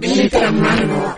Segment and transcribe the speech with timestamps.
[0.00, 1.16] Glitter Amargo.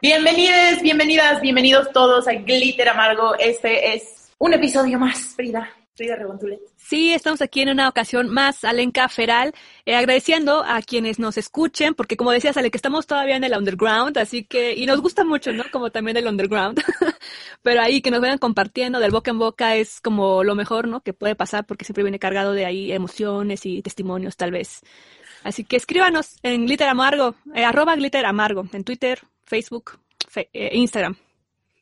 [0.00, 3.34] Bienvenidos, bienvenidas, bienvenidos todos a Glitter Amargo.
[3.38, 5.68] Este es un episodio más, Frida.
[5.94, 6.60] Frida Rebontulet.
[6.76, 9.52] Sí, estamos aquí en una ocasión más, Alenka Feral,
[9.84, 13.54] eh, agradeciendo a quienes nos escuchen, porque como decías, Ale, que estamos todavía en el
[13.54, 15.64] underground, así que, y nos gusta mucho, ¿no?
[15.72, 16.80] Como también el underground,
[17.62, 21.00] pero ahí que nos vayan compartiendo del boca en boca es como lo mejor, ¿no?
[21.00, 24.82] Que puede pasar, porque siempre viene cargado de ahí emociones y testimonios, tal vez.
[25.48, 29.98] Así que escríbanos en Glitter Amargo, eh, arroba Glitter Amargo, en Twitter, Facebook,
[30.36, 31.16] eh, Instagram.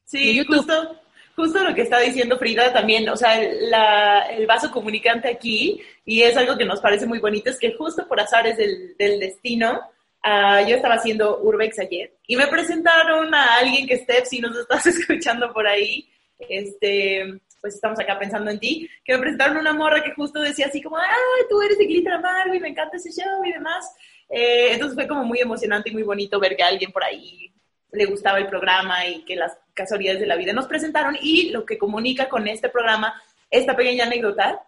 [0.04, 1.00] Sí, justo
[1.34, 6.36] justo lo que está diciendo Frida también, o sea, el vaso comunicante aquí, y es
[6.36, 9.80] algo que nos parece muy bonito, es que justo por azares del, del destino,
[10.24, 14.56] uh, yo estaba haciendo Urbex ayer y me presentaron a alguien que Steph, si nos
[14.56, 16.08] estás escuchando por ahí,
[16.38, 20.66] este, pues estamos acá pensando en ti, que me presentaron una morra que justo decía
[20.66, 21.04] así como, ah,
[21.50, 23.92] tú eres de Glitter Amargo y me encanta ese show y demás.
[24.28, 27.52] Eh, entonces fue como muy emocionante y muy bonito ver que alguien por ahí
[27.90, 31.16] le gustaba el programa y que las casualidades de la vida nos presentaron.
[31.20, 34.62] Y lo que comunica con este programa, esta pequeña anécdota,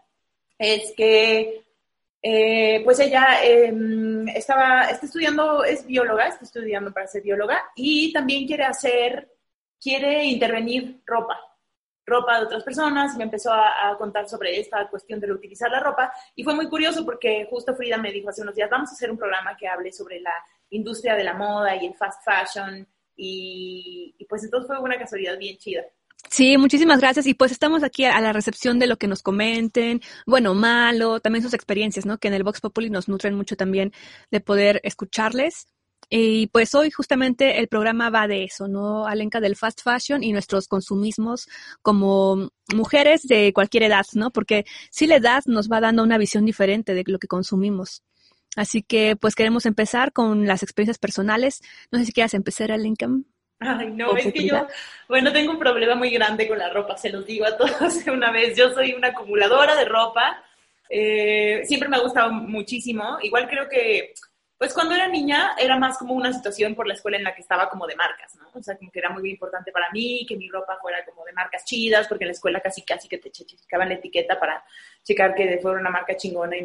[0.58, 1.62] es que
[2.20, 8.12] eh, pues ella em, estaba, está estudiando, es bióloga, está estudiando para ser bióloga y
[8.12, 9.28] también quiere hacer,
[9.80, 11.38] quiere intervenir ropa,
[12.08, 15.80] ropa de otras personas y me empezó a, contar sobre esta cuestión de utilizar la
[15.80, 18.92] ropa y fue muy curioso porque justo Frida me dijo hace unos días, vamos a
[18.92, 20.32] hacer un programa que hable sobre la
[20.70, 25.56] industria de la moda y el fast fashion y, pues entonces fue una casualidad bien
[25.56, 25.82] chida.
[26.30, 27.26] Sí, muchísimas gracias.
[27.26, 31.42] Y pues estamos aquí a la recepción de lo que nos comenten, bueno, malo, también
[31.42, 32.18] sus experiencias, ¿no?
[32.18, 33.92] Que en el Vox Populi nos nutren mucho también
[34.30, 35.66] de poder escucharles.
[36.10, 39.06] Y pues hoy justamente el programa va de eso, ¿no?
[39.06, 41.48] Alenca del fast fashion y nuestros consumismos
[41.82, 44.30] como mujeres de cualquier edad, ¿no?
[44.30, 48.02] Porque si la edad nos va dando una visión diferente de lo que consumimos.
[48.56, 51.60] Así que pues queremos empezar con las experiencias personales.
[51.92, 53.26] No sé si quieras empezar, Lincoln.
[53.60, 54.66] Ay, no, es que yo,
[55.08, 58.10] bueno, tengo un problema muy grande con la ropa, se los digo a todos de
[58.10, 58.56] una vez.
[58.56, 60.42] Yo soy una acumuladora de ropa,
[60.88, 63.18] eh, siempre me ha gustado muchísimo.
[63.20, 64.14] Igual creo que
[64.58, 67.42] pues cuando era niña era más como una situación por la escuela en la que
[67.42, 68.48] estaba como de marcas, ¿no?
[68.52, 71.32] O sea, como que era muy importante para mí que mi ropa fuera como de
[71.32, 74.64] marcas chidas, porque en la escuela casi casi que te checaban la etiqueta para
[75.04, 76.56] checar que fuera una marca chingona.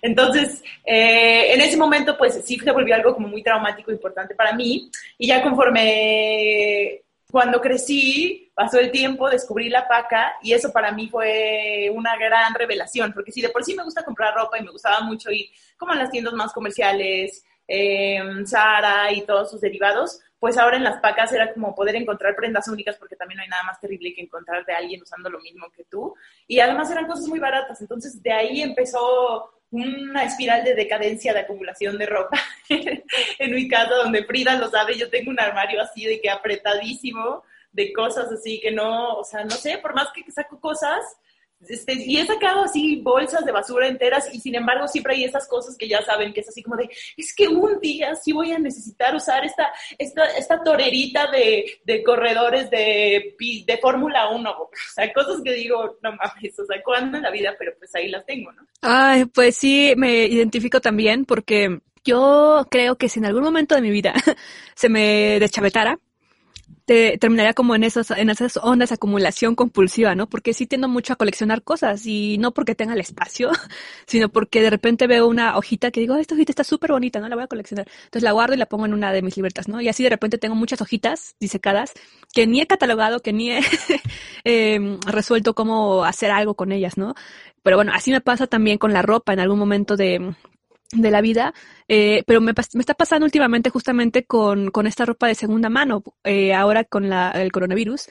[0.00, 4.52] Entonces, eh, en ese momento, pues sí se volvió algo como muy traumático, importante para
[4.54, 4.88] mí.
[5.18, 11.08] Y ya conforme cuando crecí, pasó el tiempo, descubrí la paca y eso para mí
[11.08, 14.70] fue una gran revelación, porque si de por sí me gusta comprar ropa y me
[14.70, 15.46] gustaba mucho ir
[15.76, 18.20] como en las tiendas más comerciales, eh,
[19.12, 22.96] y todos sus derivados, pues ahora en las pacas era como poder encontrar prendas únicas
[22.96, 25.84] porque también no hay nada más terrible que encontrar de alguien usando lo mismo que
[25.84, 26.14] tú.
[26.48, 31.40] Y además eran cosas muy baratas, entonces de ahí empezó una espiral de decadencia de
[31.40, 36.04] acumulación de ropa en mi casa, donde Frida lo sabe, yo tengo un armario así
[36.04, 40.28] de que apretadísimo de cosas así que no, o sea, no sé, por más que
[40.30, 41.00] saco cosas,
[41.68, 45.46] este, y he sacado así bolsas de basura enteras y sin embargo siempre hay esas
[45.46, 48.52] cosas que ya saben que es así como de, es que un día sí voy
[48.52, 54.70] a necesitar usar esta, esta, esta torerita de, de corredores de, de Fórmula 1, o
[54.94, 57.54] sea, cosas que digo, no mames, o sea, ¿cuándo en la vida?
[57.58, 58.66] Pero pues ahí las tengo, ¿no?
[58.80, 63.82] Ay, pues sí, me identifico también porque yo creo que si en algún momento de
[63.82, 64.14] mi vida
[64.74, 65.98] se me deschavetara,
[66.90, 70.28] te, terminaría como en esas, en esas ondas de acumulación compulsiva, ¿no?
[70.28, 73.52] Porque sí tiendo mucho a coleccionar cosas y no porque tenga el espacio,
[74.08, 77.28] sino porque de repente veo una hojita que digo, esta hojita está súper bonita, ¿no?
[77.28, 77.86] La voy a coleccionar.
[78.06, 79.80] Entonces la guardo y la pongo en una de mis libertas, ¿no?
[79.80, 81.92] Y así de repente tengo muchas hojitas disecadas
[82.32, 83.60] que ni he catalogado, que ni he
[84.44, 87.14] eh, resuelto cómo hacer algo con ellas, ¿no?
[87.62, 90.34] Pero bueno, así me pasa también con la ropa en algún momento de,
[90.92, 91.54] de la vida,
[91.88, 96.02] eh, pero me, me, está pasando últimamente justamente con, con esta ropa de segunda mano,
[96.24, 98.08] eh, ahora con la, el coronavirus.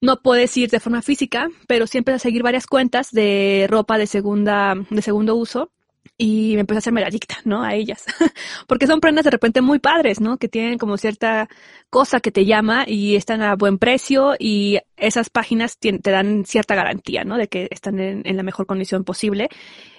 [0.00, 4.06] No puedes ir de forma física, pero siempre a seguir varias cuentas de ropa de
[4.06, 5.72] segunda, de segundo uso
[6.20, 7.62] y me empecé a hacerme adicta, ¿no?
[7.62, 8.04] A ellas.
[8.66, 10.36] Porque son prendas de repente muy padres, ¿no?
[10.36, 11.48] Que tienen como cierta
[11.90, 16.74] cosa que te llama y están a buen precio y esas páginas te, dan cierta
[16.74, 17.36] garantía, ¿no?
[17.36, 19.48] De que están en, la mejor condición posible.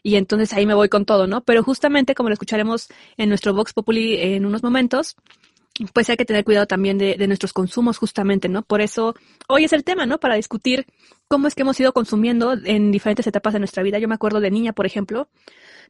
[0.03, 1.41] Y entonces ahí me voy con todo, ¿no?
[1.41, 5.15] Pero justamente como lo escucharemos en nuestro Vox Populi en unos momentos,
[5.93, 8.63] pues hay que tener cuidado también de, de, nuestros consumos justamente, ¿no?
[8.63, 9.15] Por eso
[9.47, 10.19] hoy es el tema, ¿no?
[10.19, 10.85] Para discutir
[11.29, 13.99] cómo es que hemos ido consumiendo en diferentes etapas de nuestra vida.
[13.99, 15.29] Yo me acuerdo de niña, por ejemplo,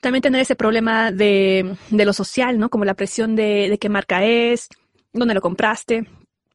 [0.02, 2.70] también tener ese problema de, de lo social, ¿no?
[2.70, 4.70] Como la presión de, de qué marca es,
[5.14, 6.08] dónde lo compraste,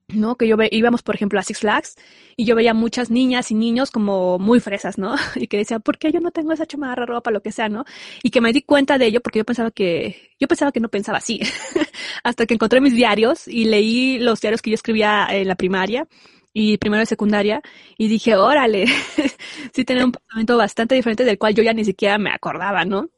[0.08, 0.36] ¿no?
[0.36, 1.96] Que yo ve, íbamos, por ejemplo, a Six Flags
[2.36, 5.14] y yo veía muchas niñas y niños como muy fresas, ¿no?
[5.36, 7.84] Y que decían, ¿por qué yo no tengo esa chamarra, ropa, lo que sea, ¿no?
[8.22, 10.88] Y que me di cuenta de ello porque yo pensaba que, yo pensaba que no
[10.88, 11.40] pensaba así.
[12.24, 16.06] hasta que encontré mis diarios y leí los diarios que yo escribía en la primaria
[16.52, 17.62] y primero de secundaria
[17.98, 18.86] y dije, órale,
[19.74, 23.10] sí tenía un pensamiento bastante diferente del cual yo ya ni siquiera me acordaba, ¿no?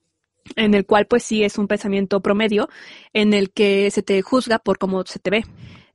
[0.55, 2.69] En el cual pues sí es un pensamiento promedio
[3.13, 5.45] en el que se te juzga por cómo se te ve.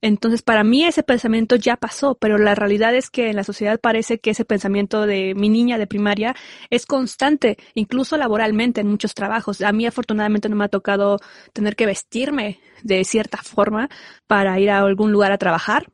[0.01, 3.80] Entonces, para mí ese pensamiento ya pasó, pero la realidad es que en la sociedad
[3.80, 6.36] parece que ese pensamiento de mi niña de primaria
[6.71, 9.62] es constante, incluso laboralmente en muchos trabajos.
[9.62, 11.19] A mí afortunadamente no me ha tocado
[11.53, 13.89] tener que vestirme de cierta forma
[14.25, 15.88] para ir a algún lugar a trabajar,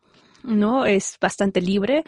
[0.43, 0.85] ¿no?
[0.85, 2.05] Es bastante libre,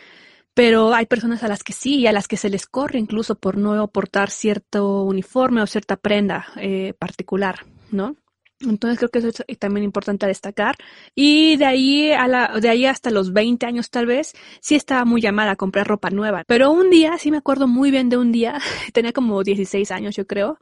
[0.54, 3.36] pero hay personas a las que sí y a las que se les corre incluso
[3.36, 8.16] por no portar cierto uniforme o cierta prenda eh, particular, ¿no?
[8.62, 10.75] Entonces creo que eso es también importante destacar.
[11.16, 15.06] Y de ahí a la, de ahí hasta los 20 años tal vez, sí estaba
[15.06, 16.44] muy llamada a comprar ropa nueva.
[16.46, 18.60] Pero un día, sí me acuerdo muy bien de un día,
[18.94, 20.60] tenía como 16 años yo creo,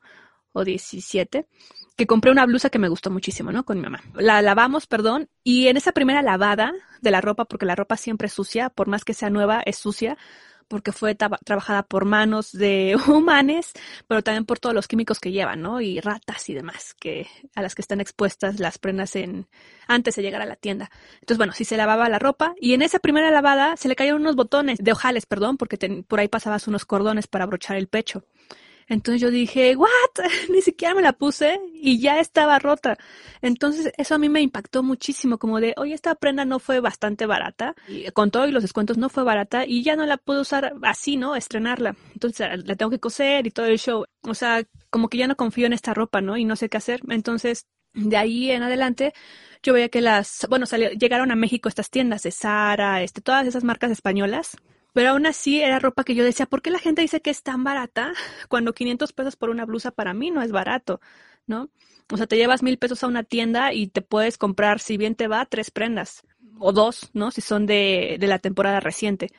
[0.54, 1.48] o 17,
[1.97, 3.65] que compré una blusa que me gustó muchísimo, ¿no?
[3.65, 4.01] Con mi mamá.
[4.15, 6.71] La lavamos, perdón, y en esa primera lavada
[7.01, 9.77] de la ropa, porque la ropa siempre es sucia, por más que sea nueva, es
[9.77, 10.15] sucia,
[10.67, 13.73] porque fue trabajada por manos de humanes,
[14.07, 15.81] pero también por todos los químicos que llevan, ¿no?
[15.81, 19.47] Y ratas y demás, que a las que están expuestas las prendas en
[19.88, 20.91] antes de llegar a la tienda.
[21.15, 24.21] Entonces, bueno, sí se lavaba la ropa y en esa primera lavada se le cayeron
[24.21, 25.77] unos botones de ojales, perdón, porque
[26.07, 28.23] por ahí pasabas unos cordones para abrochar el pecho.
[28.88, 29.89] Entonces yo dije, ¿what?
[30.50, 32.98] Ni siquiera me la puse y ya estaba rota.
[33.42, 37.25] Entonces eso a mí me impactó muchísimo, como de, oye, esta prenda no fue bastante
[37.25, 40.42] barata, y con todo y los descuentos no fue barata y ya no la puedo
[40.42, 41.36] usar así, ¿no?
[41.36, 41.95] Estrenarla.
[42.13, 44.06] Entonces la tengo que coser y todo el show.
[44.22, 46.38] O sea, como que ya no confío en esta ropa, ¿no?
[46.38, 47.01] Y no sé qué hacer.
[47.10, 49.13] Entonces, de ahí en adelante,
[49.63, 53.63] yo veía que las, bueno, llegaron a México estas tiendas de Sara, este, todas esas
[53.63, 54.57] marcas españolas
[54.94, 57.44] pero aún así era ropa que yo decía, ¿por qué la gente dice que es
[57.44, 58.13] tan barata
[58.50, 61.00] cuando 500 pesos por una blusa para mí no es barato?
[61.45, 61.69] ¿No?
[62.12, 65.16] O sea, te llevas mil pesos a una tienda y te puedes comprar, si bien
[65.16, 66.24] te va, tres prendas
[66.60, 67.31] o dos, ¿no?
[67.31, 69.31] Si son de, de la temporada reciente.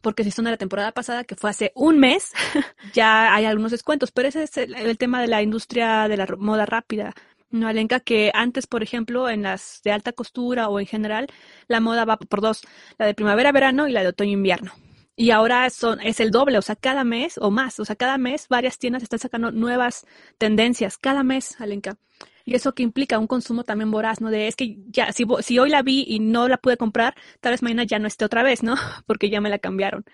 [0.00, 2.32] Porque si son de la temporada pasada, que fue hace un mes,
[2.94, 4.10] ya hay algunos descuentos.
[4.12, 7.14] Pero ese es el, el tema de la industria de la moda rápida.
[7.50, 11.26] No, Alenka, que antes, por ejemplo, en las de alta costura o en general,
[11.68, 12.62] la moda va por dos,
[12.98, 14.72] la de primavera-verano y la de otoño-invierno.
[15.14, 18.16] Y ahora son, es el doble, o sea, cada mes o más, o sea, cada
[18.16, 20.06] mes varias tiendas están sacando nuevas
[20.38, 21.98] tendencias, cada mes, Alenka.
[22.44, 24.30] Y eso que implica un consumo también voraz, ¿no?
[24.30, 27.52] De es que ya, si, si hoy la vi y no la pude comprar, tal
[27.52, 28.74] vez mañana ya no esté otra vez, ¿no?
[29.06, 30.04] Porque ya me la cambiaron.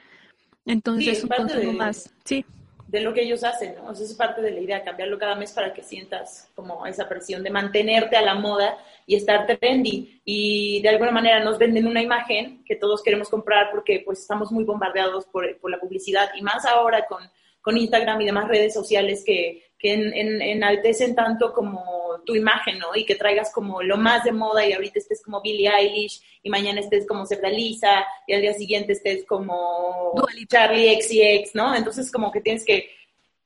[0.66, 2.44] Entonces, un consumo más, sí
[2.88, 3.90] de lo que ellos hacen, ¿no?
[3.90, 7.06] O sea, es parte de la idea, cambiarlo cada mes para que sientas como esa
[7.06, 10.22] presión de mantenerte a la moda y estar trendy.
[10.24, 14.50] Y de alguna manera nos venden una imagen que todos queremos comprar porque pues estamos
[14.50, 17.20] muy bombardeados por, por la publicidad y más ahora con,
[17.68, 21.84] con Instagram y demás redes sociales que, que en, enaltecen tanto como
[22.24, 22.96] tu imagen, ¿no?
[22.96, 26.48] Y que traigas como lo más de moda y ahorita estés como Billie Eilish y
[26.48, 30.14] mañana estés como Cerda Lisa y al día siguiente estés como
[30.48, 31.76] Charlie X y X, ¿no?
[31.76, 32.88] Entonces como que tienes que,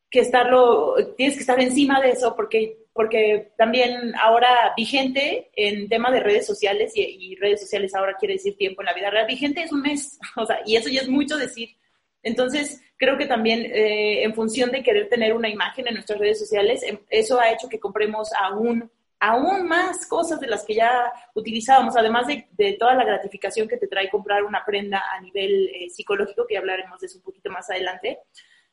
[0.08, 6.12] que estarlo, tienes que estar encima de eso porque porque también ahora vigente en tema
[6.12, 9.26] de redes sociales y, y, redes sociales ahora quiere decir tiempo en la vida real,
[9.26, 11.70] vigente es un mes, o sea, y eso ya es mucho decir.
[12.22, 16.38] Entonces, creo que también eh, en función de querer tener una imagen en nuestras redes
[16.38, 21.12] sociales, em, eso ha hecho que compremos aún, aún más cosas de las que ya
[21.34, 25.90] utilizábamos, además de, toda la gratificación que te trae comprar una prenda a nivel eh,
[25.90, 28.20] psicológico, que hablaremos de eso un poquito más adelante.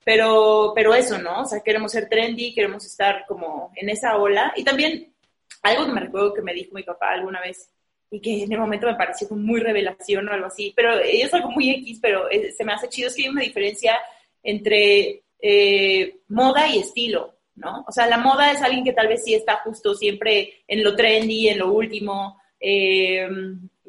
[0.05, 1.41] Pero, pero eso, ¿no?
[1.41, 4.53] O sea, queremos ser trendy, queremos estar como en esa ola.
[4.55, 5.13] Y también
[5.61, 7.69] algo que me recuerdo que me dijo mi papá alguna vez,
[8.11, 11.33] y que en el momento me pareció como muy revelación o algo así, pero es
[11.33, 13.97] algo muy X, pero eh, se me hace chido, es que hay una diferencia
[14.41, 17.85] entre eh, moda y estilo, ¿no?
[17.87, 20.95] O sea, la moda es alguien que tal vez sí está justo siempre en lo
[20.95, 23.27] trendy, en lo último, eh,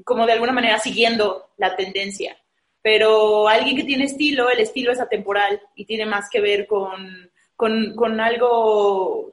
[0.05, 2.37] como de alguna manera siguiendo la tendencia.
[2.83, 7.31] Pero alguien que tiene estilo, el estilo es atemporal y tiene más que ver con,
[7.55, 9.33] con, con algo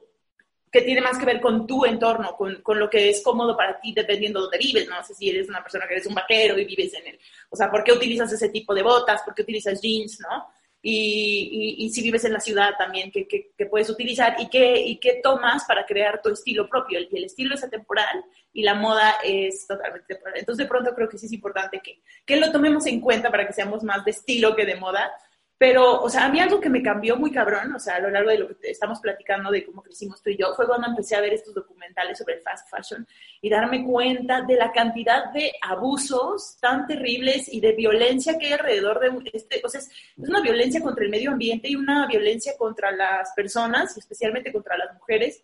[0.70, 3.80] que tiene más que ver con tu entorno, con, con, lo que es cómodo para
[3.80, 6.58] ti dependiendo de dónde vives, no sé si eres una persona que eres un vaquero
[6.58, 7.18] y vives en el,
[7.50, 9.22] o sea, ¿por qué utilizas ese tipo de botas?
[9.22, 10.20] ¿Por qué utilizas jeans?
[10.20, 10.46] ¿no?
[10.80, 14.36] Y, y, si vives en la ciudad también, ¿qué, qué, puedes utilizar?
[14.38, 16.98] ¿Y qué, ¿Y qué tomas para crear tu estilo propio?
[16.98, 20.38] El, el estilo es atemporal y la moda es totalmente temporal.
[20.38, 23.44] Entonces, de pronto creo que sí es importante que, que lo tomemos en cuenta para
[23.46, 25.10] que seamos más de estilo que de moda,
[25.58, 28.10] pero, o sea, a mí algo que me cambió muy cabrón, o sea, a lo
[28.10, 31.16] largo de lo que estamos platicando de cómo crecimos tú y yo, fue cuando empecé
[31.16, 33.04] a ver estos documentales sobre fast fashion
[33.40, 38.52] y darme cuenta de la cantidad de abusos tan terribles y de violencia que hay
[38.52, 42.52] alrededor de este, o sea, es, una violencia contra el medio ambiente y una violencia
[42.56, 45.42] contra las personas, especialmente contra las mujeres,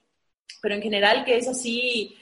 [0.63, 2.17] pero en general que es así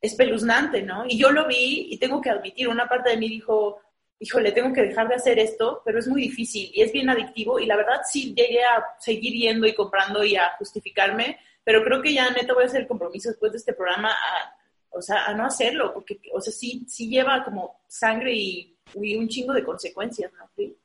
[0.00, 1.04] espeluznante, ¿no?
[1.08, 3.80] Y yo lo vi y tengo que admitir, una parte de mí dijo,
[4.18, 7.58] híjole, tengo que dejar de hacer esto, pero es muy difícil y es bien adictivo
[7.58, 12.00] y la verdad sí llegué a seguir yendo y comprando y a justificarme, pero creo
[12.00, 14.56] que ya neta voy a hacer el compromiso después de este programa a,
[14.90, 19.28] o sea, a no hacerlo, porque, o sea, sí, sí lleva como sangre y, un
[19.28, 20.30] chingo de consecuencias.
[20.56, 20.76] ¿Sí?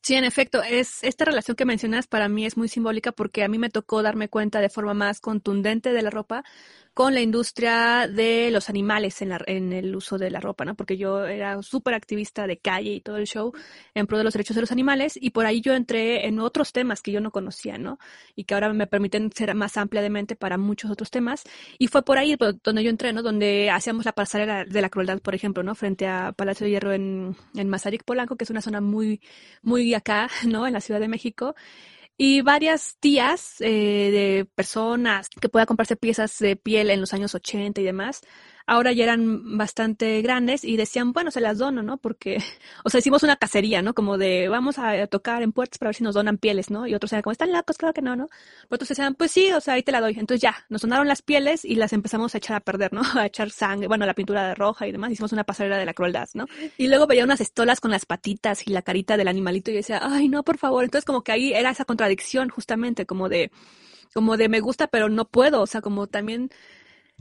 [0.00, 3.48] Sí, en efecto, es esta relación que mencionas para mí es muy simbólica porque a
[3.48, 6.44] mí me tocó darme cuenta de forma más contundente de la ropa
[6.96, 10.74] con la industria de los animales en, la, en el uso de la ropa, ¿no?
[10.74, 13.52] Porque yo era súper activista de calle y todo el show
[13.92, 16.72] en pro de los derechos de los animales y por ahí yo entré en otros
[16.72, 17.98] temas que yo no conocía, ¿no?
[18.34, 21.44] Y que ahora me permiten ser más amplia mente para muchos otros temas.
[21.78, 22.34] Y fue por ahí
[22.64, 23.22] donde yo entré, ¿no?
[23.22, 25.74] Donde hacíamos la pasarela de la crueldad, por ejemplo, ¿no?
[25.74, 29.20] Frente a Palacio de Hierro en, en Mazarik Polanco, que es una zona muy,
[29.60, 30.66] muy acá, ¿no?
[30.66, 31.54] En la Ciudad de México
[32.16, 37.34] y varias tías eh, de personas que puedan comprarse piezas de piel en los años
[37.34, 38.22] 80 y demás,
[38.66, 41.96] ahora ya eran bastante grandes y decían, bueno, se las dono, ¿no?
[41.98, 42.38] Porque,
[42.84, 43.94] o sea, hicimos una cacería, ¿no?
[43.94, 46.86] Como de, vamos a tocar en puertas para ver si nos donan pieles, ¿no?
[46.86, 48.26] Y otros eran como, están locos, claro que no, ¿no?
[48.26, 50.12] Pero otros decían, pues sí, o sea, ahí te la doy.
[50.18, 53.02] Entonces ya, nos donaron las pieles y las empezamos a echar a perder, ¿no?
[53.16, 55.94] A echar sangre, bueno, la pintura de roja y demás, hicimos una pasarela de la
[55.94, 56.46] crueldad, ¿no?
[56.76, 60.00] Y luego veía unas estolas con las patitas y la carita del animalito y decía,
[60.02, 60.84] ay, no, por favor.
[60.84, 63.50] Entonces como que ahí era esa contradicción justamente, como de,
[64.12, 66.50] como de me gusta, pero no puedo, o sea, como también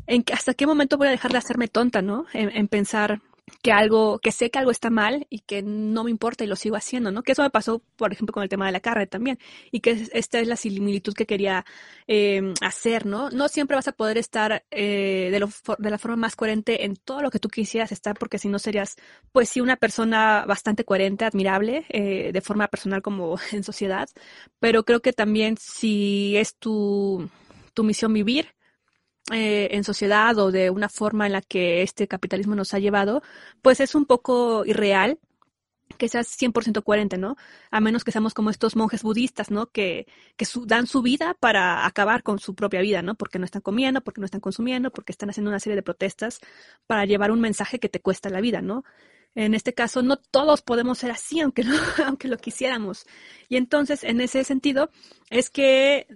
[0.08, 2.26] en hasta qué momento voy a dejar de hacerme tonta, ¿no?
[2.34, 3.22] En, pensar
[3.62, 6.56] que algo, que sé que algo está mal y que no me importa y lo
[6.56, 7.24] sigo haciendo, ¿no?
[7.24, 9.40] Que eso me pasó, por ejemplo, con el tema de la carne también.
[9.72, 11.66] Y que esta es la similitud que quería
[12.08, 13.30] eh, hacer, ¿no?
[13.30, 16.96] No siempre vas a poder estar eh, de, lo, de la forma más coherente en
[16.96, 18.96] todo lo que tú quisieras estar, porque si no serías,
[19.32, 24.08] pues sí, una persona bastante coherente, admirable, eh, de forma personal como en sociedad.
[24.60, 27.30] Pero creo que también si es tu,
[27.74, 28.56] tu misión vivir,
[29.32, 33.24] eh, en sociedad o de una forma en la que este capitalismo nos ha llevado,
[33.62, 35.20] pues es un poco irreal
[35.98, 37.36] que seas 100% coherente, ¿no?
[37.72, 39.68] A menos que seamos como estos monjes budistas, ¿no?
[39.68, 43.16] Que, que dan su vida para acabar con su propia vida, ¿no?
[43.16, 46.40] Porque no están comiendo, porque no están consumiendo, porque están haciendo una serie de protestas
[46.88, 48.84] para llevar un mensaje que te cuesta la vida, ¿no?
[49.36, 51.64] En este caso, no todos podemos ser así, aunque,
[52.06, 53.06] aunque lo quisiéramos.
[53.50, 54.90] Y entonces, en ese sentido,
[55.30, 56.08] es que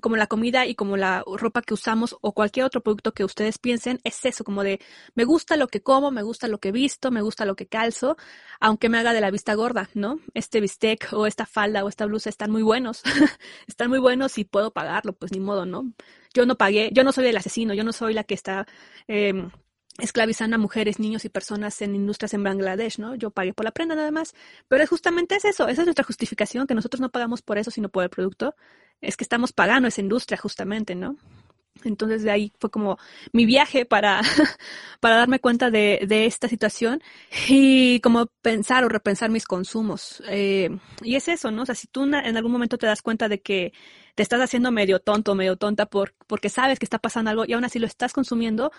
[0.00, 3.58] como la comida y como la ropa que usamos o cualquier otro producto que ustedes
[3.58, 4.80] piensen, es eso, como de
[5.14, 8.16] me gusta lo que como, me gusta lo que visto, me gusta lo que calzo,
[8.60, 10.20] aunque me haga de la vista gorda, ¿no?
[10.34, 13.02] Este bistec o esta falda o esta blusa están muy buenos,
[13.66, 15.92] están muy buenos y puedo pagarlo, pues ni modo, ¿no?
[16.34, 18.66] Yo no pagué, yo no soy el asesino, yo no soy la que está...
[19.08, 19.48] Eh,
[19.98, 23.14] esclavizando a mujeres, niños y personas en industrias en Bangladesh, ¿no?
[23.14, 24.34] Yo pagué por la prenda nada más.
[24.68, 27.88] Pero es justamente eso, esa es nuestra justificación, que nosotros no pagamos por eso, sino
[27.88, 28.54] por el producto.
[29.00, 31.16] Es que estamos pagando esa industria justamente, ¿no?
[31.84, 32.98] Entonces de ahí fue como
[33.32, 34.20] mi viaje para,
[35.00, 37.02] para darme cuenta de, de esta situación
[37.48, 40.22] y como pensar o repensar mis consumos.
[40.28, 40.70] Eh,
[41.02, 41.62] y es eso, ¿no?
[41.62, 43.72] O sea, si tú en algún momento te das cuenta de que
[44.14, 47.52] te estás haciendo medio tonto, medio tonta por, porque sabes que está pasando algo y
[47.52, 48.72] aún así lo estás consumiendo,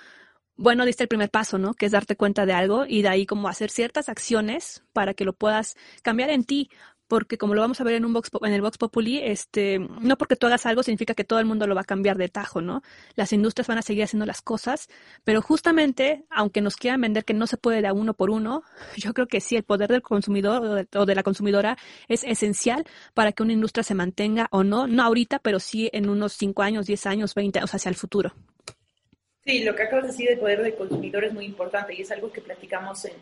[0.57, 1.73] bueno, diste el primer paso, ¿no?
[1.73, 5.23] Que es darte cuenta de algo y de ahí como hacer ciertas acciones para que
[5.23, 6.69] lo puedas cambiar en ti.
[7.07, 10.17] Porque como lo vamos a ver en un box, en el Vox Populi, este, no
[10.17, 12.59] porque tú hagas algo significa que todo el mundo lo va a cambiar de tajo,
[12.61, 12.81] ¿no?
[13.15, 14.89] Las industrias van a seguir haciendo las cosas,
[15.23, 18.63] pero justamente, aunque nos quieran vender que no se puede de uno por uno,
[18.97, 21.77] yo creo que sí, el poder del consumidor o de, o de la consumidora
[22.09, 22.83] es esencial
[23.13, 26.61] para que una industria se mantenga o no, no ahorita, pero sí en unos 5
[26.61, 28.33] años, 10 años, 20 años hacia el futuro.
[29.47, 32.11] Sí, lo que acabas de decir del poder del consumidor es muy importante y es
[32.11, 33.13] algo que platicamos en,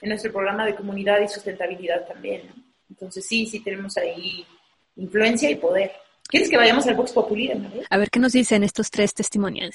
[0.00, 2.44] en nuestro programa de comunidad y sustentabilidad también.
[2.88, 4.46] Entonces sí, sí tenemos ahí
[4.96, 5.92] influencia y poder.
[6.28, 7.52] ¿Quieres que vayamos al Vox Populi?
[7.90, 9.74] A ver qué nos dicen estos tres testimonios.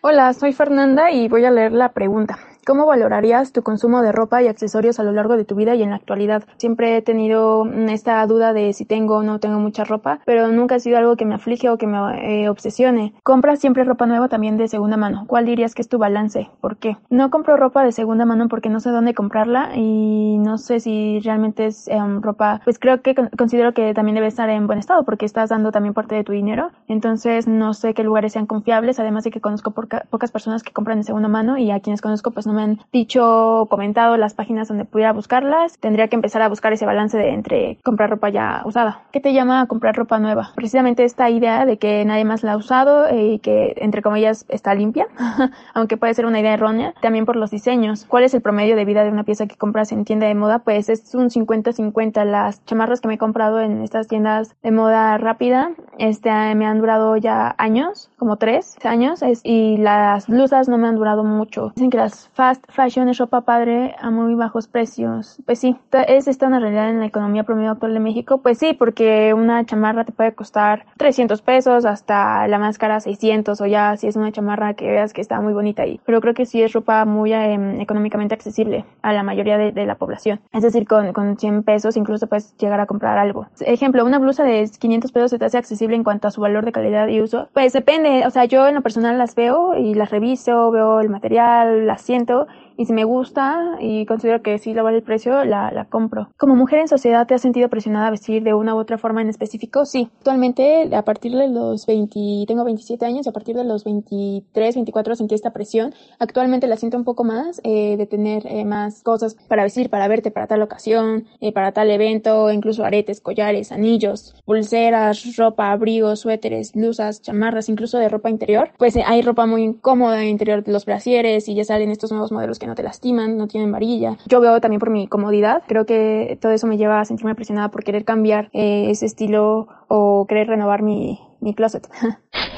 [0.00, 2.38] Hola, soy Fernanda y voy a leer la pregunta.
[2.66, 5.84] ¿Cómo valorarías tu consumo de ropa y accesorios a lo largo de tu vida y
[5.84, 6.42] en la actualidad?
[6.56, 10.74] Siempre he tenido esta duda de si tengo o no tengo mucha ropa, pero nunca
[10.74, 13.14] ha sido algo que me aflige o que me eh, obsesione.
[13.22, 15.26] ¿Compras siempre ropa nueva también de segunda mano?
[15.28, 16.50] ¿Cuál dirías que es tu balance?
[16.60, 16.96] ¿Por qué?
[17.08, 21.20] No compro ropa de segunda mano porque no sé dónde comprarla y no sé si
[21.20, 25.04] realmente es em, ropa, pues creo que considero que también debe estar en buen estado
[25.04, 26.72] porque estás dando también parte de tu dinero.
[26.88, 30.98] Entonces no sé qué lugares sean confiables, además de que conozco pocas personas que compran
[30.98, 34.68] de segunda mano y a quienes conozco pues no me han dicho, comentado las páginas
[34.68, 38.62] donde pudiera buscarlas, tendría que empezar a buscar ese balance de entre comprar ropa ya
[38.64, 39.02] usada.
[39.12, 40.50] ¿Qué te llama a comprar ropa nueva?
[40.54, 44.74] Precisamente esta idea de que nadie más la ha usado y que entre comillas está
[44.74, 45.06] limpia,
[45.74, 48.04] aunque puede ser una idea errónea, también por los diseños.
[48.06, 50.60] ¿Cuál es el promedio de vida de una pieza que compras en tienda de moda?
[50.60, 52.24] Pues es un 50-50.
[52.24, 56.78] Las chamarras que me he comprado en estas tiendas de moda rápida, este me han
[56.78, 61.72] durado ya años, como tres años, y las blusas no me han durado mucho.
[61.76, 65.42] Dicen que las fast fashion es ropa padre a muy bajos precios.
[65.46, 65.76] Pues sí,
[66.06, 68.38] ¿es esta una realidad en la economía promedio actual de México?
[68.38, 73.60] Pues sí, porque una chamarra te puede costar 300 pesos hasta la más cara 600
[73.60, 76.00] o ya si es una chamarra que veas que está muy bonita ahí.
[76.06, 79.84] Pero creo que sí es ropa muy em, económicamente accesible a la mayoría de, de,
[79.84, 80.38] la población.
[80.52, 83.48] Es decir, con, con 100 pesos incluso puedes llegar a comprar algo.
[83.58, 86.64] Ejemplo, una blusa de 500 pesos se te hace accesible en cuanto a su valor
[86.64, 87.48] de calidad y uso.
[87.52, 91.08] Pues depende, o sea, yo en lo personal las veo y las reviso, veo el
[91.08, 95.02] material, las siento momento y si me gusta y considero que sí le vale el
[95.02, 96.28] precio, la, la compro.
[96.36, 99.22] Como mujer en sociedad, ¿te has sentido presionada a vestir de una u otra forma
[99.22, 99.84] en específico?
[99.84, 100.08] Sí.
[100.18, 105.16] Actualmente, a partir de los 20, tengo 27 años a partir de los 23, 24
[105.16, 105.94] sentí esta presión.
[106.18, 110.08] Actualmente la siento un poco más eh, de tener eh, más cosas para vestir, para
[110.08, 116.20] verte, para tal ocasión, eh, para tal evento, incluso aretes, collares, anillos, pulseras, ropa, abrigos,
[116.20, 118.70] suéteres, blusas, chamarras, incluso de ropa interior.
[118.78, 122.58] Pues hay ropa muy incómoda interior de los brasieres y ya salen estos nuevos modelos
[122.58, 124.16] que no te lastiman, no tienen varilla.
[124.26, 127.70] Yo veo también por mi comodidad, creo que todo eso me lleva a sentirme presionada
[127.70, 131.88] por querer cambiar eh, ese estilo o querer renovar mi, mi closet.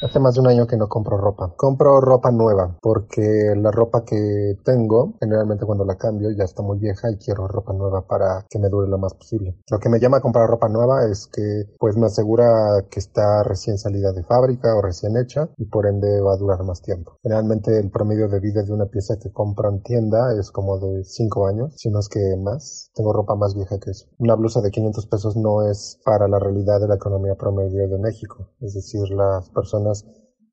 [0.00, 1.52] Hace más de un año que no compro ropa.
[1.56, 6.78] Compro ropa nueva porque la ropa que tengo, generalmente cuando la cambio ya está muy
[6.78, 9.56] vieja y quiero ropa nueva para que me dure lo más posible.
[9.68, 13.42] Lo que me llama a comprar ropa nueva es que pues me asegura que está
[13.42, 17.16] recién salida de fábrica o recién hecha y por ende va a durar más tiempo.
[17.24, 21.02] Generalmente el promedio de vida de una pieza que compro en tienda es como de
[21.02, 22.92] 5 años, si no es que más.
[22.94, 24.06] Tengo ropa más vieja que eso.
[24.18, 27.98] Una blusa de 500 pesos no es para la realidad de la economía promedio de
[27.98, 28.48] México.
[28.60, 29.87] Es decir, las personas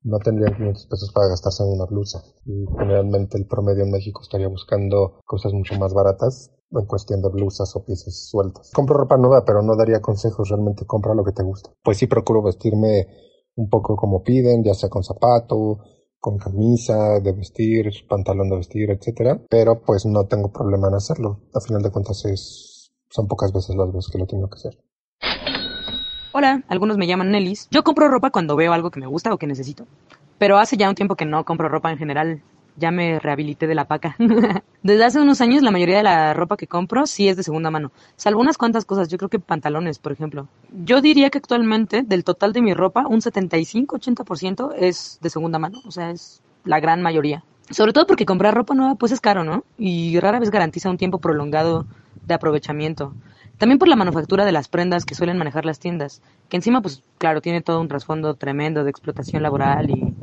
[0.02, 2.22] no tendrían 500 pesos para gastarse en una blusa.
[2.44, 7.28] Y generalmente el promedio en México estaría buscando cosas mucho más baratas en cuestión de
[7.28, 8.70] blusas o piezas sueltas.
[8.72, 11.70] Compro ropa nueva, pero no daría consejos, realmente compra lo que te gusta.
[11.82, 13.08] Pues sí procuro vestirme
[13.56, 15.78] un poco como piden, ya sea con zapato,
[16.18, 21.42] con camisa de vestir, pantalón de vestir, etcétera, pero pues no tengo problema en hacerlo.
[21.54, 24.78] A final de cuentas es son pocas veces las veces que lo tengo que hacer.
[26.38, 27.66] Hola, algunos me llaman Nellis.
[27.70, 29.86] Yo compro ropa cuando veo algo que me gusta o que necesito.
[30.36, 32.42] Pero hace ya un tiempo que no compro ropa en general.
[32.76, 34.16] Ya me rehabilité de la paca.
[34.82, 37.70] Desde hace unos años la mayoría de la ropa que compro sí es de segunda
[37.70, 37.90] mano.
[38.16, 40.46] Salvo unas cuantas cosas, yo creo que pantalones, por ejemplo.
[40.84, 45.80] Yo diría que actualmente del total de mi ropa, un 75-80% es de segunda mano.
[45.86, 47.44] O sea, es la gran mayoría.
[47.70, 49.64] Sobre todo porque comprar ropa nueva pues es caro, ¿no?
[49.78, 51.86] Y rara vez garantiza un tiempo prolongado
[52.26, 53.14] de aprovechamiento.
[53.58, 57.02] También por la manufactura de las prendas que suelen manejar las tiendas, que encima, pues
[57.18, 60.14] claro, tiene todo un trasfondo tremendo de explotación laboral y,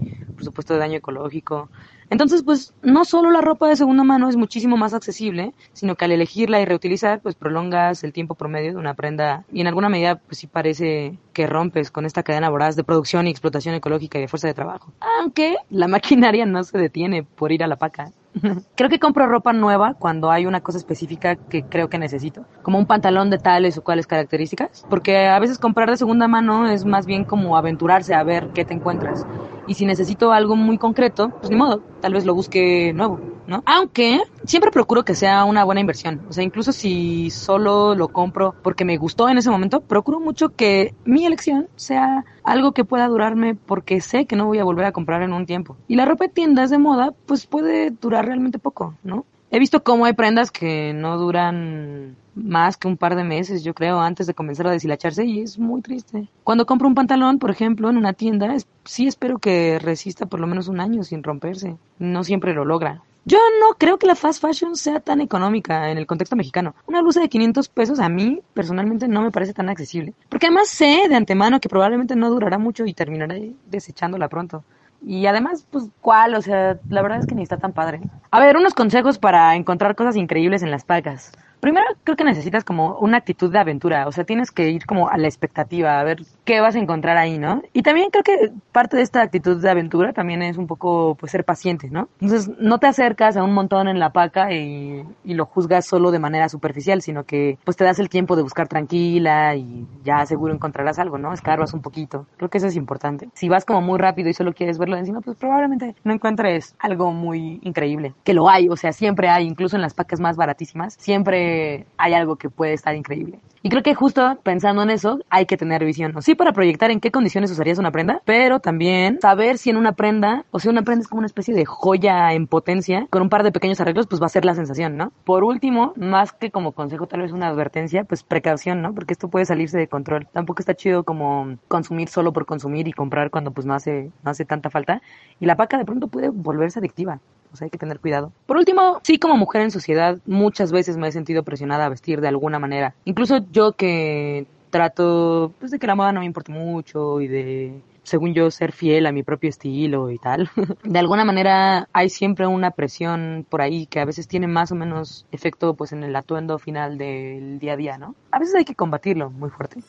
[0.44, 1.70] supuesto, de daño ecológico.
[2.10, 6.06] Entonces, pues no solo la ropa de segunda mano es muchísimo más accesible, sino que
[6.06, 9.90] al elegirla y reutilizar, pues prolongas el tiempo promedio de una prenda y en alguna
[9.90, 14.20] medida, pues sí parece que rompes con esta cadena voraz de producción y explotación ecológica
[14.20, 14.92] y de fuerza de trabajo.
[15.20, 18.12] Aunque la maquinaria no se detiene por ir a la paca.
[18.76, 22.80] creo que compro ropa nueva cuando hay una cosa específica que creo que necesito, como
[22.80, 26.86] un pantalón de tales o cuales características, porque a veces comprar de segunda mano es
[26.86, 29.26] más bien como aventurarse a ver qué te encuentras.
[29.68, 33.64] Y si necesito algo muy concreto, pues ni modo, tal vez lo busque nuevo, ¿no?
[33.66, 36.22] Aunque siempre procuro que sea una buena inversión.
[36.30, 40.50] O sea, incluso si solo lo compro porque me gustó en ese momento, procuro mucho
[40.50, 44.86] que mi elección sea algo que pueda durarme porque sé que no voy a volver
[44.86, 45.78] a comprar en un tiempo.
[45.88, 49.26] Y la ropa de tiendas de moda, pues puede durar realmente poco, ¿no?
[49.54, 53.76] He visto cómo hay prendas que no duran más que un par de meses, yo
[53.76, 56.28] creo, antes de comenzar a deshilacharse y es muy triste.
[56.44, 58.52] Cuando compro un pantalón, por ejemplo, en una tienda,
[58.84, 61.78] sí espero que resista por lo menos un año sin romperse.
[62.00, 63.04] No siempre lo logra.
[63.26, 66.74] Yo no creo que la fast fashion sea tan económica en el contexto mexicano.
[66.88, 70.16] Una blusa de 500 pesos a mí personalmente no me parece tan accesible.
[70.30, 74.64] Porque además sé de antemano que probablemente no durará mucho y terminaré desechándola pronto.
[75.06, 76.36] Y además, pues, ¿cuál?
[76.36, 78.02] O sea, la verdad es que ni está tan padre.
[78.32, 81.32] A ver, unos consejos para encontrar cosas increíbles en las pacas.
[81.60, 84.08] Primero, creo que necesitas como una actitud de aventura.
[84.08, 87.18] O sea, tienes que ir como a la expectativa, a ver qué vas a encontrar
[87.18, 87.62] ahí, ¿no?
[87.74, 91.32] Y también creo que parte de esta actitud de aventura también es un poco, pues,
[91.32, 92.10] ser paciente, ¿no?
[92.20, 96.12] Entonces, no te acercas a un montón en la paca y, y lo juzgas solo
[96.12, 100.26] de manera superficial, sino que, pues, te das el tiempo de buscar tranquila y ya
[100.26, 101.34] seguro encontrarás algo, ¿no?
[101.34, 102.26] Escarbas un poquito.
[102.38, 103.30] Creo que eso es importante.
[103.34, 106.76] Si vas como muy rápido y solo quieres verlo de encima, pues probablemente no encuentres
[106.80, 108.14] algo muy increíble.
[108.24, 112.14] Que lo hay, o sea, siempre hay, incluso en las pacas más baratísimas, siempre hay
[112.14, 113.40] algo que puede estar increíble.
[113.66, 116.14] Y creo que justo pensando en eso, hay que tener visión.
[116.22, 119.94] Sí, para proyectar en qué condiciones usarías una prenda, pero también saber si en una
[119.94, 123.30] prenda, o sea, una prenda es como una especie de joya en potencia, con un
[123.30, 125.12] par de pequeños arreglos, pues va a ser la sensación, ¿no?
[125.24, 128.94] Por último, más que como consejo, tal vez una advertencia, pues precaución, ¿no?
[128.94, 130.28] Porque esto puede salirse de control.
[130.32, 134.32] Tampoco está chido como consumir solo por consumir y comprar cuando pues no hace, no
[134.32, 135.02] hace tanta falta.
[135.40, 137.20] Y la paca de pronto puede volverse adictiva.
[137.54, 138.32] O sea, hay que tener cuidado.
[138.48, 142.20] Por último, sí como mujer en sociedad, muchas veces me he sentido presionada a vestir
[142.20, 142.96] de alguna manera.
[143.06, 147.80] Incluso yo que trato pues de que la moda no me importe mucho y de
[148.02, 150.50] según yo ser fiel a mi propio estilo y tal.
[150.84, 154.76] De alguna manera hay siempre una presión por ahí que a veces tiene más o
[154.76, 158.16] menos efecto pues en el atuendo final del día a día, ¿no?
[158.32, 159.80] A veces hay que combatirlo muy fuerte.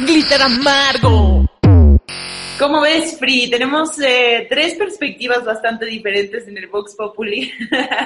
[0.00, 1.46] Glitter amargo.
[2.60, 3.48] ¿Cómo ves, Free?
[3.48, 7.50] Tenemos eh, tres perspectivas bastante diferentes en el Vox Populi.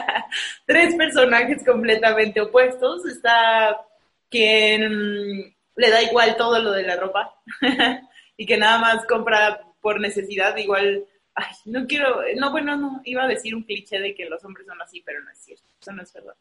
[0.64, 3.04] tres personajes completamente opuestos.
[3.04, 3.84] Está
[4.30, 7.34] quien le da igual todo lo de la ropa
[8.36, 10.56] y que nada más compra por necesidad.
[10.56, 14.44] Igual, ay, no quiero, no, bueno, no, iba a decir un cliché de que los
[14.44, 15.64] hombres son así, pero no es cierto.
[15.80, 16.34] Eso no es verdad.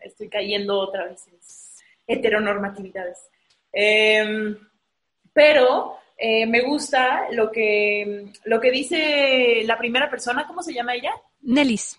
[0.00, 3.28] Estoy cayendo otra vez en heteronormatividades.
[3.72, 4.58] Em,
[5.32, 10.94] pero eh, me gusta lo que, lo que dice la primera persona, ¿cómo se llama
[10.94, 11.12] ella?
[11.40, 11.96] Nelis.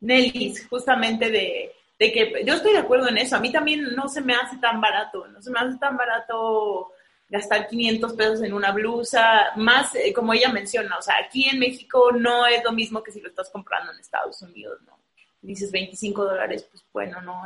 [0.00, 3.36] Nelis, justamente de, de que yo estoy de acuerdo en eso.
[3.36, 6.92] A mí también no se me hace tan barato, no se me hace tan barato
[7.30, 11.58] gastar 500 pesos en una blusa, más eh, como ella menciona, o sea, aquí en
[11.58, 14.98] México no es lo mismo que si lo estás comprando en Estados Unidos, ¿no?
[15.40, 17.44] Dices 25 dólares, pues bueno, no,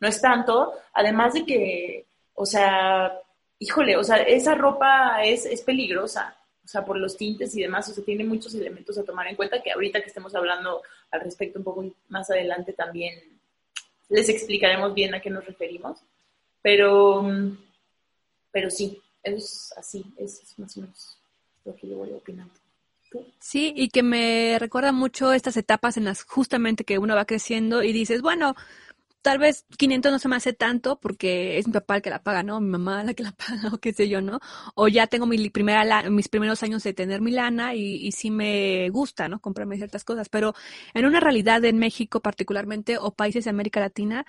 [0.00, 0.74] no es tanto.
[0.92, 3.18] Además de que, o sea,
[3.58, 7.88] híjole, o sea, esa ropa es, es peligrosa, o sea, por los tintes y demás,
[7.88, 11.20] o sea, tiene muchos elementos a tomar en cuenta que ahorita que estemos hablando al
[11.20, 13.18] respecto un poco más adelante también
[14.08, 15.98] les explicaremos bien a qué nos referimos,
[16.62, 17.26] pero,
[18.50, 21.18] pero sí, es así, es más o menos
[21.64, 22.54] lo que yo voy opinando.
[23.38, 27.82] Sí, y que me recuerda mucho estas etapas en las justamente que uno va creciendo
[27.82, 28.54] y dices, bueno,
[29.22, 32.22] tal vez 500 no se me hace tanto porque es mi papá el que la
[32.22, 32.60] paga, ¿no?
[32.60, 34.40] Mi mamá la que la paga o qué sé yo, ¿no?
[34.74, 38.30] O ya tengo mi primera mis primeros años de tener mi lana y, y sí
[38.30, 39.40] me gusta, ¿no?
[39.40, 40.28] Comprarme ciertas cosas.
[40.28, 40.54] Pero
[40.94, 44.26] en una realidad en México particularmente o países de América Latina,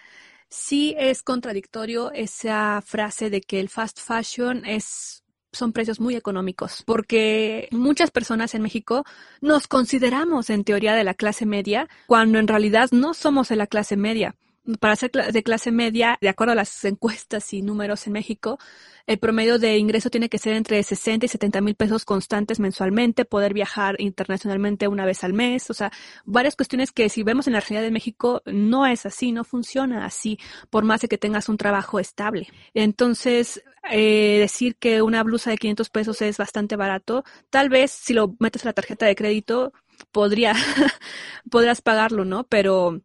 [0.50, 6.84] sí es contradictorio esa frase de que el fast fashion es son precios muy económicos,
[6.86, 9.04] porque muchas personas en México
[9.42, 13.66] nos consideramos en teoría de la clase media, cuando en realidad no somos de la
[13.66, 14.36] clase media
[14.78, 18.60] para ser de clase media, de acuerdo a las encuestas y números en México,
[19.08, 23.26] el promedio de ingreso tiene que ser entre 60 y 70 mil pesos constantes mensualmente,
[23.26, 25.92] poder viajar internacionalmente una vez al mes, o sea,
[26.26, 30.06] varias cuestiones que si vemos en la realidad de México no es así, no funciona
[30.06, 30.38] así,
[30.70, 32.48] por más de que tengas un trabajo estable.
[32.74, 38.14] Entonces, eh, decir que una blusa de 500 pesos es bastante barato, tal vez si
[38.14, 39.74] lo metes a la tarjeta de crédito,
[40.12, 40.54] podría,
[41.50, 42.44] podrás pagarlo, ¿no?
[42.46, 43.02] Pero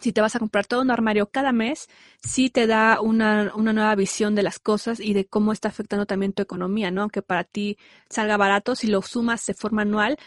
[0.00, 1.88] si te vas a comprar todo un armario cada mes,
[2.22, 6.06] sí te da una, una, nueva visión de las cosas y de cómo está afectando
[6.06, 7.02] también tu economía, ¿no?
[7.02, 7.78] Aunque para ti
[8.08, 10.18] salga barato, si lo sumas de forma anual,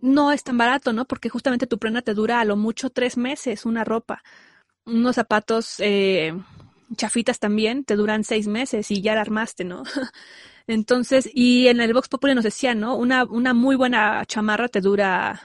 [0.00, 1.06] no es tan barato, ¿no?
[1.06, 4.22] Porque justamente tu prenda te dura a lo mucho tres meses, una ropa.
[4.84, 6.34] Unos zapatos eh,
[6.96, 9.82] chafitas también te duran seis meses y ya la armaste, ¿no?
[10.66, 12.96] Entonces, y en el Vox Populi nos decía, ¿no?
[12.96, 15.40] Una, una muy buena chamarra te dura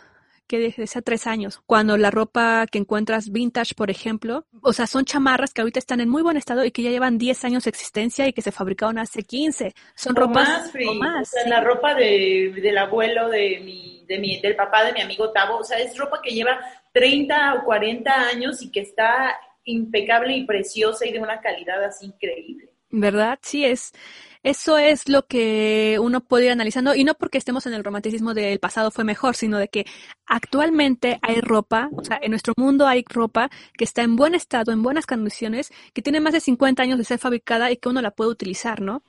[0.47, 1.61] que desde tres años.
[1.65, 5.99] Cuando la ropa que encuentras vintage, por ejemplo, o sea, son chamarras que ahorita están
[5.99, 8.51] en muy buen estado y que ya llevan 10 años de existencia y que se
[8.51, 9.73] fabricaron hace 15.
[9.95, 14.93] Son ropas más, la ropa de, del abuelo de mi, de mi, del papá de
[14.93, 16.59] mi amigo Tavo, o sea, es ropa que lleva
[16.93, 22.05] 30 o 40 años y que está impecable y preciosa y de una calidad así
[22.07, 22.69] increíble.
[22.89, 23.39] ¿Verdad?
[23.41, 23.91] Sí, es,
[24.43, 28.33] eso es lo que uno puede ir analizando y no porque estemos en el romanticismo
[28.33, 29.85] del pasado fue mejor, sino de que
[30.25, 34.71] actualmente hay ropa, o sea, en nuestro mundo hay ropa que está en buen estado,
[34.71, 38.01] en buenas condiciones, que tiene más de 50 años de ser fabricada y que uno
[38.01, 39.01] la puede utilizar, ¿no?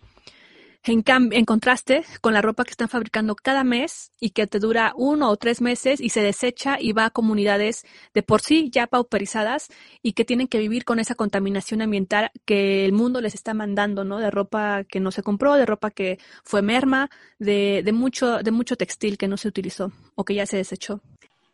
[0.86, 4.92] En, en contraste con la ropa que están fabricando cada mes y que te dura
[4.96, 8.86] uno o tres meses y se desecha y va a comunidades de por sí ya
[8.86, 9.68] pauperizadas
[10.02, 14.04] y que tienen que vivir con esa contaminación ambiental que el mundo les está mandando,
[14.04, 14.18] ¿no?
[14.18, 18.50] De ropa que no se compró, de ropa que fue merma, de, de mucho, de
[18.50, 21.00] mucho textil que no se utilizó o que ya se desechó.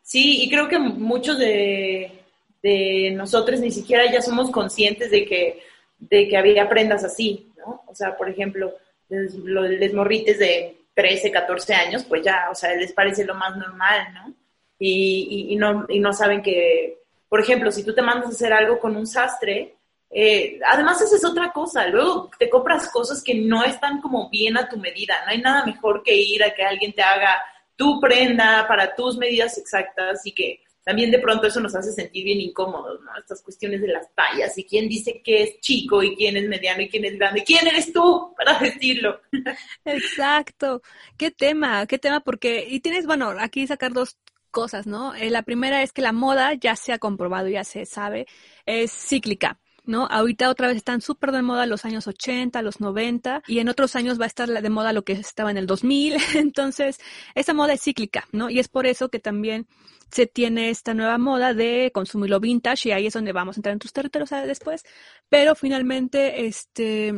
[0.02, 2.24] Sí, y creo que muchos de,
[2.64, 5.60] de nosotros ni siquiera ya somos conscientes de que,
[6.00, 7.82] de que había prendas así, ¿no?
[7.86, 8.74] O sea, por ejemplo,
[9.10, 14.14] los morrites de 13, 14 años, pues ya, o sea, les parece lo más normal,
[14.14, 14.34] ¿no?
[14.78, 18.52] Y, y, no, y no saben que, por ejemplo, si tú te mandas a hacer
[18.52, 19.74] algo con un sastre,
[20.10, 24.56] eh, además esa es otra cosa, luego te compras cosas que no están como bien
[24.56, 27.36] a tu medida, no hay nada mejor que ir a que alguien te haga
[27.76, 32.24] tu prenda para tus medidas exactas y que también de pronto eso nos hace sentir
[32.24, 33.16] bien incómodos, ¿no?
[33.16, 36.82] Estas cuestiones de las tallas y quién dice que es chico y quién es mediano
[36.82, 37.44] y quién es grande.
[37.44, 39.20] ¿Quién eres tú para decirlo?
[39.84, 40.82] Exacto.
[41.16, 41.86] ¿Qué tema?
[41.86, 42.18] ¿Qué tema?
[42.18, 44.18] Porque, y tienes, bueno, aquí sacar dos
[44.50, 45.14] cosas, ¿no?
[45.14, 48.26] Eh, la primera es que la moda ya se ha comprobado, ya se sabe,
[48.66, 49.60] es cíclica.
[49.90, 50.06] ¿No?
[50.10, 53.96] Ahorita otra vez están súper de moda los años 80, los 90 y en otros
[53.96, 56.16] años va a estar de moda lo que estaba en el 2000.
[56.36, 56.98] Entonces,
[57.34, 58.48] esa moda es cíclica, ¿no?
[58.48, 59.66] Y es por eso que también
[60.10, 63.58] se tiene esta nueva moda de consumir lo vintage y ahí es donde vamos a
[63.58, 64.84] entrar en tus territorios después.
[65.28, 67.08] Pero finalmente, este,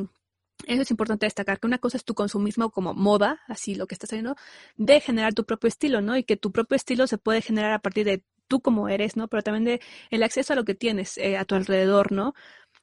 [0.66, 3.94] eso es importante destacar, que una cosa es tu consumismo como moda, así lo que
[3.94, 4.36] estás haciendo,
[4.76, 6.16] de generar tu propio estilo, ¿no?
[6.16, 9.28] Y que tu propio estilo se puede generar a partir de tú como eres, ¿no?
[9.28, 9.80] Pero también de
[10.10, 12.34] el acceso a lo que tienes eh, a tu alrededor, ¿no?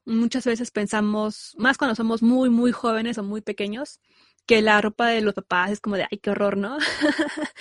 [0.06, 4.00] Muchas veces pensamos, más cuando somos muy, muy jóvenes o muy pequeños,
[4.46, 6.78] que la ropa de los papás es como de, ay, qué horror, ¿no?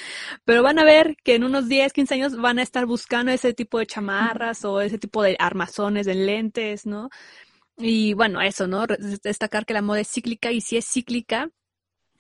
[0.45, 3.53] Pero van a ver que en unos 10, 15 años van a estar buscando ese
[3.53, 7.11] tipo de chamarras o ese tipo de armazones, de lentes, ¿no?
[7.79, 8.87] Y bueno, eso, ¿no?
[9.23, 11.51] Destacar que la moda es cíclica y si es cíclica,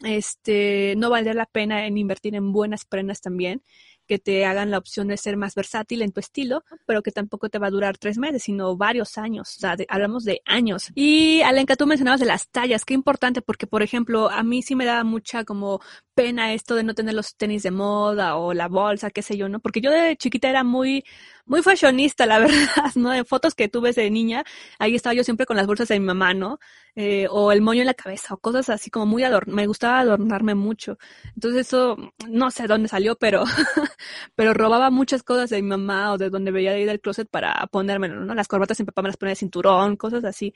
[0.00, 3.62] este, no valdría la pena en invertir en buenas prendas también
[4.08, 7.48] que te hagan la opción de ser más versátil en tu estilo, pero que tampoco
[7.50, 9.56] te va a durar tres meses, sino varios años.
[9.56, 10.90] O sea, hablamos de años.
[10.94, 14.74] Y Alenka, tú mencionabas de las tallas, qué importante, porque por ejemplo, a mí sí
[14.74, 15.80] me daba mucha como
[16.14, 19.48] pena esto de no tener los tenis de moda o la bolsa, qué sé yo,
[19.48, 19.60] ¿no?
[19.60, 21.04] Porque yo de chiquita era muy,
[21.48, 23.12] muy fashionista, la verdad, ¿no?
[23.12, 24.44] En fotos que tuve de niña,
[24.78, 26.58] ahí estaba yo siempre con las bolsas de mi mamá, ¿no?
[26.94, 30.00] Eh, o el moño en la cabeza, o cosas así como muy adorn me gustaba
[30.00, 30.98] adornarme mucho.
[31.34, 31.96] Entonces eso,
[32.28, 33.44] no sé dónde salió, pero,
[34.34, 37.28] pero robaba muchas cosas de mi mamá o de donde veía de ir del closet
[37.30, 38.34] para ponérmelo, ¿no?
[38.34, 40.52] Las corbatas mi papá me las ponía de cinturón, cosas así.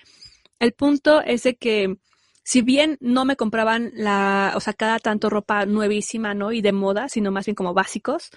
[0.58, 1.96] El punto es de que,
[2.44, 6.52] si bien no me compraban la, o sea, cada tanto ropa nuevísima, ¿no?
[6.52, 8.30] Y de moda, sino más bien como básicos,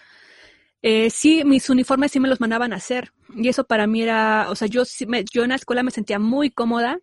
[0.82, 3.12] eh, sí, mis uniformes sí me los mandaban a hacer.
[3.36, 4.84] Y eso para mí era, o sea, yo,
[5.34, 7.00] yo en la escuela me sentía muy cómoda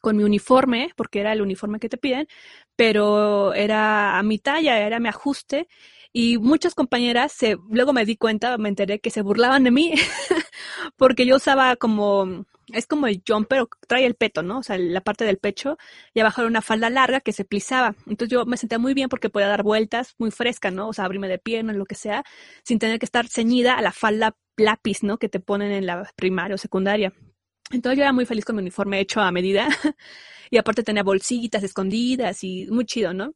[0.00, 2.28] con mi uniforme, porque era el uniforme que te piden,
[2.76, 5.68] pero era a mi talla, era mi ajuste.
[6.12, 9.94] Y muchas compañeras, se, luego me di cuenta, me enteré que se burlaban de mí,
[10.96, 14.58] porque yo usaba como es como el jumper, trae el peto, ¿no?
[14.58, 15.78] O sea, la parte del pecho
[16.14, 17.96] y abajo era una falda larga que se plisaba.
[18.06, 20.88] Entonces yo me sentía muy bien porque podía dar vueltas muy fresca, ¿no?
[20.88, 22.24] O sea, abrirme de pierna, lo que sea,
[22.64, 25.18] sin tener que estar ceñida a la falda lápiz, ¿no?
[25.18, 27.12] Que te ponen en la primaria o secundaria.
[27.70, 29.68] Entonces yo era muy feliz con mi uniforme hecho a medida
[30.50, 33.34] y aparte tenía bolsitas escondidas y muy chido, ¿no?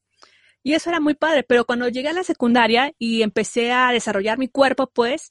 [0.65, 4.39] Y eso era muy padre, pero cuando llegué a la secundaria y empecé a desarrollar
[4.39, 5.29] mi cuerpo, pues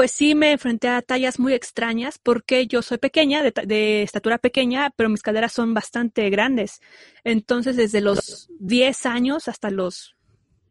[0.00, 4.88] pues sí me enfrenté a tallas muy extrañas porque yo soy pequeña, de, estatura pequeña,
[4.96, 6.80] pero mis caderas son bastante grandes.
[7.22, 10.16] Entonces, desde los 10 años hasta los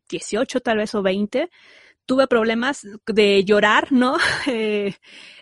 [0.10, 1.52] 18 tal vez o 20,
[2.08, 4.18] tuve problemas de llorar, ¿no?
[4.48, 4.96] Eh,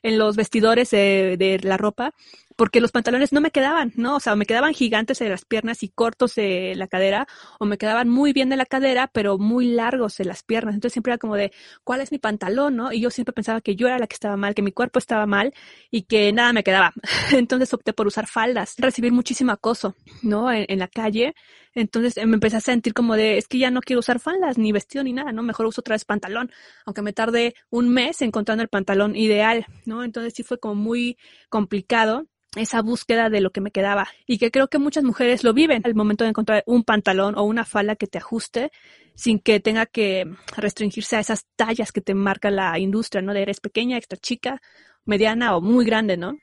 [0.04, 2.13] en los vestidores de la ropa
[2.58, 4.15] porque los pantalones no me quedaban, ¿no?
[4.15, 7.28] O sea, me quedaban gigantes de las piernas y cortos de la cadera,
[7.60, 10.74] o me quedaban muy bien de la cadera, pero muy largos de las piernas.
[10.74, 11.52] Entonces siempre era como de,
[11.84, 12.91] ¿cuál es mi pantalón, no?
[12.91, 15.28] Y yo siempre pensaba que yo era la que estaba mal, que mi cuerpo estaba
[15.28, 15.54] mal
[15.91, 16.93] y que nada me quedaba.
[17.32, 20.52] Entonces opté por usar faldas, recibir muchísimo acoso, ¿no?
[20.52, 21.36] En, la calle.
[21.76, 24.72] Entonces me empecé a sentir como de, es que ya no quiero usar faldas, ni
[24.72, 25.43] vestido, ni nada, ¿no?
[25.43, 26.52] Mejor uso otra vez pantalón,
[26.86, 30.04] aunque me tardé un mes encontrando el pantalón ideal, ¿no?
[30.04, 31.17] Entonces sí fue como muy
[31.50, 35.54] complicado esa búsqueda de lo que me quedaba y que creo que muchas mujeres lo
[35.54, 38.72] viven al momento de encontrar un pantalón o una falda que te ajuste
[39.15, 43.34] sin que tenga que restringirse a esas tallas que te marca la industria, ¿no?
[43.34, 44.62] De eres pequeña, extra chica,
[45.06, 46.38] mediana o muy grande, ¿no?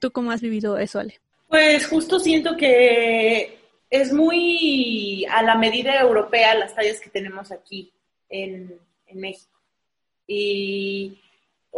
[0.00, 1.20] ¿Tú cómo has vivido eso, Ale?
[1.48, 3.58] Pues justo siento que
[3.90, 7.90] es muy a la medida europea las tallas que tenemos aquí
[8.28, 9.58] en, en México.
[10.26, 11.18] Y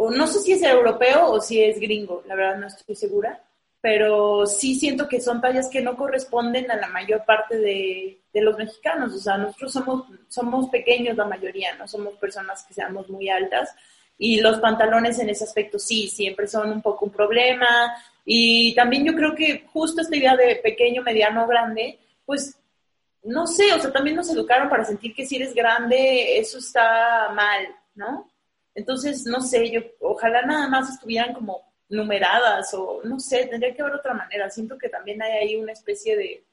[0.09, 3.41] no sé si es europeo o si es gringo, la verdad no estoy segura,
[3.81, 8.41] pero sí siento que son tallas que no corresponden a la mayor parte de, de,
[8.41, 9.13] los mexicanos.
[9.13, 13.73] O sea, nosotros somos, somos pequeños la mayoría, no somos personas que seamos muy altas.
[14.17, 17.91] Y los pantalones en ese aspecto sí, siempre son un poco un problema.
[18.23, 22.55] Y también yo creo que justo esta idea de pequeño, mediano, grande, pues
[23.23, 27.31] no sé, o sea, también nos educaron para sentir que si eres grande, eso está
[27.33, 28.30] mal, ¿no?
[28.73, 33.81] Entonces, no sé, yo ojalá nada más estuvieran como numeradas o no sé, tendría que
[33.81, 34.49] haber otra manera.
[34.49, 36.43] Siento que también hay ahí una especie de,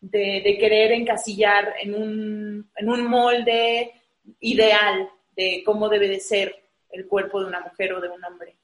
[0.00, 3.92] de, querer encasillar en un, en un molde
[4.40, 6.54] ideal de cómo debe de ser
[6.90, 8.54] el cuerpo de una mujer o de un hombre.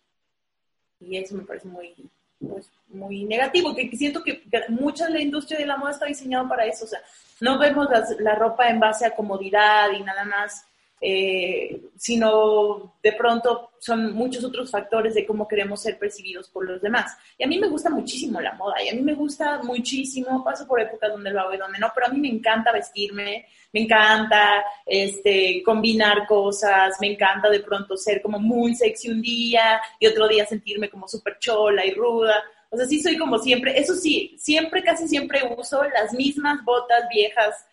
[1.01, 1.95] Y eso me parece muy,
[2.39, 6.49] pues, muy negativo, que siento que mucha de la industria de la moda está diseñada
[6.49, 6.85] para eso.
[6.85, 7.01] O sea,
[7.41, 7.89] no vemos
[8.21, 10.65] la ropa en base a comodidad y nada más
[11.01, 16.83] eh, sino de pronto son muchos otros factores de cómo queremos ser percibidos por los
[16.83, 17.17] demás.
[17.39, 20.67] Y a mí me gusta muchísimo la moda, y a mí me gusta muchísimo, paso
[20.67, 23.81] por épocas donde lo hago y donde no, pero a mí me encanta vestirme, me
[23.81, 30.07] encanta este, combinar cosas, me encanta de pronto ser como muy sexy un día y
[30.07, 32.35] otro día sentirme como súper chola y ruda.
[32.69, 37.09] O sea, sí soy como siempre, eso sí, siempre, casi siempre uso las mismas botas
[37.13, 37.67] viejas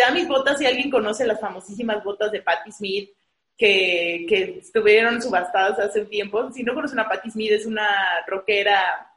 [0.00, 3.10] ya mis botas, si alguien conoce las famosísimas botas de Patti Smith,
[3.56, 7.86] que, que estuvieron subastadas hace un tiempo, si no conocen a Patti Smith, es una
[8.26, 9.12] rockera,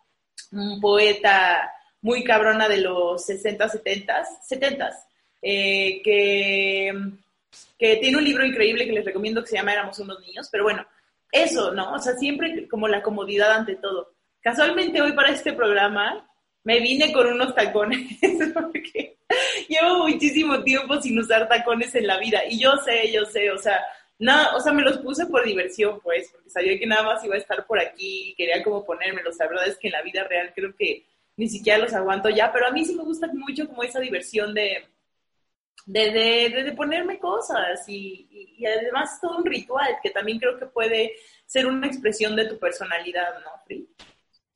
[0.51, 4.91] un poeta muy cabrona de los 60, 70, 70,
[5.41, 6.91] que,
[7.79, 10.65] que tiene un libro increíble que les recomiendo que se llama Éramos unos niños, pero
[10.65, 10.85] bueno,
[11.31, 11.93] eso, ¿no?
[11.93, 14.13] O sea, siempre como la comodidad ante todo.
[14.41, 16.29] Casualmente hoy para este programa
[16.63, 18.19] me vine con unos tacones
[18.53, 19.17] porque
[19.67, 23.57] llevo muchísimo tiempo sin usar tacones en la vida y yo sé, yo sé, o
[23.57, 23.79] sea,
[24.19, 27.35] no, o sea, me los puse por diversión, pues, porque sabía que nada más iba
[27.35, 29.37] a estar por aquí y quería como ponérmelos.
[29.37, 32.51] La verdad es que en la vida real creo que ni siquiera los aguanto ya,
[32.51, 34.85] pero a mí sí me gusta mucho como esa diversión de,
[35.85, 41.13] de, de, ponerme cosas y, y, además todo un ritual que también creo que puede
[41.45, 43.89] ser una expresión de tu personalidad, ¿no, Free?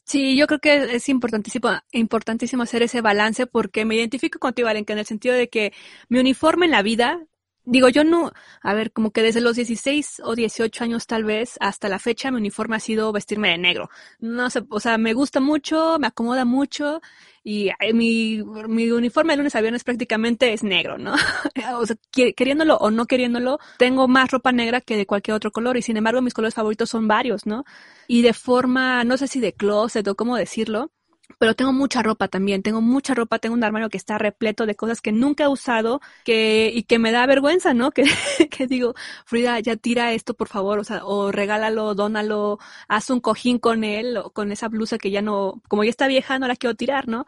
[0.08, 4.86] Sí, yo creo que es importantísimo, importantísimo hacer ese balance porque me identifico contigo, Valen,
[4.86, 5.74] que en el sentido de que
[6.08, 7.20] mi uniforme en la vida,
[7.68, 11.58] digo, yo no, a ver, como que desde los 16 o 18 años tal vez
[11.60, 13.90] hasta la fecha mi uniforme ha sido vestirme de negro.
[14.20, 17.02] No sé, o sea, me gusta mucho, me acomoda mucho
[17.44, 21.14] y eh, mi, mi uniforme de lunes a viernes prácticamente es negro, ¿no?
[21.78, 21.98] o sea,
[22.36, 25.98] queriéndolo o no queriéndolo, tengo más ropa negra que de cualquier otro color y sin
[25.98, 27.66] embargo mis colores favoritos son varios, ¿no?
[28.08, 30.92] Y de forma, no sé si de closet o cómo decirlo,
[31.40, 34.76] pero tengo mucha ropa también, tengo mucha ropa, tengo un armario que está repleto de
[34.76, 37.92] cosas que nunca he usado que, y que me da vergüenza, ¿no?
[38.52, 43.20] Que, digo, Frida, ya tira esto, por favor, o sea, o regálalo, dónalo, haz un
[43.20, 46.48] cojín con él, o con esa blusa que ya no, como ya está vieja, no
[46.48, 47.26] la quiero tirar, ¿no?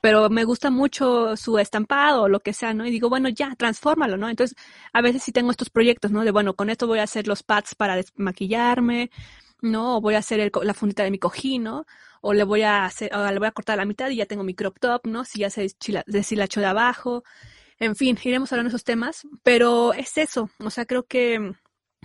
[0.00, 2.86] Pero me gusta mucho su estampado o lo que sea, ¿no?
[2.86, 4.28] Y digo, bueno, ya, transfórmalo, ¿no?
[4.28, 4.56] Entonces,
[4.92, 6.24] a veces sí tengo estos proyectos, ¿no?
[6.24, 9.10] De, bueno, con esto voy a hacer los pads para desmaquillarme,
[9.60, 9.98] ¿no?
[9.98, 11.86] O voy a hacer el, la fundita de mi cojín, ¿no?
[12.22, 14.44] O le voy a hacer, o le voy a cortar la mitad y ya tengo
[14.44, 15.24] mi crop top, ¿no?
[15.26, 15.68] Si ya se
[16.06, 17.24] deshilacho de abajo.
[17.78, 21.52] En fin, iremos hablando de esos temas, pero es eso, o sea, creo que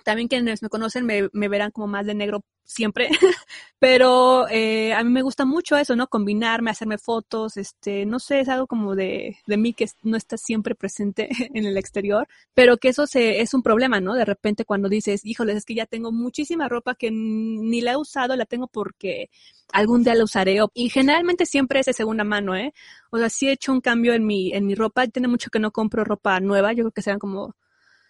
[0.07, 3.09] también quienes me conocen me, verán como más de negro siempre,
[3.77, 6.07] pero eh, a mí me gusta mucho eso, ¿no?
[6.07, 10.37] Combinarme, hacerme fotos, este, no sé, es algo como de, de mí que no está
[10.37, 14.13] siempre presente en el exterior, pero que eso se, es un problema, ¿no?
[14.13, 17.97] De repente cuando dices, híjoles, es que ya tengo muchísima ropa que ni la he
[17.97, 19.29] usado, la tengo porque
[19.73, 22.73] algún día la usaré, y generalmente siempre es de segunda mano, ¿eh?
[23.11, 25.59] O sea, sí he hecho un cambio en mi, en mi ropa, tiene mucho que
[25.59, 27.55] no compro ropa nueva, yo creo que serán como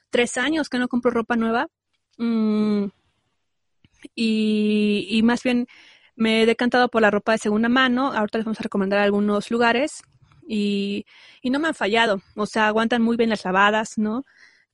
[0.10, 1.70] tres años que no compro ropa nueva.
[2.18, 2.88] Mm,
[4.16, 5.68] y, más bien
[6.16, 8.12] me he decantado por la ropa de segunda mano.
[8.14, 10.02] Ahorita les vamos a recomendar algunos lugares
[10.48, 11.06] y,
[11.42, 12.22] y no me han fallado.
[12.36, 14.26] O sea, aguantan muy bien las lavadas, ¿no?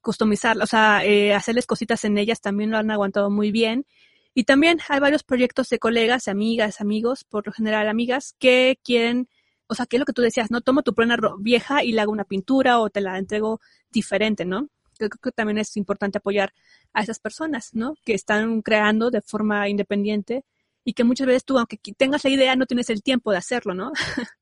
[0.02, 3.86] Customizarlas, o sea, eh, hacerles cositas en ellas también lo han aguantado muy bien.
[4.34, 9.30] Y también hay varios proyectos de colegas, amigas, amigos, por lo general amigas, que quieren,
[9.68, 10.62] o sea, que es lo que tú decías, ¿no?
[10.62, 14.70] Tomo tu prenda vieja y le hago una pintura o te la entrego diferente, ¿no?
[15.10, 16.54] Creo que también es importante apoyar
[16.94, 17.96] a esas personas, ¿no?
[18.06, 20.44] Que están creando de forma independiente
[20.84, 23.74] y que muchas veces tú, aunque tengas la idea, no tienes el tiempo de hacerlo,
[23.74, 23.92] ¿no?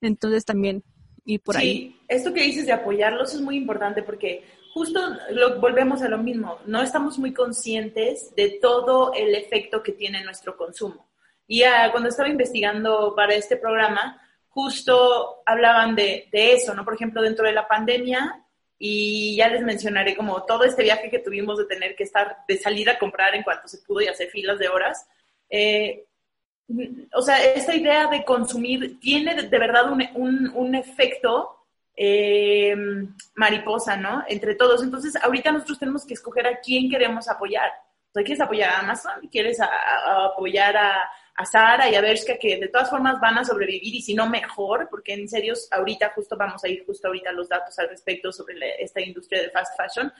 [0.00, 0.82] Entonces también,
[1.24, 1.72] y por ahí.
[1.72, 6.18] Sí, esto que dices de apoyarlos es muy importante porque justo lo, volvemos a lo
[6.18, 11.08] mismo, no estamos muy conscientes de todo el efecto que tiene nuestro consumo.
[11.46, 16.84] Y cuando estaba investigando para este programa, justo hablaban de, de, eso, ¿no?
[16.84, 18.41] Por ejemplo, dentro de la pandemia,
[18.84, 22.56] y ya les mencionaré como todo este viaje que tuvimos de tener que estar, de
[22.56, 25.06] salir a comprar en cuanto se pudo y hacer filas de horas.
[25.48, 26.04] Eh,
[27.14, 31.64] o sea, esta idea de consumir tiene de, verdad un, efecto
[31.96, 32.74] eh,
[33.36, 34.24] mariposa, ¿no?
[34.26, 34.82] Entre todos.
[34.82, 37.70] Entonces, ahorita nosotros tenemos que escoger a quién queremos apoyar.
[38.12, 39.28] ¿quieres apoyar a Amazon?
[39.30, 43.94] ¿Quieres apoyar a, a Sara y a Bershka que de todas formas van a sobrevivir
[43.94, 47.48] y si no mejor, porque en serio ahorita justo vamos a ir justo ahorita los
[47.48, 50.12] datos al respecto sobre esta industria de fast fashion,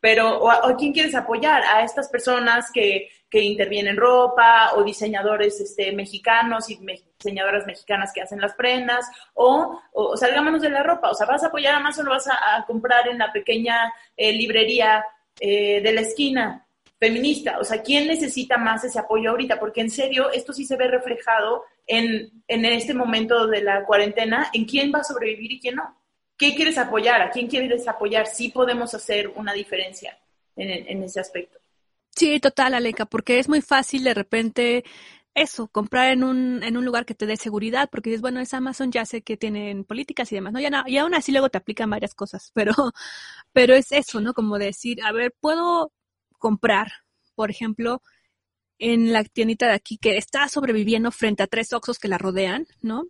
[0.00, 5.58] pero o, a quién quieres apoyar a estas personas que, que intervienen ropa o diseñadores
[5.60, 6.78] este, mexicanos y
[7.18, 11.42] diseñadoras mexicanas que hacen las prendas o, o, salgámonos de la ropa, o sea, vas
[11.42, 15.04] a apoyar a Amazon o vas a, comprar en la pequeña eh, librería
[15.40, 16.67] eh, de la esquina
[16.98, 17.58] feminista.
[17.58, 19.58] O sea, ¿quién necesita más ese apoyo ahorita?
[19.58, 24.50] Porque en serio, esto sí se ve reflejado en, en este momento de la cuarentena,
[24.52, 25.96] en quién va a sobrevivir y quién no.
[26.36, 27.20] ¿Qué quieres apoyar?
[27.20, 28.26] ¿A quién quieres apoyar?
[28.26, 30.18] Sí podemos hacer una diferencia
[30.56, 31.58] en, en ese aspecto.
[32.14, 34.84] Sí, total, Aleca, porque es muy fácil de repente
[35.34, 38.52] eso, comprar en un, en un lugar que te dé seguridad, porque dices, bueno, es
[38.54, 40.60] Amazon, ya sé que tienen políticas y demás, ¿no?
[40.60, 42.72] Ya no, y aún así luego te aplican varias cosas, pero,
[43.52, 44.34] pero es eso, ¿no?
[44.34, 45.92] Como decir, a ver, puedo
[46.38, 46.92] comprar,
[47.34, 48.02] por ejemplo,
[48.78, 52.66] en la tiendita de aquí que está sobreviviendo frente a tres Oxos que la rodean,
[52.80, 53.04] ¿no?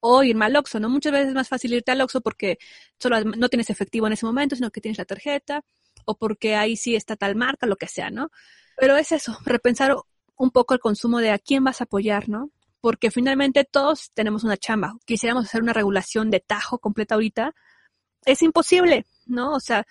[0.00, 0.88] O irme al Oxxo, ¿no?
[0.88, 2.58] Muchas veces es más fácil irte al Oxxo porque
[2.98, 5.64] solo no tienes efectivo en ese momento, sino que tienes la tarjeta,
[6.04, 8.30] o porque ahí sí está tal marca, lo que sea, ¿no?
[8.76, 9.96] Pero es eso, repensar
[10.36, 12.50] un poco el consumo de a quién vas a apoyar, ¿no?
[12.80, 14.94] Porque finalmente todos tenemos una chamba.
[15.04, 17.54] Quisiéramos hacer una regulación de tajo completa ahorita.
[18.24, 19.52] Es imposible, ¿no?
[19.52, 19.86] O sea,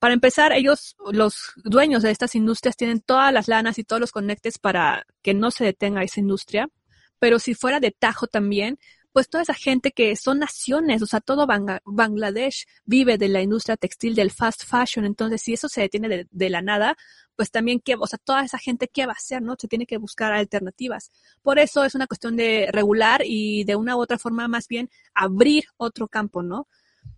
[0.00, 4.12] para empezar, ellos, los dueños de estas industrias, tienen todas las lanas y todos los
[4.12, 6.70] conectes para que no se detenga esa industria.
[7.18, 8.78] Pero si fuera de tajo también,
[9.12, 11.46] pues toda esa gente que son naciones, o sea, todo
[11.84, 16.50] Bangladesh vive de la industria textil, del fast fashion, entonces si eso se detiene de,
[16.50, 16.96] la nada,
[17.36, 19.56] pues también o sea, toda esa gente qué va a hacer, ¿no?
[19.58, 21.10] Se tiene que buscar alternativas.
[21.42, 24.88] Por eso es una cuestión de regular y de una u otra forma más bien
[25.12, 26.68] abrir otro campo, ¿no?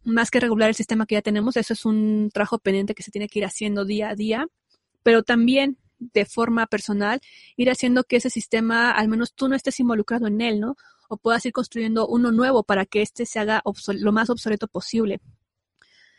[0.04, 3.10] Más que regular el sistema que ya tenemos, eso es un trabajo pendiente que se
[3.10, 4.46] tiene que ir haciendo día a día,
[5.02, 5.78] pero también
[6.12, 7.20] de forma personal,
[7.56, 10.76] ir haciendo que ese sistema, al menos tú no estés involucrado en él, ¿no?
[11.08, 15.20] O puedas ir construyendo uno nuevo para que éste se haga lo más obsoleto posible.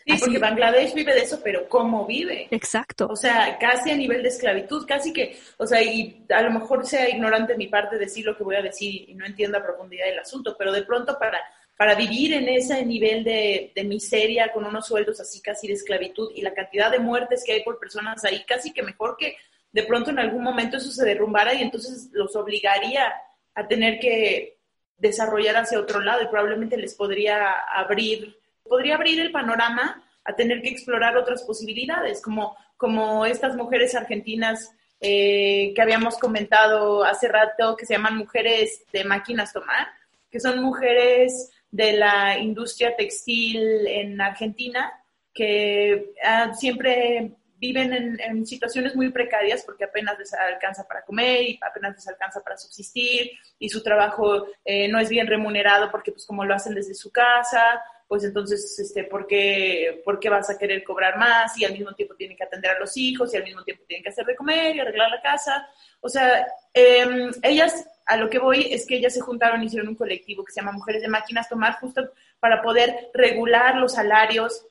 [0.06, 2.50] Sí, porque Bangladesh vive de eso, pero ¿cómo vive?
[2.52, 3.08] Exacto.
[3.10, 6.86] O sea, casi a nivel de esclavitud, casi que, o sea, y a lo mejor
[6.86, 10.10] sea ignorante mi parte decir lo que voy a decir y no entiendo a profundidad
[10.10, 11.40] el asunto, pero de pronto para
[11.78, 16.42] para vivir en ese nivel de, miseria con unos sueldos así casi de esclavitud y
[16.42, 19.36] la cantidad de muertes que hay por personas ahí, casi que mejor que
[19.72, 23.14] de pronto en algún momento eso se derrumbara y entonces los obligaría
[23.56, 24.58] a tener que
[24.98, 30.62] desarrollar hacia otro lado y probablemente les podría abrir, podría abrir el panorama a tener
[30.62, 34.72] que explorar otras posibilidades, como, como estas mujeres argentinas
[35.02, 39.88] eh, que habíamos comentado hace rato, que se llaman mujeres de máquinas tomar,
[40.32, 44.94] que son mujeres de la industria textil en Argentina,
[45.34, 51.60] que ah, siempre viven en, situaciones muy precarias porque apenas les alcanza para comer y
[51.62, 56.28] apenas les alcanza para subsistir y su trabajo eh, no es bien remunerado porque pues
[56.28, 60.58] como lo hacen desde su casa, pues entonces, este, ¿por qué, ¿por qué vas a
[60.60, 61.58] querer cobrar más?
[61.58, 64.04] Y al mismo tiempo tienen que atender a los hijos y al mismo tiempo tienen
[64.04, 65.68] que hacer de comer y arreglar la casa.
[66.02, 69.90] O sea, em, ellas a lo que voy es que ellas se juntaron y hicieron
[69.90, 74.66] un colectivo que se llama Mujeres de Máquinas Tomar, justo para poder regular los salarios,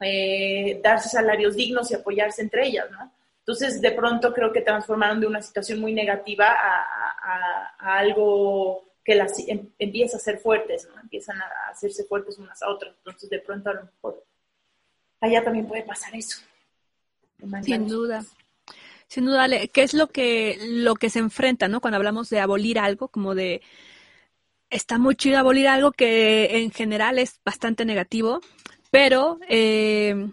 [0.00, 3.12] eh, darse salarios dignos y apoyarse entre ellas, ¿no?
[3.40, 9.38] Entonces, de pronto creo que transformaron de una situación muy negativa a, algo que las
[9.48, 11.00] em, empieza a ser fuertes, ¿no?
[11.00, 12.94] Empiezan a hacerse fuertes unas a otras.
[12.98, 14.24] Entonces, de pronto a lo mejor
[15.20, 16.40] allá también puede pasar eso.
[17.62, 18.22] Sin duda.
[19.10, 21.80] Sin duda, ¿qué es lo que, lo que se enfrenta, ¿no?
[21.80, 23.60] Cuando hablamos de abolir algo, como de,
[24.70, 28.40] está muy chido abolir algo que en general es bastante negativo,
[28.92, 30.30] pero, eh,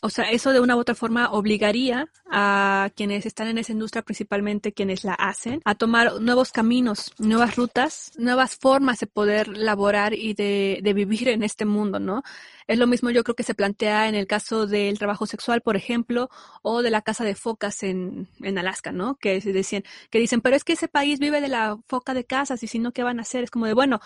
[0.00, 4.00] o sea, eso de una u otra forma obligaría a quienes están en esa industria,
[4.00, 10.14] principalmente quienes la hacen, a tomar nuevos caminos, nuevas rutas, nuevas formas de poder laborar
[10.14, 12.22] y de, de vivir en este mundo, ¿no?
[12.66, 15.76] Es lo mismo yo creo que se plantea en el caso del trabajo sexual, por
[15.76, 16.28] ejemplo,
[16.62, 19.16] o de la caza de focas en, en Alaska, ¿no?
[19.16, 22.62] Que decían, que dicen, pero es que ese país vive de la foca de casas
[22.64, 23.44] y si no, ¿qué van a hacer?
[23.44, 24.00] Es como de, bueno,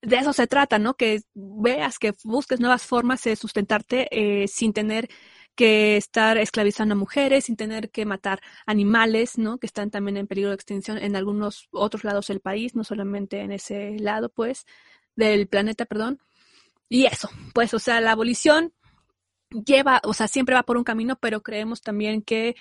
[0.00, 0.94] de eso se trata, ¿no?
[0.94, 5.08] Que veas, que busques nuevas formas de sustentarte eh, sin tener
[5.54, 9.58] que estar esclavizando a mujeres, sin tener que matar animales, ¿no?
[9.58, 13.40] Que están también en peligro de extinción en algunos otros lados del país, no solamente
[13.40, 14.66] en ese lado, pues,
[15.16, 16.20] del planeta, perdón.
[16.88, 18.72] Y eso, pues, o sea, la abolición
[19.50, 22.56] lleva, o sea, siempre va por un camino, pero creemos también que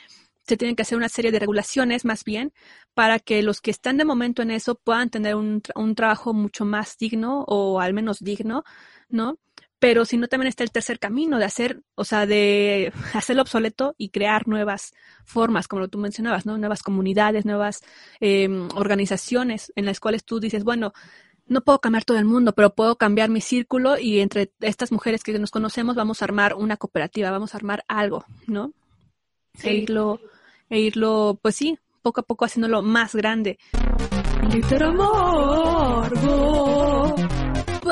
[0.48, 2.54] se tienen que hacer una serie de regulaciones más bien
[2.94, 6.66] para que los que están de momento en eso puedan tener un, un trabajo mucho
[6.66, 8.64] más digno o al menos digno,
[9.10, 9.40] ¿no?
[9.80, 13.96] Pero si no, también está el tercer camino de hacer, o sea, de hacerlo obsoleto
[13.98, 14.94] y crear nuevas
[15.26, 16.58] formas, como tú mencionabas, ¿no?
[16.58, 17.82] Nuevas comunidades, nuevas
[18.20, 20.94] eh, organizaciones en las cuales tú dices, bueno,
[21.48, 25.24] no puedo cambiar todo el mundo, pero puedo cambiar mi círculo y entre estas mujeres
[25.24, 28.72] que nos conocemos vamos a armar una cooperativa, vamos a armar algo, ¿no?
[29.64, 30.20] E irlo,
[30.70, 33.58] e irlo, pues sí, poco a poco haciéndolo más grande.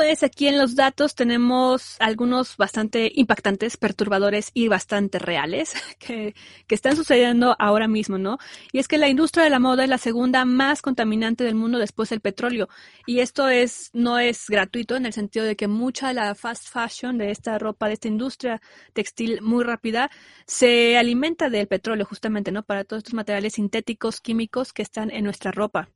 [0.04, 6.34] Aquí en los datos tenemos algunos bastante impactantes, perturbadores y bastante reales que,
[6.66, 8.36] que, están sucediendo ahora mismo, ¿no?
[8.70, 11.78] Y es que la industria de la moda es la segunda más contaminante del mundo
[11.78, 12.68] después del petróleo.
[13.06, 16.68] Y esto es, no es gratuito en el sentido de que mucha de la fast
[16.68, 18.60] fashion, de esta ropa, de esta industria
[18.92, 20.10] textil muy rápida,
[20.46, 22.62] se alimenta del petróleo justamente, ¿no?
[22.62, 25.88] Para todos estos materiales sintéticos, químicos que están en nuestra ropa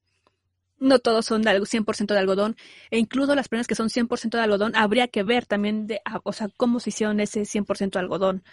[0.81, 2.57] no todos son de 100% de algodón,
[2.91, 6.33] e incluso las prendas que son 100% de algodón, habría que ver también, de, o
[6.33, 8.45] sea, cómo se hicieron ese 100% de algodón,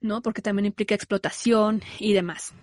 [0.00, 0.22] ¿no?
[0.22, 2.54] Porque también implica explotación y demás.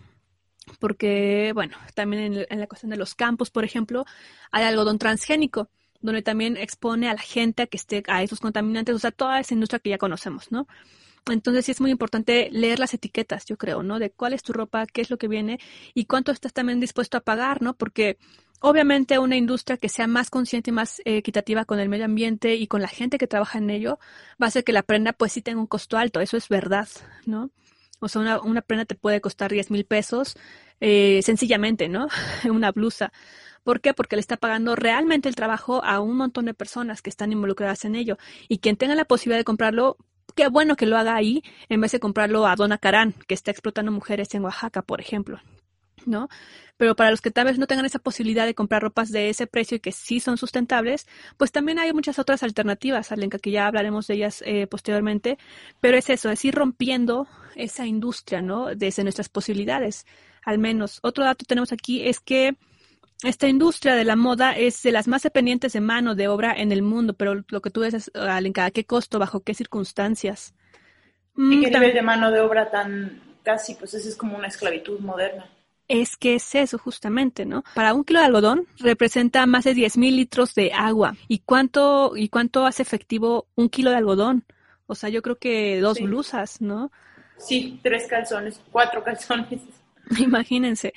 [0.79, 4.05] Porque, bueno, también en, la cuestión de los campos, por ejemplo,
[4.51, 5.69] hay algodón transgénico,
[6.01, 9.39] donde también expone a la gente a que esté a esos contaminantes, o sea, toda
[9.39, 10.67] esa industria que ya conocemos, ¿no?
[11.27, 13.97] Entonces sí es muy importante leer las etiquetas, yo creo, ¿no?
[13.97, 15.59] De cuál es tu ropa, qué es lo que viene
[15.95, 17.73] y cuánto estás también dispuesto a pagar, ¿no?
[17.75, 18.17] Porque
[18.67, 22.55] Obviamente una industria que sea más consciente y más eh, equitativa con el medio ambiente
[22.55, 23.99] y con la gente que trabaja en ello
[24.41, 26.87] va a hacer que la prenda pues sí tenga un costo alto, eso es verdad,
[27.27, 27.51] ¿no?
[27.99, 30.35] O sea, una, prenda te puede costar 10 mil pesos
[30.81, 32.07] eh, sencillamente, ¿no?
[32.49, 33.13] una blusa.
[33.63, 33.93] ¿Por qué?
[33.93, 37.85] Porque le está pagando realmente el trabajo a un montón de personas que están involucradas
[37.85, 38.17] en ello.
[38.47, 39.97] Y quien tenga la posibilidad de comprarlo,
[40.33, 43.51] qué bueno que lo haga ahí, en vez de comprarlo a Dona Carán, que está
[43.51, 45.39] explotando mujeres en Oaxaca, por ejemplo.
[46.07, 46.29] ¿No?
[46.77, 49.47] Pero para los que tal vez no tengan esa posibilidad de comprar ropas de ese
[49.47, 53.67] precio y que sí son sustentables, pues también hay muchas otras alternativas, Alenka, que ya
[53.67, 55.37] hablaremos de ellas eh, posteriormente.
[55.79, 58.75] Pero es eso, es ir rompiendo esa industria, ¿no?
[58.75, 60.05] Desde nuestras posibilidades,
[60.43, 60.99] al menos.
[61.01, 62.57] Otro dato tenemos aquí es que
[63.23, 66.71] esta industria de la moda es de las más dependientes de mano de obra en
[66.71, 70.53] el mundo, pero lo que tú dices, Alenka, ¿a qué costo, bajo qué circunstancias?
[71.37, 74.47] ¿Y qué mm, nivel de mano de obra tan casi, pues eso es como una
[74.47, 75.49] esclavitud moderna?
[75.87, 77.63] Es que es eso justamente, ¿no?
[77.73, 81.15] Para un kilo de algodón representa más de 10 mil litros de agua.
[81.27, 84.45] ¿Y cuánto, ¿Y cuánto hace efectivo un kilo de algodón?
[84.87, 86.91] O sea, yo creo que dos blusas, ¿no?
[87.37, 89.61] Sí, tres calzones, cuatro calzones.
[90.19, 90.93] Imagínense.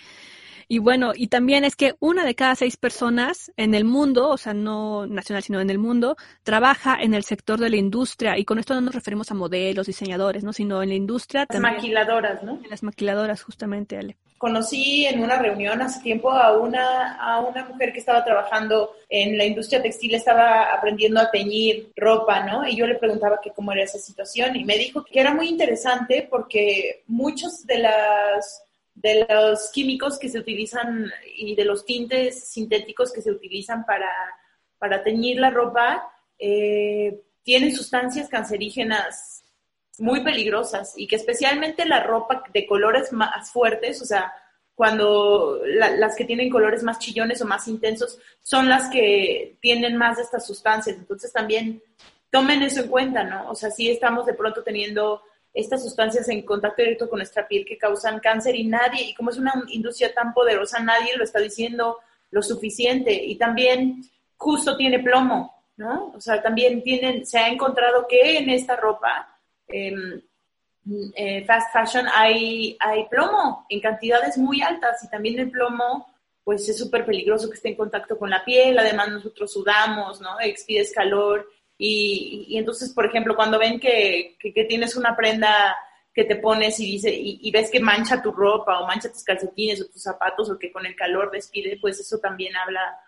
[0.71, 4.37] Y bueno, y también es que una de cada seis personas en el mundo, o
[4.37, 8.37] sea, no nacional, sino en el mundo, trabaja en el sector de la industria.
[8.37, 10.53] Y con esto no nos referimos a modelos, diseñadores, ¿no?
[10.53, 11.47] Sino en la industria.
[11.49, 12.61] Las maquiladoras, ¿no?
[12.63, 14.19] En las maquiladoras, justamente, Ale.
[14.39, 19.37] Conocí en una reunión hace tiempo a una, a una mujer que estaba trabajando en
[19.37, 22.67] la industria textil, estaba aprendiendo a teñir ropa, ¿no?
[22.67, 25.49] Y yo le preguntaba que cómo era esa situación y me dijo que era muy
[25.49, 28.65] interesante porque muchos de las
[28.95, 34.11] de los químicos que se utilizan y de los tintes sintéticos que se utilizan para,
[34.79, 39.45] para teñir la ropa eh, tienen sustancias cancerígenas
[39.99, 44.33] muy peligrosas y que especialmente la ropa de colores más fuertes, o sea,
[44.75, 50.19] cuando las que tienen colores más chillones o más intensos son las que tienen más
[50.19, 50.97] de estas sustancias.
[50.97, 51.83] Entonces también
[52.31, 53.51] tomen eso en cuenta, ¿no?
[53.51, 55.21] O sea, sí estamos de pronto teniendo
[55.53, 59.31] estas sustancias en contacto directo con nuestra piel que causan cáncer y nadie, y como
[59.31, 61.99] es una industria tan poderosa, nadie lo está diciendo
[62.31, 63.13] lo suficiente.
[63.13, 64.05] Y también
[64.37, 66.13] justo tiene plomo, ¿no?
[66.15, 69.38] O sea, también tienen, se ha encontrado que en esta ropa,
[69.69, 76.07] eh, fast fashion, hay, hay plomo en cantidades muy altas y también el plomo
[76.45, 80.41] pues es súper peligroso que esté en contacto con la piel, además nosotros sudamos, ¿no?
[80.41, 81.47] Expides calor
[81.77, 85.77] y, entonces, por ejemplo, cuando ven que, tienes una prenda
[86.13, 89.81] que te pones y dice y, ves que mancha tu ropa o mancha tus calcetines
[89.83, 92.99] o tus zapatos o que con el calor despide, pues eso también habla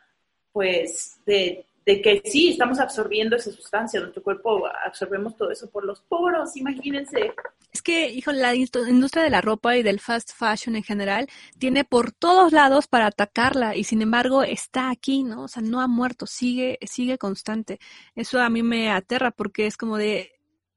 [0.52, 5.84] pues de, de que sí, estamos absorbiendo esa sustancia, nuestro cuerpo absorbemos todo eso por
[5.84, 7.32] los poros, imagínense.
[7.72, 11.28] Es que, hijo, la industria de la ropa y del fast fashion en general
[11.58, 15.44] tiene por todos lados para atacarla y sin embargo está aquí, ¿no?
[15.44, 17.80] O sea, no ha muerto, sigue, sigue constante.
[18.14, 20.32] Eso a mí me aterra porque es como de,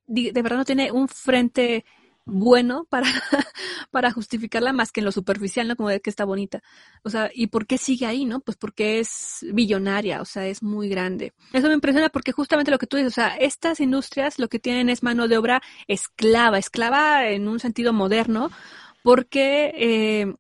[0.08, 1.86] de verdad no tiene un frente
[2.26, 3.08] bueno para,
[3.92, 5.76] para justificarla más que en lo superficial, ¿no?
[5.76, 6.62] Como de que está bonita.
[7.04, 8.40] O sea, ¿y por qué sigue ahí, no?
[8.40, 11.34] Pues porque es billonaria, o sea, es muy grande.
[11.52, 14.60] Eso me impresiona porque justamente lo que tú dices, o sea, estas industrias lo que
[14.60, 18.52] tienen es mano de obra esclava, esclava en un sentido moderno,
[19.04, 20.34] porque eh,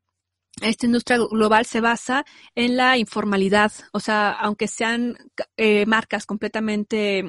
[0.61, 2.25] esta industria global se basa
[2.55, 5.17] en la informalidad, o sea, aunque sean
[5.57, 7.25] eh, marcas completamente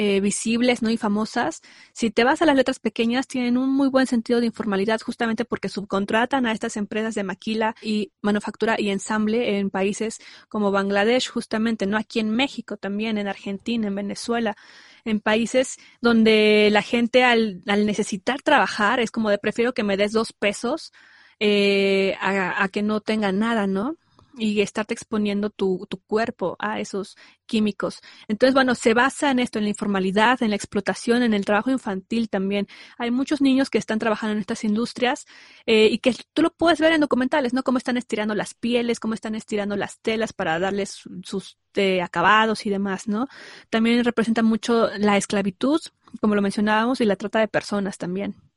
[0.00, 0.90] eh, visibles, ¿no?
[0.90, 1.60] Y famosas,
[1.92, 5.44] si te vas a las letras pequeñas, tienen un muy buen sentido de informalidad justamente
[5.44, 11.28] porque subcontratan a estas empresas de maquila y manufactura y ensamble en países como Bangladesh,
[11.28, 11.96] justamente, ¿no?
[11.96, 14.56] Aquí en México también, en Argentina, en Venezuela,
[15.04, 19.96] en países donde la gente al, al necesitar trabajar es como de prefiero que me
[19.96, 20.92] des dos pesos
[21.40, 23.96] eh, a, a que no tenga nada, ¿no?
[24.38, 27.16] Y estarte exponiendo tu, tu, cuerpo a esos
[27.46, 28.00] químicos.
[28.28, 31.70] Entonces, bueno, se basa en esto, en la informalidad, en la explotación, en el trabajo
[31.70, 32.68] infantil también.
[32.98, 35.26] Hay muchos niños que están trabajando en estas industrias
[35.66, 37.62] eh, y que tú lo puedes ver en documentales, ¿no?
[37.62, 42.66] Cómo están estirando las pieles, cómo están estirando las telas para darles sus eh, acabados
[42.66, 43.28] y demás, ¿no?
[43.70, 45.80] También representa mucho la esclavitud,
[46.20, 48.47] como lo mencionábamos, y la trata de personas también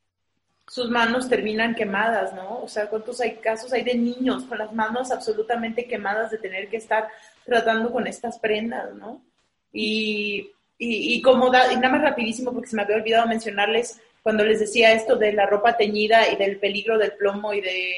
[0.72, 2.62] sus manos terminan quemadas, ¿no?
[2.62, 6.68] O sea, ¿cuántos hay casos hay de niños con las manos absolutamente quemadas de tener
[6.70, 7.08] que estar
[7.44, 9.22] tratando con estas prendas, ¿no?
[9.70, 14.46] Y, y, como da, y nada más rapidísimo porque se me había olvidado mencionarles cuando
[14.46, 17.92] les decía esto de la ropa teñida y del peligro del plomo y de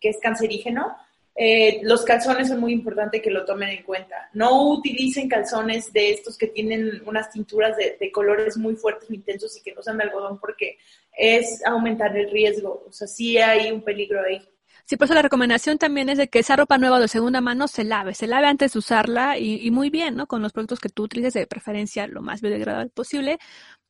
[0.00, 0.96] que es cancerígeno,
[1.34, 4.30] eh, los calzones son muy importantes que lo tomen en cuenta.
[4.32, 9.18] No utilicen calzones de estos que tienen unas tinturas de, de colores muy fuertes, muy
[9.18, 10.78] intensos y que no sean de algodón porque
[11.18, 12.84] es aumentar el riesgo.
[12.88, 14.40] O sea, sí hay un peligro ahí.
[14.86, 17.68] Sí, por eso la recomendación también es de que esa ropa nueva de segunda mano
[17.68, 20.26] se lave, se lave antes de usarla y, y muy bien, ¿no?
[20.26, 23.38] Con los productos que tú utilices de preferencia lo más biodegradable posible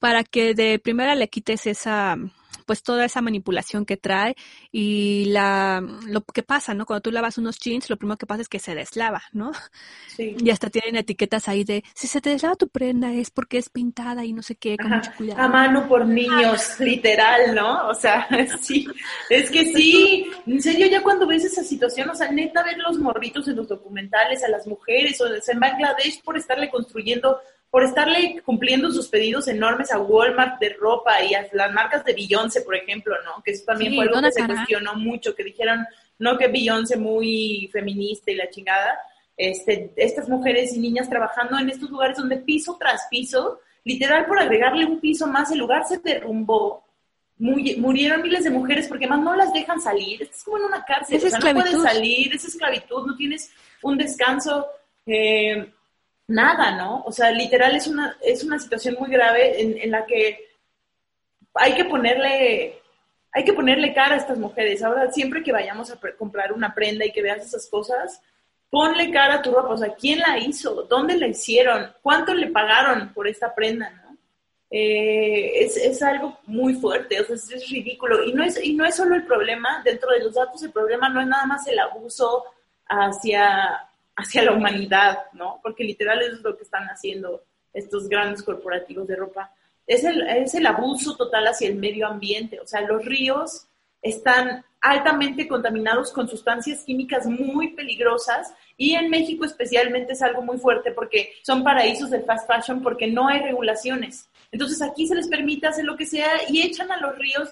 [0.01, 2.17] para que de primera le quites esa,
[2.69, 4.37] pues toda esa manipulación que trae
[4.71, 6.85] y la lo que pasa, ¿no?
[6.85, 9.53] Cuando tú lavas unos jeans, lo primero que pasa es que se deslava, ¿no?
[10.09, 10.37] Sí.
[10.39, 13.71] Y hasta tienen etiquetas ahí de si se te deslava tu prenda es porque es
[13.71, 15.41] pintada y no sé qué, con mucho cuidado.
[15.41, 17.89] A mano por niños, literal, ¿no?
[17.89, 18.29] O sea,
[18.61, 18.87] sí,
[19.31, 22.99] es que sí, en serio ya cuando ves esa situación, o sea, neta ver los
[22.99, 27.39] morritos en los documentales a las mujeres o en Bangladesh por estarle construyendo
[27.71, 32.15] por estarle cumpliendo sus pedidos enormes a Walmart de ropa y a las marcas de
[32.15, 33.43] Beyoncé, por ejemplo, ¿no?
[33.43, 35.85] Que eso también fue algo que se cuestionó mucho, que dijeron,
[36.19, 38.99] no que Beyoncé muy feminista y la chingada,
[39.37, 44.39] este, estas mujeres y niñas trabajando en estos lugares donde piso tras piso, literal por
[44.39, 46.85] agregarle un piso más, el lugar se derrumbó.
[47.41, 50.23] Muy, murieron miles de mujeres porque más no las dejan salir.
[50.23, 51.19] es como en una cárcel.
[51.19, 53.53] Es o sea, no puedes salir, es esclavitud, no tienes
[53.83, 54.67] un descanso.
[55.07, 55.73] Eh,
[56.29, 57.03] nada, ¿no?
[57.05, 60.49] O sea, literal es una, es una situación muy grave en, en la que
[61.55, 62.81] hay que ponerle
[63.31, 64.83] hay que ponerle cara a estas mujeres.
[64.83, 68.23] Ahora, siempre que vayamos a comprar una prenda y que veas esas cosas,
[68.71, 69.75] ponle cara a tu ropa.
[69.75, 70.83] O sea, ¿quién la hizo?
[70.85, 71.93] ¿Dónde la hicieron?
[72.03, 73.91] ¿Cuánto le pagaron por esta prenda?
[73.91, 74.17] ¿no?
[74.71, 78.25] Eh, es, es, algo muy fuerte, o sea, es, es, ridículo.
[78.25, 81.09] Y no es, y no es solo el problema, dentro de los datos, el problema
[81.09, 82.45] no es nada más el abuso
[82.87, 83.88] hacia,
[84.19, 85.61] hacia la humanidad, ¿no?
[85.63, 89.53] Porque literal eso es lo que están haciendo estos grandes corporativos de ropa.
[89.87, 92.61] Es el, es el abuso total hacia el medio ambiente.
[92.61, 93.69] O sea, los ríos
[94.03, 100.59] están altamente contaminados con sustancias químicas muy peligrosas y en México especialmente es algo muy
[100.59, 104.29] fuerte porque son paraísos del fast fashion porque no hay regulaciones.
[104.53, 107.49] Entonces aquí se les permite hacer lo que sea y echan a los ríos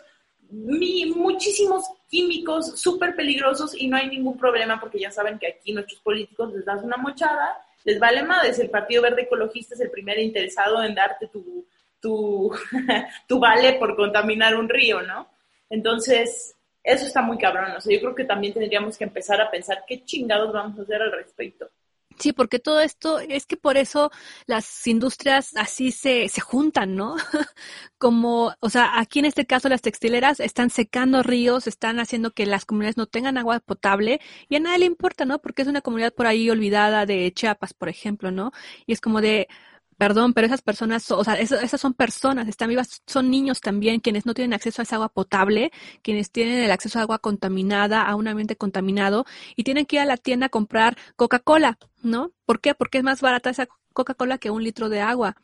[0.50, 6.00] muchísimos químicos súper peligrosos y no hay ningún problema porque ya saben que aquí nuestros
[6.00, 10.18] políticos les das una mochada, les vale más, el Partido Verde Ecologista es el primer
[10.18, 11.66] interesado en darte tu,
[12.00, 12.52] tu,
[13.28, 15.28] tu vale por contaminar un río, ¿no?
[15.70, 19.50] Entonces, eso está muy cabrón, o sea, yo creo que también tendríamos que empezar a
[19.50, 21.68] pensar qué chingados vamos a hacer al respecto.
[22.18, 24.10] Sí, porque todo esto es que por eso
[24.46, 27.16] las industrias así se, se juntan, ¿no?
[27.98, 32.46] Como, o sea, aquí en este caso las textileras están secando ríos, están haciendo que
[32.46, 35.40] las comunidades no tengan agua potable y a nadie le importa, ¿no?
[35.40, 38.50] Porque es una comunidad por ahí olvidada de Chiapas, por ejemplo, ¿no?
[38.86, 39.48] Y es como de,
[39.98, 44.26] Perdón, pero esas personas, o sea, esas, son personas, están vivas, son niños también, quienes
[44.26, 45.72] no tienen acceso a esa agua potable,
[46.02, 49.24] quienes tienen el acceso a agua contaminada, a un ambiente contaminado,
[49.56, 52.32] y tienen que ir a la tienda a comprar Coca-Cola, ¿no?
[52.44, 52.74] ¿Por qué?
[52.74, 55.36] Porque es más barata esa Coca-Cola que un litro de agua.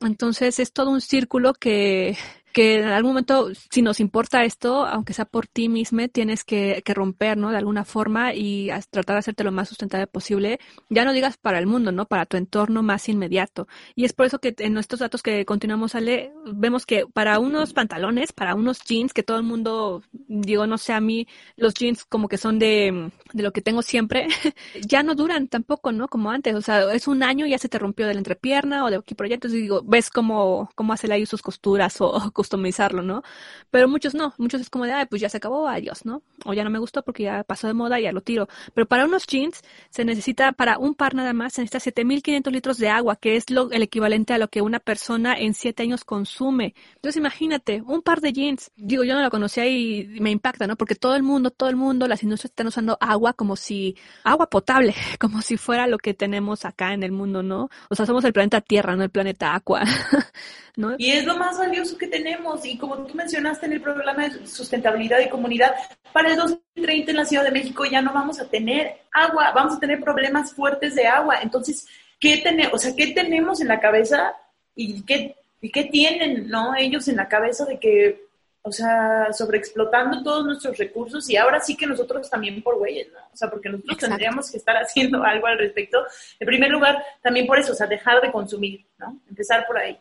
[0.00, 2.16] Entonces es todo un círculo que,
[2.58, 6.82] que en algún momento, si nos importa esto, aunque sea por ti mismo, tienes que,
[6.84, 7.52] que romper, ¿no?
[7.52, 10.58] De alguna forma y tratar de hacerte lo más sustentable posible.
[10.88, 12.06] Ya no digas para el mundo, ¿no?
[12.06, 13.68] Para tu entorno más inmediato.
[13.94, 17.38] Y es por eso que en nuestros datos que continuamos a leer, vemos que para
[17.38, 21.74] unos pantalones, para unos jeans, que todo el mundo, digo, no sé, a mí, los
[21.74, 24.26] jeans como que son de, de lo que tengo siempre,
[24.84, 26.08] ya no duran tampoco, ¿no?
[26.08, 26.56] Como antes.
[26.56, 28.96] O sea, es un año y ya se te rompió de la entrepierna o de
[28.96, 29.36] aquí por allá.
[29.36, 33.22] Entonces digo, ves cómo, cómo hace ahí sus costuras o, customizarlo, ¿no?
[33.70, 36.22] Pero muchos no, muchos es como de, ay, pues ya se acabó, adiós, ¿no?
[36.46, 38.48] O ya no me gustó porque ya pasó de moda y ya lo tiro.
[38.74, 42.78] Pero para unos jeans se necesita, para un par nada más, se necesita 7500 litros
[42.78, 46.04] de agua, que es lo, el equivalente a lo que una persona en 7 años
[46.04, 46.74] consume.
[46.96, 48.70] Entonces imagínate, un par de jeans.
[48.76, 50.76] Digo, yo no lo conocía y me impacta, ¿no?
[50.76, 54.48] Porque todo el mundo, todo el mundo, las industrias están usando agua como si, agua
[54.48, 57.68] potable, como si fuera lo que tenemos acá en el mundo, ¿no?
[57.90, 59.82] O sea, somos el planeta Tierra, no el planeta Aqua.
[60.98, 62.37] Y es lo más valioso que tenemos.
[62.64, 65.74] Y como tú mencionaste en el programa de sustentabilidad y comunidad,
[66.12, 69.76] para el 2030 en la Ciudad de México ya no vamos a tener agua, vamos
[69.76, 71.38] a tener problemas fuertes de agua.
[71.42, 71.86] Entonces,
[72.18, 74.34] ¿qué, tenemos o sea, ¿qué tenemos en la cabeza
[74.74, 76.74] y qué, y qué tienen ¿no?
[76.76, 78.28] ellos en la cabeza de que
[78.62, 83.18] o sea, sobreexplotando todos nuestros recursos y ahora sí que nosotros también por güeyes, ¿no?
[83.32, 86.04] O sea, porque nosotros tendríamos que estar haciendo algo al respecto.
[86.38, 89.18] En primer lugar, también por eso, o sea, dejar de consumir, ¿no?
[89.28, 89.98] Empezar por ahí.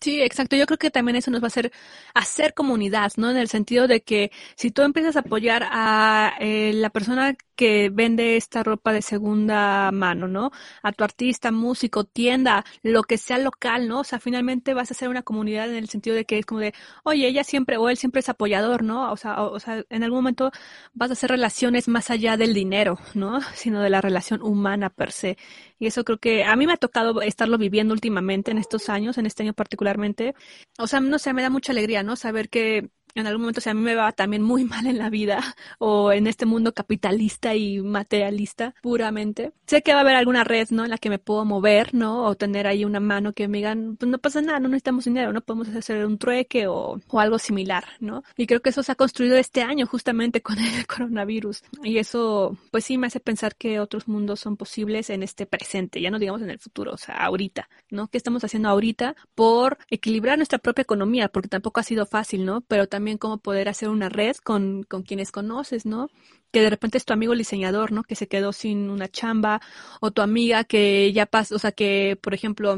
[0.00, 0.54] Sí, exacto.
[0.56, 1.72] Yo creo que también eso nos va a hacer
[2.14, 3.30] hacer comunidad, ¿no?
[3.30, 7.90] En el sentido de que si tú empiezas a apoyar a eh, la persona que
[7.90, 10.52] vende esta ropa de segunda mano, ¿no?
[10.84, 14.00] A tu artista, músico, tienda, lo que sea local, ¿no?
[14.00, 16.60] O sea, finalmente vas a ser una comunidad en el sentido de que es como
[16.60, 16.72] de,
[17.02, 19.10] oye, ella siempre o él siempre es apoyador, ¿no?
[19.10, 20.52] O sea, o, sea, en algún momento
[20.94, 23.40] vas a hacer relaciones más allá del dinero, ¿no?
[23.54, 25.36] Sino de la relación humana per se.
[25.78, 29.18] Y eso creo que a mí me ha tocado estarlo viviendo últimamente en estos años,
[29.18, 30.34] en este año particularmente.
[30.78, 32.16] O sea, no sé, me da mucha alegría, ¿no?
[32.16, 35.10] Saber que en algún momento, si a mí me va también muy mal en la
[35.10, 35.42] vida
[35.78, 40.68] o en este mundo capitalista y materialista puramente, sé que va a haber alguna red,
[40.70, 40.84] ¿no?
[40.84, 42.24] En la que me puedo mover, ¿no?
[42.24, 45.32] O tener ahí una mano que me digan, pues no pasa nada, no necesitamos dinero,
[45.32, 48.22] no podemos hacer un trueque o, o algo similar, ¿no?
[48.36, 51.62] Y creo que eso se ha construido este año justamente con el coronavirus.
[51.82, 56.00] Y eso, pues sí, me hace pensar que otros mundos son posibles en este presente,
[56.00, 58.08] ya no digamos en el futuro, o sea, ahorita, ¿no?
[58.08, 61.28] ¿Qué estamos haciendo ahorita por equilibrar nuestra propia economía?
[61.28, 62.60] Porque tampoco ha sido fácil, ¿no?
[62.62, 66.10] Pero también también cómo poder hacer una red con, con quienes conoces, ¿no?
[66.50, 68.02] Que de repente es tu amigo el diseñador, ¿no?
[68.02, 69.60] Que se quedó sin una chamba,
[70.00, 72.76] o tu amiga que ya pasó, o sea, que, por ejemplo,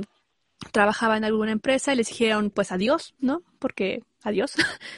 [0.73, 3.43] trabajaba en alguna empresa y les dijeron, pues adiós, ¿no?
[3.59, 4.53] Porque adiós.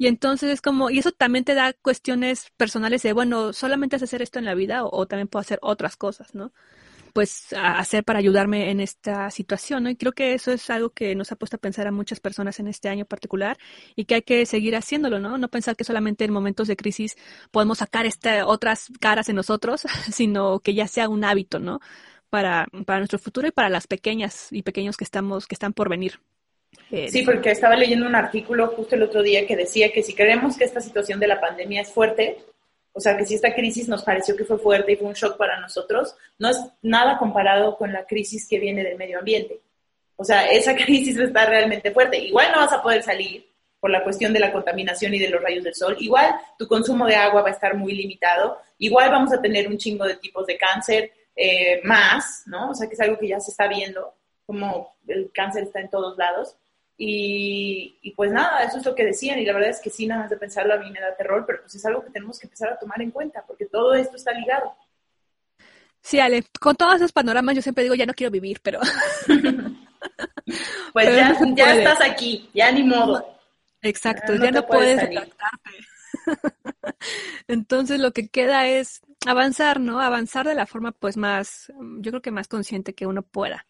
[0.00, 4.02] Y entonces es como, y eso también te da cuestiones personales de, bueno, solamente es
[4.04, 6.52] hacer esto en la vida o, o, también puedo hacer otras cosas, ¿no?
[7.18, 9.90] Pues hacer para ayudarme en esta situación, ¿no?
[9.90, 12.60] Y creo que eso es algo que nos ha puesto a pensar a muchas personas
[12.60, 13.58] en este año particular
[13.96, 15.36] y que hay que seguir haciéndolo, ¿no?
[15.36, 17.16] No pensar que solamente en momentos de crisis
[17.50, 21.80] podemos sacar este, otras caras en nosotros, sino que ya sea un hábito, ¿no?
[22.30, 25.88] Para, para nuestro futuro y para las pequeñas y pequeños que estamos, que están por
[25.88, 26.20] venir.
[26.92, 30.14] Eh, sí, porque estaba leyendo un artículo justo el otro día que decía que si
[30.14, 32.44] creemos que esta situación de la pandemia es fuerte,
[32.98, 35.36] o sea, que si esta crisis nos pareció que fue fuerte y fue un shock
[35.36, 39.60] para nosotros, no es nada comparado con la crisis que viene del medio ambiente.
[40.16, 42.18] O sea, esa crisis está realmente fuerte.
[42.18, 45.40] Igual no vas a poder salir por la cuestión de la contaminación y de los
[45.40, 45.96] rayos del sol.
[46.00, 48.58] Igual tu consumo de agua va a estar muy limitado.
[48.78, 52.70] Igual vamos a tener un chingo de tipos de cáncer eh, más, ¿no?
[52.70, 54.12] O sea, que es algo que ya se está viendo,
[54.44, 56.56] como el cáncer está en todos lados.
[57.00, 60.22] Y, pues nada, eso es lo que decían y la verdad es que sí, nada
[60.22, 62.48] más de pensarlo a mí me da terror, pero pues es algo que tenemos que
[62.48, 64.74] empezar a tomar en cuenta porque todo esto está ligado.
[66.00, 68.80] Sí, Ale, con todos esos panoramas yo siempre digo, ya no quiero vivir, pero...
[70.92, 73.38] pues ya, ya estás aquí, ya ni modo.
[73.80, 75.28] Exacto, ya no, puedes, puedes
[77.48, 80.00] Entonces lo que queda es avanzar, ¿no?
[80.00, 83.66] Avanzar de la forma pues más, yo creo que más consciente que uno pueda.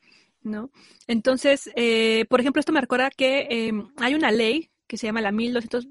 [0.48, 0.70] ¿No?
[1.06, 5.20] Entonces, eh, por ejemplo, esto me recuerda que eh, hay una ley que se llama
[5.20, 5.88] la 1200,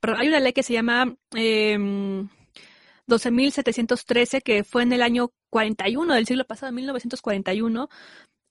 [0.00, 1.76] perdón, hay una ley que se llama eh,
[3.06, 7.88] 12.713 que fue en el año 41 del siglo pasado, 1941,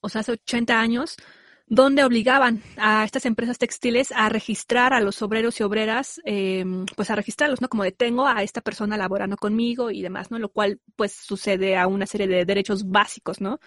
[0.02, 1.18] o sea, hace 80 años,
[1.66, 7.10] donde obligaban a estas empresas textiles a registrar a los obreros y obreras, eh, pues
[7.10, 7.70] a registrarlos, ¿no?
[7.70, 10.40] Como detengo a esta persona laborando conmigo y demás, ¿no?
[10.40, 13.60] Lo cual, pues, sucede a una serie de derechos básicos, ¿no?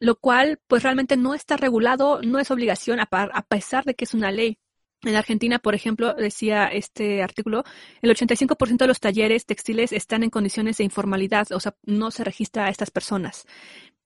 [0.00, 4.04] Lo cual pues realmente no está regulado, no es obligación a, a pesar de que
[4.04, 4.58] es una ley.
[5.02, 7.64] En Argentina, por ejemplo, decía este artículo,
[8.00, 12.24] el 85% de los talleres textiles están en condiciones de informalidad, o sea, no se
[12.24, 13.46] registra a estas personas.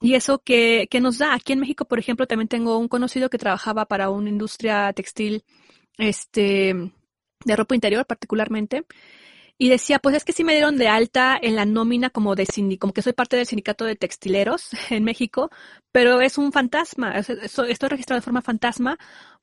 [0.00, 3.30] Y eso que, que nos da, aquí en México, por ejemplo, también tengo un conocido
[3.30, 5.44] que trabajaba para una industria textil,
[5.98, 6.92] este,
[7.44, 8.84] de ropa interior particularmente,
[9.58, 12.46] y decía, pues es que sí me dieron de alta en la nómina como de
[12.78, 15.50] como que soy parte del sindicato de textileros en México,
[15.92, 18.98] pero es un fantasma, estoy registrado de forma fantasma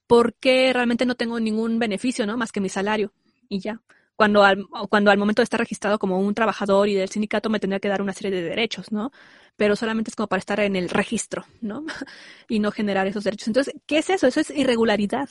[0.07, 2.37] porque realmente no tengo ningún beneficio, ¿no?
[2.37, 3.11] Más que mi salario
[3.49, 3.81] y ya.
[4.15, 7.59] Cuando al, cuando al momento de estar registrado como un trabajador y del sindicato me
[7.59, 9.11] tendría que dar una serie de derechos, ¿no?
[9.57, 11.83] Pero solamente es como para estar en el registro, ¿no?
[12.47, 13.47] y no generar esos derechos.
[13.49, 14.27] Entonces, ¿qué es eso?
[14.27, 15.29] Eso es irregularidad.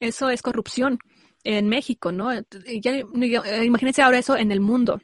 [0.00, 0.98] Eso es corrupción
[1.56, 2.30] en México, ¿no?
[3.64, 5.00] Imagínense ahora eso en el mundo.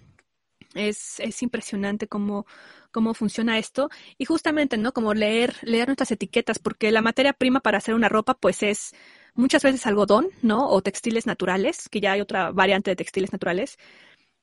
[0.75, 2.45] Es, es impresionante cómo,
[2.91, 3.89] cómo funciona esto.
[4.19, 4.93] Y justamente, ¿no?
[4.93, 8.95] Como leer, leer nuestras etiquetas, porque la materia prima para hacer una ropa, pues es
[9.33, 10.69] muchas veces algodón, ¿no?
[10.69, 13.79] O textiles naturales, que ya hay otra variante de textiles naturales.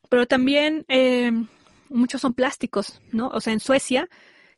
[0.10, 1.32] Pero también eh,
[1.90, 3.28] muchos son plásticos, ¿no?
[3.28, 4.10] O sea, en Suecia,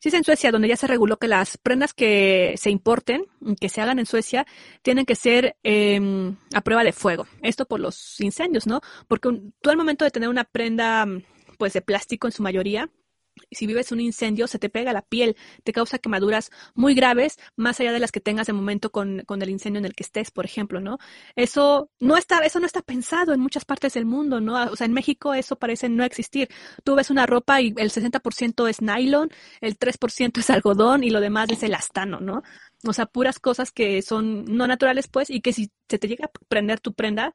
[0.03, 3.25] si es en Suecia donde ya se reguló que las prendas que se importen,
[3.61, 4.45] que se hagan en Suecia,
[4.81, 7.25] tienen que ser eh, a prueba de fuego.
[7.41, 8.81] Esto por los incendios, ¿no?
[9.07, 11.07] Porque un, tú al momento de tener una prenda,
[11.57, 12.89] pues de plástico en su mayoría,
[13.51, 17.79] si vives un incendio, se te pega la piel, te causa quemaduras muy graves, más
[17.79, 20.31] allá de las que tengas de momento con, con, el incendio en el que estés,
[20.31, 20.97] por ejemplo, ¿no?
[21.35, 24.63] Eso no está, eso no está pensado en muchas partes del mundo, ¿no?
[24.71, 26.49] O sea, en México eso parece no existir.
[26.83, 29.29] Tú ves una ropa y el 60% es nylon,
[29.61, 32.43] el 3% es algodón y lo demás es elastano, ¿no?
[32.85, 36.25] O sea, puras cosas que son no naturales, pues, y que si se te llega
[36.25, 37.33] a prender tu prenda,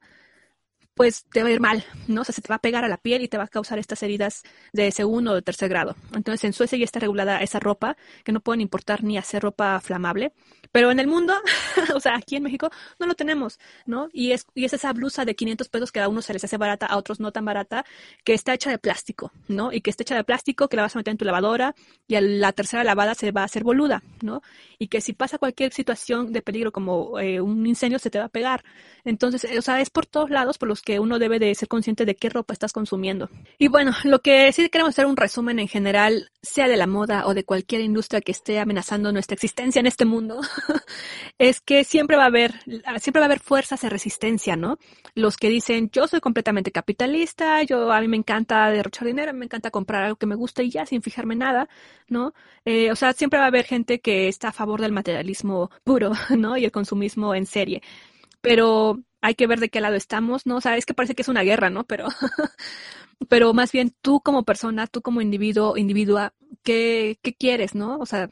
[0.99, 2.23] pues te va a ir mal, ¿no?
[2.23, 3.79] O sea, se te va a pegar a la piel y te va a causar
[3.79, 4.43] estas heridas
[4.73, 5.95] de segundo o de tercer grado.
[6.13, 7.95] Entonces, en Suecia ya está regulada esa ropa,
[8.25, 10.33] que no pueden importar ni hacer ropa flamable.
[10.71, 11.33] Pero en el mundo,
[11.95, 14.09] o sea, aquí en México, no lo tenemos, ¿no?
[14.11, 16.57] Y es, y es esa blusa de 500 pesos que a unos se les hace
[16.57, 17.85] barata, a otros no tan barata,
[18.25, 19.71] que está hecha de plástico, ¿no?
[19.71, 21.75] Y que está hecha de plástico, que la vas a meter en tu lavadora
[22.07, 24.41] y a la tercera lavada se va a hacer boluda, ¿no?
[24.77, 28.25] Y que si pasa cualquier situación de peligro como eh, un incendio, se te va
[28.25, 28.63] a pegar.
[29.05, 31.67] Entonces, o sea, es por todos lados por los que que uno debe de ser
[31.67, 33.29] consciente de qué ropa estás consumiendo.
[33.59, 37.27] Y bueno, lo que sí queremos hacer un resumen en general, sea de la moda
[37.27, 40.41] o de cualquier industria que esté amenazando nuestra existencia en este mundo,
[41.37, 42.53] es que siempre va a haber,
[42.99, 44.77] siempre va a haber fuerzas de resistencia, ¿no?
[45.15, 49.45] Los que dicen, yo soy completamente capitalista, yo a mí me encanta derrochar dinero, me
[49.45, 51.69] encanta comprar algo que me gusta y ya sin fijarme nada,
[52.07, 52.33] ¿no?
[52.65, 56.11] Eh, o sea, siempre va a haber gente que está a favor del materialismo puro,
[56.37, 56.57] ¿no?
[56.57, 57.81] Y el consumismo en serie.
[58.41, 60.57] Pero hay que ver de qué lado estamos, ¿no?
[60.57, 61.83] O sea, es que parece que es una guerra, ¿no?
[61.85, 62.07] Pero,
[63.29, 66.33] pero más bien tú como persona, tú como individuo, individua,
[66.63, 67.97] ¿qué, ¿qué quieres, no?
[67.97, 68.29] O sea,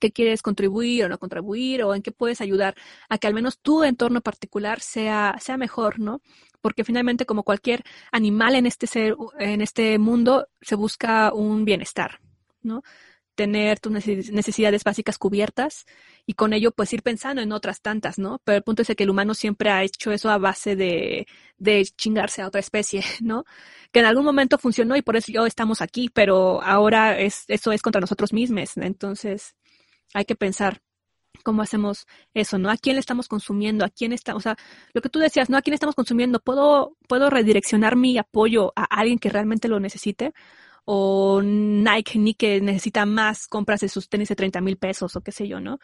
[0.00, 1.84] ¿qué quieres contribuir o no contribuir?
[1.84, 2.74] ¿O en qué puedes ayudar
[3.08, 6.20] a que al menos tu entorno particular sea, sea mejor, ¿no?
[6.60, 7.82] Porque finalmente, como cualquier
[8.12, 12.20] animal en este ser, en este mundo, se busca un bienestar,
[12.62, 12.82] ¿no?
[13.34, 15.86] tener tus necesidades básicas cubiertas
[16.26, 18.40] y con ello pues ir pensando en otras tantas, ¿no?
[18.44, 21.26] Pero el punto es que el humano siempre ha hecho eso a base de,
[21.56, 23.44] de chingarse a otra especie, ¿no?
[23.90, 27.72] Que en algún momento funcionó y por eso yo estamos aquí, pero ahora es, eso
[27.72, 28.76] es contra nosotros mismos.
[28.76, 29.54] Entonces
[30.14, 30.82] hay que pensar
[31.44, 32.70] cómo hacemos eso, ¿no?
[32.70, 33.84] ¿A quién le estamos consumiendo?
[33.84, 34.56] ¿A quién está, o sea,
[34.92, 35.56] lo que tú decías, ¿no?
[35.56, 36.40] ¿A quién estamos consumiendo?
[36.40, 40.32] ¿Puedo, puedo redireccionar mi apoyo a alguien que realmente lo necesite?
[40.84, 45.20] o Nike ni que necesita más compras de sus tenis de 30 mil pesos o
[45.20, 45.78] qué sé yo, ¿no?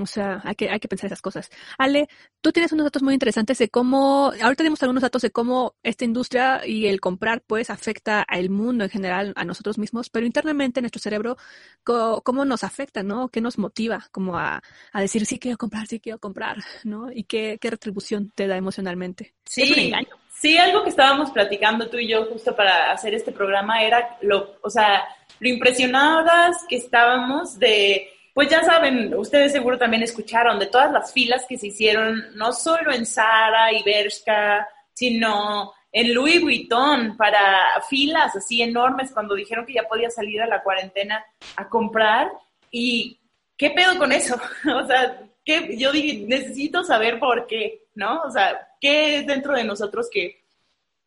[0.00, 1.50] O sea, hay que, hay que pensar esas cosas.
[1.76, 2.08] Ale,
[2.40, 6.04] tú tienes unos datos muy interesantes de cómo, ahorita tenemos algunos datos de cómo esta
[6.04, 10.80] industria y el comprar, pues, afecta al mundo en general, a nosotros mismos, pero internamente
[10.80, 11.36] en nuestro cerebro,
[11.84, 13.28] cómo, nos afecta, ¿no?
[13.28, 17.10] ¿Qué nos motiva como a, a, decir, sí quiero comprar, sí quiero comprar, ¿no?
[17.12, 19.34] Y qué, qué retribución te da emocionalmente.
[19.44, 19.62] Sí.
[19.62, 20.16] Es un engaño.
[20.40, 24.56] Sí, algo que estábamos platicando tú y yo justo para hacer este programa era lo,
[24.62, 25.04] o sea,
[25.40, 28.08] lo impresionadas que estábamos de,
[28.38, 32.52] pues ya saben, ustedes seguro también escucharon de todas las filas que se hicieron, no
[32.52, 39.66] solo en Zara y Bershka, sino en Louis Vuitton para filas así enormes cuando dijeron
[39.66, 41.24] que ya podía salir a la cuarentena
[41.56, 42.30] a comprar.
[42.70, 43.18] ¿Y
[43.56, 44.36] qué pedo con eso?
[44.72, 48.20] o sea, que yo dije, necesito saber por qué, ¿no?
[48.20, 50.44] O sea, qué es dentro de nosotros que,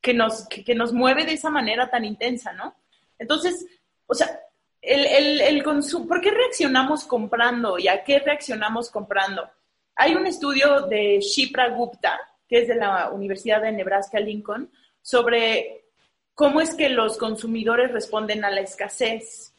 [0.01, 2.75] que, nos, que, nos mueve de esa manera tan intensa, ¿no?
[3.17, 3.65] Entonces,
[4.05, 4.37] o sea,
[4.81, 9.49] el, el, el consumo, ¿por qué reaccionamos comprando y a qué reaccionamos comprando?
[9.95, 14.71] Hay un estudio de Shipra Gupta, que es de la Universidad de Nebraska Lincoln,
[15.01, 15.85] sobre
[16.33, 19.53] cómo es que los consumidores responden a la escasez.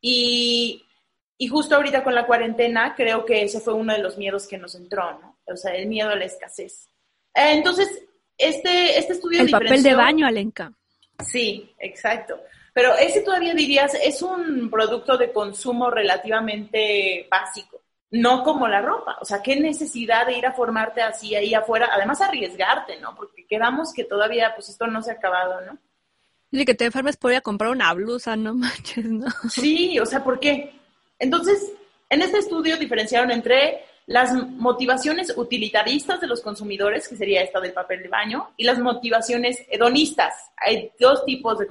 [0.00, 0.84] Y,
[1.36, 4.58] y justo ahorita con la cuarentena, creo que ese fue uno de los miedos que
[4.58, 5.38] nos entró, ¿no?
[5.46, 6.88] O sea, el miedo a la escasez.
[7.34, 7.88] Eh, entonces,
[8.38, 9.40] este, este estudio...
[9.42, 10.72] El papel de baño, Alenka.
[11.26, 12.40] Sí, exacto.
[12.74, 19.16] Pero ese todavía dirías, es un producto de consumo relativamente básico, no como la ropa.
[19.20, 23.14] O sea, qué necesidad de ir a formarte así ahí afuera, además arriesgarte, ¿no?
[23.14, 25.78] Porque quedamos que todavía, pues esto no se ha acabado, ¿no?
[26.50, 29.26] Y que te enfermes por ir a comprar una blusa, no manches, ¿no?
[29.48, 30.74] Sí, o sea, ¿por qué?
[31.20, 31.72] Entonces,
[32.10, 37.72] en este estudio diferenciaron entre las motivaciones utilitaristas de los consumidores, que sería esta del
[37.72, 40.34] papel de baño, y las motivaciones hedonistas.
[40.56, 41.66] Hay dos tipos de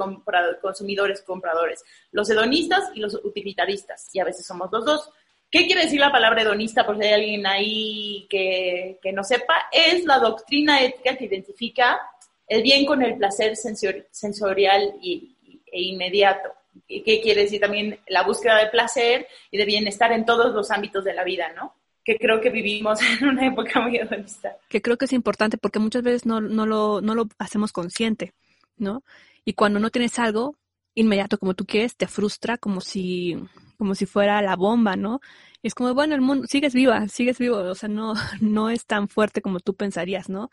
[0.62, 5.10] consumidores compradores, los hedonistas y los utilitaristas, y a veces somos los dos.
[5.52, 6.84] ¿Qué quiere decir la palabra hedonista?
[6.84, 12.02] Por si hay alguien ahí que, no sepa, es la doctrina ética que identifica
[12.48, 15.36] el bien con el placer sensorial y,
[15.72, 16.50] e inmediato.
[16.88, 21.04] ¿Qué quiere decir también la búsqueda de placer y de bienestar en todos los ámbitos
[21.04, 21.76] de la vida, ¿no?
[22.04, 24.56] Que creo que vivimos en una época muy hedonista.
[24.70, 28.34] Que creo que es importante porque muchas veces no, no, lo, no lo hacemos consciente,
[28.78, 29.04] ¿no?
[29.46, 30.56] Y cuando no tienes algo
[30.96, 33.38] inmediato como tú quieres, te frustra como si
[33.78, 35.20] como si fuera la bomba, ¿no?
[35.62, 38.86] Y es como, bueno, el mundo, sigues viva, sigues vivo, o sea, no, no es
[38.86, 40.50] tan fuerte como tú pensarías, ¿no?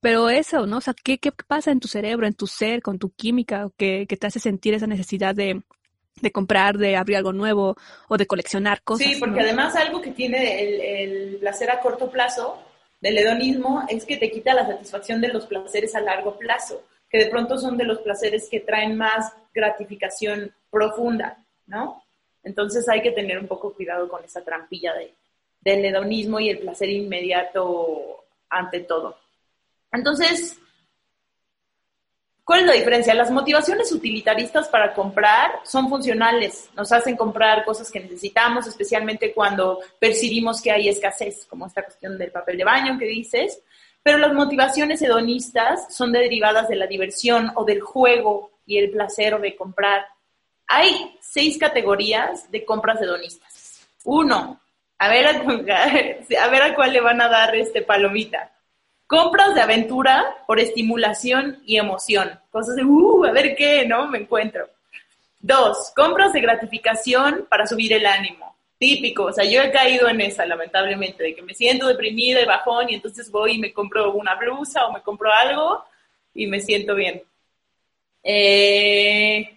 [0.00, 0.78] Pero eso, ¿no?
[0.78, 4.06] O sea, ¿qué, qué pasa en tu cerebro, en tu ser, con tu química, que,
[4.08, 5.62] que te hace sentir esa necesidad de,
[6.20, 7.76] de comprar, de abrir algo nuevo
[8.08, 9.06] o de coleccionar cosas?
[9.06, 12.58] Sí, porque además algo que tiene el, el placer a corto plazo
[13.00, 17.18] del hedonismo es que te quita la satisfacción de los placeres a largo plazo, que
[17.18, 22.02] de pronto son de los placeres que traen más gratificación profunda, ¿no?
[22.42, 25.12] Entonces hay que tener un poco cuidado con esa trampilla de,
[25.60, 29.18] del hedonismo y el placer inmediato ante todo.
[29.92, 30.58] Entonces,
[32.46, 33.12] ¿cuál es la diferencia?
[33.12, 39.80] Las motivaciones utilitaristas para comprar son funcionales, nos hacen comprar cosas que necesitamos, especialmente cuando
[39.98, 43.60] percibimos que hay escasez, como esta cuestión del papel de baño que dices,
[44.00, 49.40] pero las motivaciones hedonistas son derivadas de la diversión o del juego y el placer
[49.40, 50.06] de comprar.
[50.68, 53.88] Hay seis categorías de compras hedonistas.
[54.04, 54.60] Uno,
[54.98, 58.52] a ver a, ver a cuál le van a dar este palomita.
[59.06, 62.38] Compras de aventura por estimulación y emoción.
[62.50, 64.08] Cosas de, uh, a ver qué, ¿no?
[64.08, 64.68] Me encuentro.
[65.38, 68.56] Dos, compras de gratificación para subir el ánimo.
[68.78, 72.46] Típico, o sea, yo he caído en esa, lamentablemente, de que me siento deprimida y
[72.46, 75.84] bajón y entonces voy y me compro una blusa o me compro algo
[76.34, 77.22] y me siento bien.
[78.22, 79.56] Eh,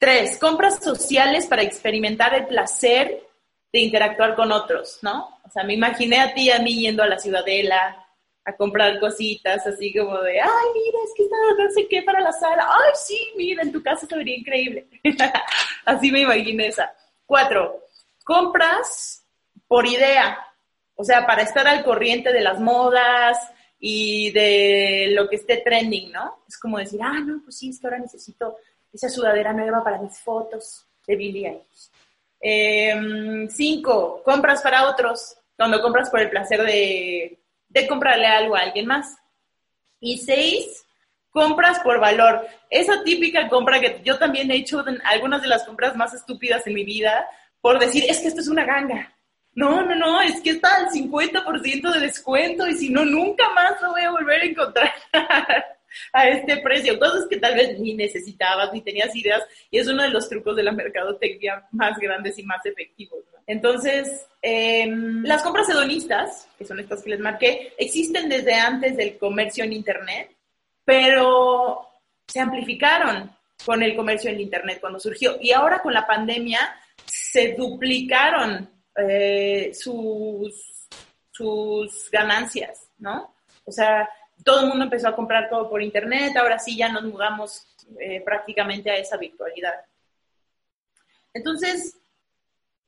[0.00, 3.22] Tres, compras sociales para experimentar el placer
[3.70, 5.38] de interactuar con otros, ¿no?
[5.46, 8.02] O sea, me imaginé a ti y a mí yendo a la ciudadela
[8.44, 12.20] a comprar cositas, así como de, ay, mira, es que está no sé qué para
[12.20, 14.86] la sala, ay, sí, mira, en tu casa se vería increíble.
[15.84, 16.92] así me imaginé esa.
[17.26, 17.84] Cuatro,
[18.24, 19.24] compras
[19.68, 20.38] por idea,
[20.94, 23.38] o sea, para estar al corriente de las modas
[23.78, 26.42] y de lo que esté trending, ¿no?
[26.48, 28.56] Es como decir, ah, no, pues sí, es que ahora necesito
[28.92, 31.90] esa sudadera nueva para mis fotos de Billie Eilish.
[32.40, 37.39] Em, cinco, compras para otros, cuando compras por el placer de,
[37.70, 39.16] de comprarle algo a alguien más.
[39.98, 40.84] Y seis,
[41.30, 42.46] compras por valor.
[42.68, 46.74] Esa típica compra que yo también he hecho algunas de las compras más estúpidas en
[46.74, 47.26] mi vida
[47.60, 49.14] por decir, es que esto es una ganga.
[49.52, 53.80] No, no, no, es que está al 50% de descuento y si no, nunca más
[53.82, 54.92] lo voy a volver a encontrar.
[56.12, 60.02] a este precio, cosas que tal vez ni necesitabas ni tenías ideas y es uno
[60.02, 63.20] de los trucos de la mercadotecnia más grandes y más efectivos.
[63.46, 69.18] Entonces, em, las compras hedonistas, que son estas que les marqué, existen desde antes del
[69.18, 70.30] comercio en Internet,
[70.84, 71.86] pero
[72.26, 73.30] se amplificaron
[73.64, 76.60] con el comercio en Internet cuando surgió y ahora con la pandemia
[77.04, 80.88] se duplicaron eh, sus,
[81.30, 83.34] sus ganancias, ¿no?
[83.64, 84.08] O sea,
[84.44, 87.66] todo el mundo empezó a comprar todo por internet, ahora sí ya nos mudamos
[87.98, 89.74] eh, prácticamente a esa virtualidad.
[91.32, 91.96] Entonces,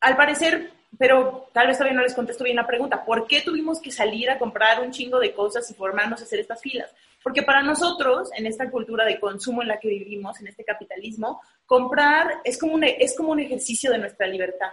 [0.00, 3.80] al parecer, pero tal vez todavía no les contesto bien la pregunta, ¿por qué tuvimos
[3.80, 6.90] que salir a comprar un chingo de cosas y formarnos a hacer estas filas?
[7.22, 11.40] Porque para nosotros, en esta cultura de consumo en la que vivimos, en este capitalismo,
[11.66, 14.72] comprar es como un, es como un ejercicio de nuestra libertad,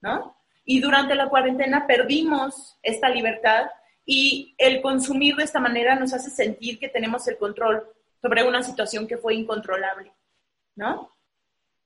[0.00, 0.36] ¿no?
[0.64, 3.66] Y durante la cuarentena perdimos esta libertad
[4.04, 7.86] y el consumir de esta manera nos hace sentir que tenemos el control
[8.20, 10.12] sobre una situación que fue incontrolable,
[10.76, 11.14] ¿no?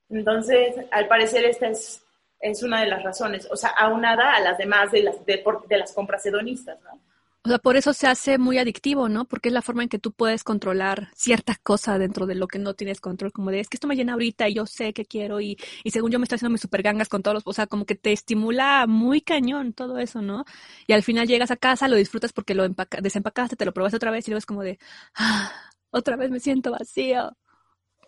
[0.08, 2.02] Entonces, al parecer esta es,
[2.40, 5.78] es una de las razones, o sea, aunada a las demás de las, de, de
[5.78, 7.00] las compras hedonistas, ¿no?
[7.45, 9.24] O sea, por eso se hace muy adictivo, ¿no?
[9.24, 12.59] Porque es la forma en que tú puedes controlar ciertas cosas dentro de lo que
[12.59, 15.05] no tienes control, como de, es que esto me llena ahorita y yo sé que
[15.05, 17.53] quiero y, y según yo me estoy haciendo mis super gangas con todos los, o
[17.53, 20.45] sea, como que te estimula muy cañón todo eso, ¿no?
[20.86, 22.68] Y al final llegas a casa, lo disfrutas porque lo
[23.01, 24.78] desempacaste, te lo probaste otra vez y luego es como de,
[25.14, 25.53] ah,
[25.91, 27.36] otra vez me siento vacío.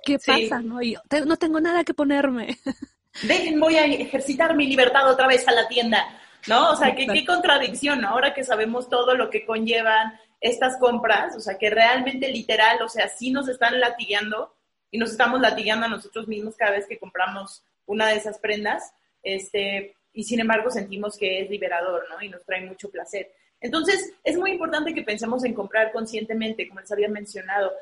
[0.04, 0.82] ¿Qué pasa, no?
[0.82, 2.58] Y no tengo nada que ponerme.
[3.22, 6.04] Dejen, voy a ejercitar mi libertad otra vez a la tienda
[6.46, 6.70] ¿no?
[6.70, 11.40] O sea, qué, qué contradicción, Ahora que sabemos todo lo que conllevan estas compras, o
[11.40, 14.54] sea, que realmente literal, o sea, sí nos están latigueando
[14.90, 18.92] y nos estamos latigando a nosotros mismos cada vez que compramos una de esas prendas,
[19.22, 22.22] este, y sin embargo sentimos que es liberador, ¿no?
[22.22, 23.32] Y nos trae mucho placer.
[23.60, 27.72] Entonces, es muy importante que pensemos en comprar conscientemente, como les había mencionado,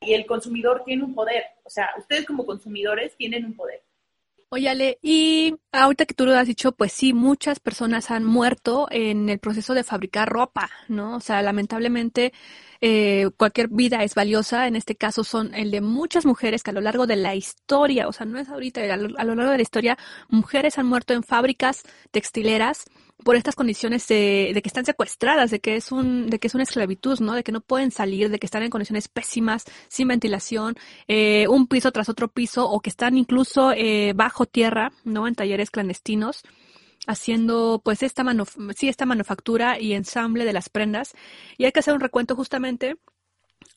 [0.00, 3.82] y el consumidor tiene un poder, o sea, ustedes como consumidores tienen un poder.
[4.50, 8.88] Oye, Ale, y ahorita que tú lo has dicho, pues sí, muchas personas han muerto
[8.90, 11.16] en el proceso de fabricar ropa, ¿no?
[11.16, 12.32] O sea, lamentablemente
[12.80, 14.66] eh, cualquier vida es valiosa.
[14.66, 18.08] En este caso son el de muchas mujeres que a lo largo de la historia,
[18.08, 19.98] o sea, no es ahorita, a lo, a lo largo de la historia,
[20.30, 22.84] mujeres han muerto en fábricas textileras
[23.24, 26.54] por estas condiciones de, de, que están secuestradas, de que es un, de que es
[26.54, 27.34] una esclavitud, ¿no?
[27.34, 30.76] De que no pueden salir, de que están en condiciones pésimas, sin ventilación,
[31.08, 35.26] eh, un piso tras otro piso, o que están incluso eh, bajo tierra, ¿no?
[35.26, 36.42] En talleres clandestinos,
[37.06, 38.24] haciendo pues esta
[38.76, 41.14] sí, esta manufactura y ensamble de las prendas.
[41.56, 42.96] Y hay que hacer un recuento justamente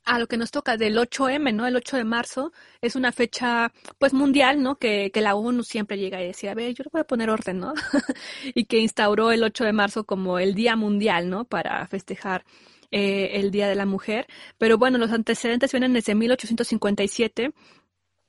[0.06, 1.68] a lo que nos toca del 8M, ¿no?
[1.68, 2.52] El 8 de marzo
[2.82, 4.78] es una fecha, pues, mundial, ¿no?
[4.78, 7.30] Que, que la ONU siempre llega a decir, a ver, yo le voy a poner
[7.30, 7.74] orden, ¿no?
[8.56, 11.46] y que instauró el 8 de marzo como el Día Mundial, ¿no?
[11.46, 12.44] Para festejar
[12.92, 14.28] eh, el Día de la Mujer.
[14.58, 17.54] Pero bueno, los antecedentes vienen desde 1857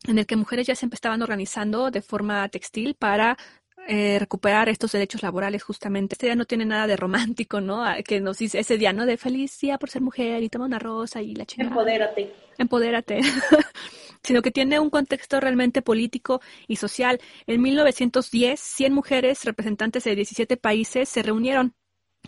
[0.04, 3.36] en el que mujeres ya se estaban organizando de forma textil para
[3.88, 6.14] eh, recuperar estos derechos laborales justamente.
[6.14, 7.84] Este día no tiene nada de romántico, ¿no?
[8.04, 9.06] Que nos dice ese día, ¿no?
[9.06, 11.70] De feliz día por ser mujer y toma una rosa y la chingada.
[11.70, 12.32] Empodérate.
[12.58, 13.20] Empodérate.
[14.22, 17.20] sino que tiene un contexto realmente político y social.
[17.46, 21.74] En 1910, 100 mujeres representantes de 17 países se reunieron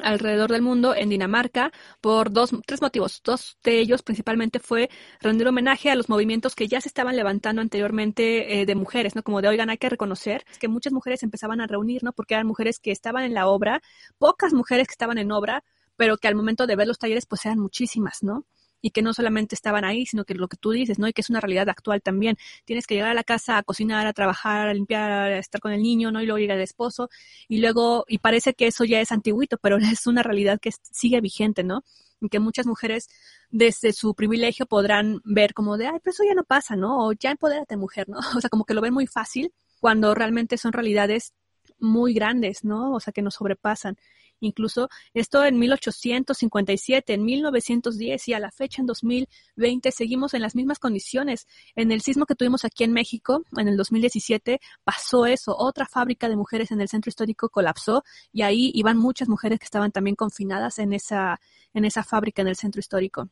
[0.01, 3.21] alrededor del mundo en Dinamarca por dos, tres motivos.
[3.25, 4.91] Dos de ellos principalmente fue
[5.21, 9.23] rendir homenaje a los movimientos que ya se estaban levantando anteriormente eh, de mujeres, ¿no?
[9.23, 12.13] Como de, oigan, hay que reconocer que muchas mujeres empezaban a reunir, ¿no?
[12.13, 13.83] Porque eran mujeres que estaban en la obra,
[14.19, 15.65] pocas mujeres que estaban en obra,
[15.97, 18.47] pero que al momento de ver los talleres pues eran muchísimas, ¿no?
[18.85, 21.09] Y que no solamente estaban ahí, sino que lo que tú dices, ¿no?
[21.09, 22.37] Y que es una realidad actual también.
[22.67, 25.73] Tienes que llegar a la casa a cocinar, a trabajar, a limpiar, a estar con
[25.73, 26.21] el niño, ¿no?
[26.21, 27.09] Y luego llega el esposo
[27.49, 31.23] y luego, y parece que eso ya es antiguito, pero es una realidad que sigue
[31.23, 31.83] vigente, ¿no?
[32.21, 33.09] Y que muchas mujeres
[33.49, 37.07] desde su privilegio podrán ver como de, ay, pero eso ya no pasa, ¿no?
[37.07, 38.19] O ya empodérate mujer, ¿no?
[38.37, 41.33] O sea, como que lo ven muy fácil cuando realmente son realidades
[41.79, 42.93] muy grandes, ¿no?
[42.93, 43.97] O sea, que nos sobrepasan.
[44.41, 50.55] Incluso esto en 1857, en 1910 y a la fecha en 2020 seguimos en las
[50.55, 51.47] mismas condiciones.
[51.75, 55.57] En el sismo que tuvimos aquí en México, en el 2017, pasó eso.
[55.57, 59.65] Otra fábrica de mujeres en el centro histórico colapsó y ahí iban muchas mujeres que
[59.65, 61.41] estaban también confinadas en esa,
[61.73, 63.29] en esa fábrica en el centro histórico.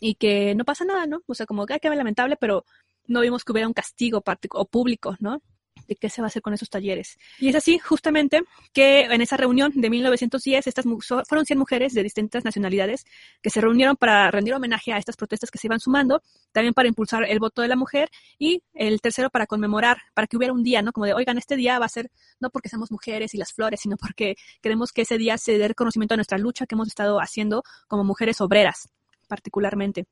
[0.00, 1.22] Y que no pasa nada, ¿no?
[1.26, 2.64] O sea, como que qué lamentable, pero
[3.06, 4.22] no vimos que hubiera un castigo
[4.52, 5.42] o público, ¿no?
[5.86, 7.18] De qué se va a hacer con esos talleres.
[7.38, 10.84] Y es así, justamente, que en esa reunión de 1910, estas
[11.28, 13.04] fueron 100 mujeres de distintas nacionalidades
[13.42, 16.22] que se reunieron para rendir homenaje a estas protestas que se iban sumando,
[16.52, 20.36] también para impulsar el voto de la mujer y el tercero para conmemorar, para que
[20.36, 20.92] hubiera un día, ¿no?
[20.92, 22.10] Como de, oigan, este día va a ser
[22.40, 25.68] no porque seamos mujeres y las flores, sino porque queremos que ese día se dé
[25.68, 28.88] reconocimiento a nuestra lucha que hemos estado haciendo como mujeres obreras,
[29.28, 30.06] particularmente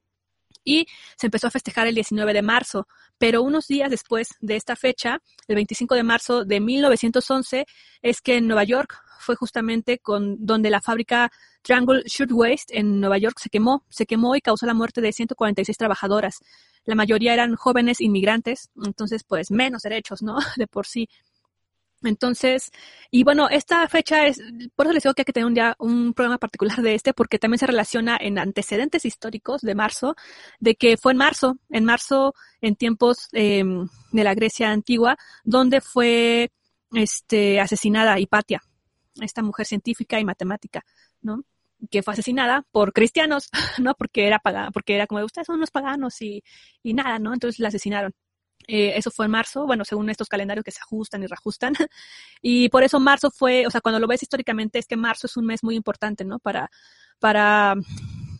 [0.64, 0.86] y
[1.16, 2.86] se empezó a festejar el 19 de marzo.
[3.18, 7.66] Pero unos días después de esta fecha, el 25 de marzo de 1911,
[8.02, 11.30] es que en Nueva York fue justamente con donde la fábrica
[11.62, 15.76] Triangle Shirtwaist en Nueva York se quemó, se quemó y causó la muerte de 146
[15.76, 16.38] trabajadoras.
[16.84, 20.38] La mayoría eran jóvenes inmigrantes, entonces pues menos derechos, ¿no?
[20.56, 21.08] De por sí.
[22.02, 22.70] Entonces,
[23.10, 24.40] y bueno, esta fecha es,
[24.74, 27.12] por eso les digo que hay que tener un, día, un programa particular de este,
[27.12, 30.16] porque también se relaciona en antecedentes históricos de marzo,
[30.60, 33.64] de que fue en marzo, en marzo, en tiempos eh,
[34.12, 36.50] de la Grecia antigua, donde fue
[36.92, 38.62] este, asesinada Hipatia,
[39.20, 40.84] esta mujer científica y matemática,
[41.20, 41.44] ¿no?
[41.90, 43.48] que fue asesinada por cristianos,
[43.78, 43.94] ¿no?
[43.94, 46.42] Porque era pagana, porque era como, ustedes son unos paganos y,
[46.82, 47.32] y nada, ¿no?
[47.32, 48.12] Entonces la asesinaron.
[48.66, 51.74] Eh, eso fue en marzo, bueno, según estos calendarios que se ajustan y reajustan.
[52.42, 55.36] y por eso marzo fue, o sea, cuando lo ves históricamente es que marzo es
[55.36, 56.38] un mes muy importante, ¿no?
[56.38, 56.70] Para,
[57.18, 57.74] para,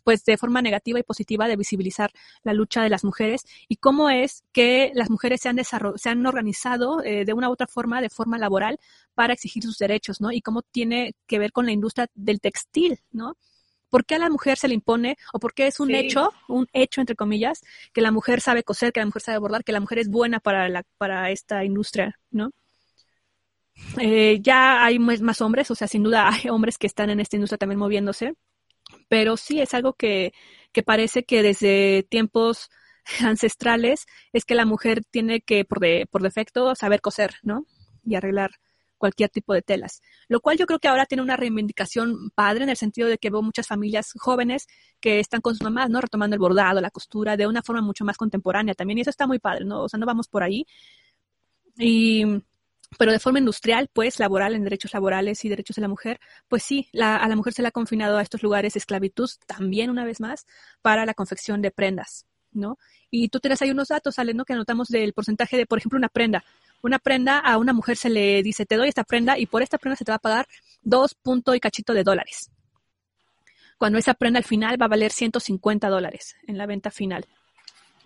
[0.05, 2.11] pues de forma negativa y positiva de visibilizar
[2.43, 6.27] la lucha de las mujeres y cómo es que las mujeres se han, se han
[6.27, 8.79] organizado eh, de una u otra forma, de forma laboral,
[9.15, 10.33] para exigir sus derechos, ¿no?
[10.33, 13.37] Y cómo tiene que ver con la industria del textil, ¿no?
[13.91, 16.67] ¿Por qué a la mujer se le impone o por qué es un hecho, un
[16.73, 17.61] hecho entre comillas,
[17.93, 20.41] que la mujer sabe coser, que la mujer sabe bordar, que la mujer es buena
[20.41, 22.53] para, la, para esta industria, ¿no?
[23.99, 27.37] Eh, ya hay más hombres, o sea, sin duda hay hombres que están en esta
[27.37, 28.35] industria también moviéndose,
[29.09, 30.33] pero sí es algo que,
[30.73, 32.71] que parece que desde tiempos
[33.21, 37.67] ancestrales es que la mujer tiene que, por, de, por defecto, saber coser, ¿no?
[38.05, 38.53] Y arreglar
[39.01, 40.03] cualquier tipo de telas.
[40.29, 43.31] Lo cual yo creo que ahora tiene una reivindicación padre en el sentido de que
[43.31, 44.69] veo muchas familias jóvenes
[45.01, 46.01] que están con sus mamás, ¿no?
[46.01, 48.99] Retomando el bordado, la costura, de una forma mucho más contemporánea también.
[48.99, 49.83] Y eso está muy padre, ¿no?
[49.83, 50.67] O sea, no vamos por ahí.
[51.77, 52.25] Y
[52.99, 56.19] pero de forma industrial, pues laboral, en derechos laborales y derechos de la mujer,
[56.49, 60.05] pues sí, a la mujer se le ha confinado a estos lugares esclavitud también una
[60.05, 60.47] vez más
[60.83, 62.79] para la confección de prendas, ¿no?
[63.11, 64.45] Y tú tienes ahí unos datos, Ale, ¿no?
[64.45, 66.45] Que anotamos del porcentaje de, por ejemplo, una prenda
[66.83, 69.79] una prenda, a una mujer se le dice, te doy esta prenda y por esta
[69.79, 70.47] prenda se te va a pagar
[70.83, 72.51] dos punto y cachito de dólares.
[73.79, 77.27] Cuando esa prenda al final va a valer 150 dólares en la venta final.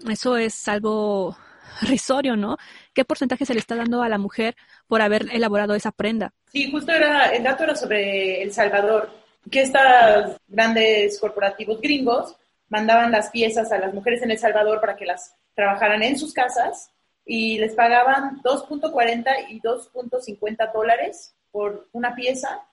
[0.09, 1.37] Eso es algo
[1.83, 2.57] risorio, ¿no?
[2.93, 4.55] ¿Qué porcentaje se le está dando a la mujer
[4.87, 6.33] por haber elaborado esa prenda?
[6.53, 9.11] Sí, justo era, el dato era sobre El Salvador,
[9.51, 12.37] que estos grandes corporativos gringos
[12.69, 16.33] mandaban las piezas a las mujeres en El Salvador para que las trabajaran en sus
[16.33, 16.91] casas
[17.25, 22.67] y les pagaban 2.40 y 2.50 dólares por una pieza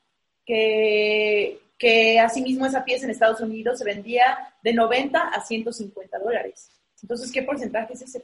[0.46, 6.70] que, que asimismo esa pieza en Estados Unidos se vendía de 90 a 150 dólares.
[7.02, 8.24] Entonces, ¿qué porcentaje es ese?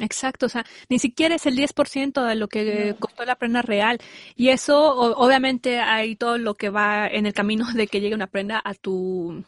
[0.00, 3.98] Exacto, o sea, ni siquiera es el 10% de lo que costó la prenda real.
[4.36, 8.28] Y eso, obviamente, hay todo lo que va en el camino de que llegue una
[8.28, 9.44] prenda a tu,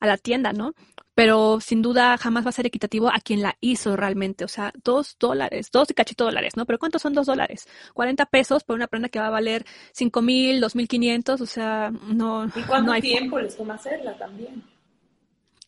[0.00, 0.74] a la tienda, ¿no?
[1.18, 4.44] Pero sin duda jamás va a ser equitativo a quien la hizo realmente.
[4.44, 6.64] O sea, dos dólares, dos y cachito dólares, ¿no?
[6.64, 7.66] Pero ¿cuántos son dos dólares?
[7.94, 11.46] 40 pesos por una prenda que va a valer cinco mil, dos mil quinientos, o
[11.46, 12.46] sea, no.
[12.54, 14.62] ¿Y cuánto tiempo les toma hacerla también?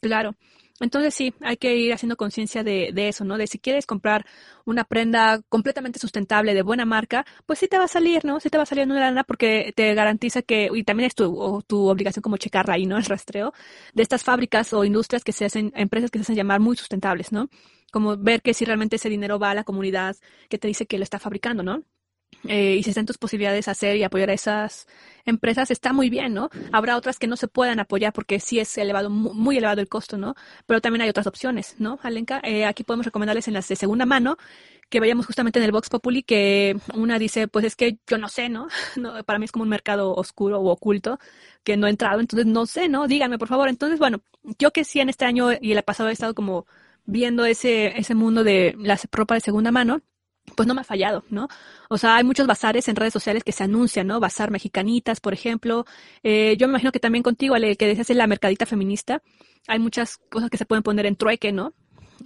[0.01, 0.37] Claro.
[0.81, 3.37] Entonces sí, hay que ir haciendo conciencia de, de, eso, ¿no?
[3.37, 4.25] De si quieres comprar
[4.65, 8.41] una prenda completamente sustentable de buena marca, pues sí te va a salir, ¿no?
[8.41, 11.63] Sí te va a salir una lana porque te garantiza que, y también es tu,
[11.67, 12.97] tu obligación como checarla ahí, ¿no?
[12.97, 13.53] El rastreo
[13.95, 17.33] de estas fábricas o industrias que se hacen, empresas que se hacen llamar muy sustentables,
[17.33, 17.49] ¿no?
[17.93, 20.17] Como ver que si realmente ese dinero va a la comunidad
[20.49, 21.85] que te dice que lo está fabricando, ¿no?
[22.45, 24.87] Eh, y si están tus posibilidades hacer y apoyar a esas
[25.27, 26.49] empresas, está muy bien, ¿no?
[26.73, 30.17] Habrá otras que no se puedan apoyar porque sí es elevado, muy elevado el costo,
[30.17, 30.35] ¿no?
[30.67, 32.41] Pero también hay otras opciones, ¿no, Alenka?
[32.43, 34.37] Eh, aquí podemos recomendarles en las de segunda mano
[34.89, 38.29] que vayamos justamente en el Vox Populi, que una dice, pues es que yo no
[38.29, 38.69] sé, ¿no?
[38.97, 41.19] no para mí es como un mercado oscuro o oculto
[41.63, 43.07] que no he entrado, entonces no sé, ¿no?
[43.07, 43.69] Díganme, por favor.
[43.69, 44.21] Entonces, bueno,
[44.59, 46.67] yo que sí en este año y el pasado he estado como
[47.05, 50.01] viendo ese, ese mundo de la ropa de segunda mano,
[50.57, 51.49] pues no me ha fallado, ¿no?
[51.89, 54.21] O sea, hay muchos bazares en redes sociales que se anuncian, ¿no?
[54.21, 55.85] Bazar Mexicanitas, por ejemplo.
[56.23, 59.23] Eh, yo me imagino que también contigo, Ale, que decías en la mercadita feminista,
[59.67, 61.75] hay muchas cosas que se pueden poner en trueque, ¿no?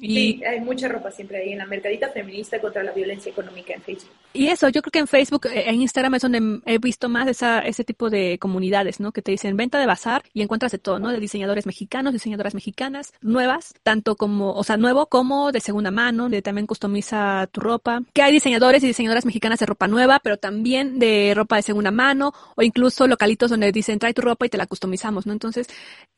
[0.01, 3.75] Y, sí, hay mucha ropa siempre ahí en la mercadita feminista contra la violencia económica
[3.75, 4.11] en Facebook.
[4.37, 7.29] Y eso, yo creo que en Facebook, eh, en Instagram es donde he visto más
[7.29, 9.13] esa, ese tipo de comunidades, ¿no?
[9.13, 11.11] Que te dicen venta de bazar y encuentras de todo, ¿no?
[11.11, 16.29] De diseñadores mexicanos, diseñadoras mexicanas, nuevas, tanto como, o sea, nuevo como de segunda mano,
[16.29, 18.03] de también customiza tu ropa.
[18.13, 21.93] Que hay diseñadores y diseñadoras mexicanas de ropa nueva, pero también de ropa de segunda
[21.93, 25.33] mano, o incluso localitos donde dicen trae tu ropa y te la customizamos, ¿no?
[25.33, 25.69] Entonces,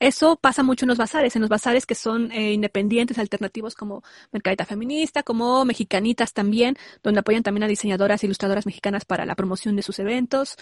[0.01, 4.03] eso pasa mucho en los bazares, en los bazares que son eh, independientes, alternativos como
[4.33, 7.69] Mercadita Feminista, como Mexicanitas también, donde apoyan también a
[8.23, 10.57] ilustradoras mexicanas para la promoción de sus eventos.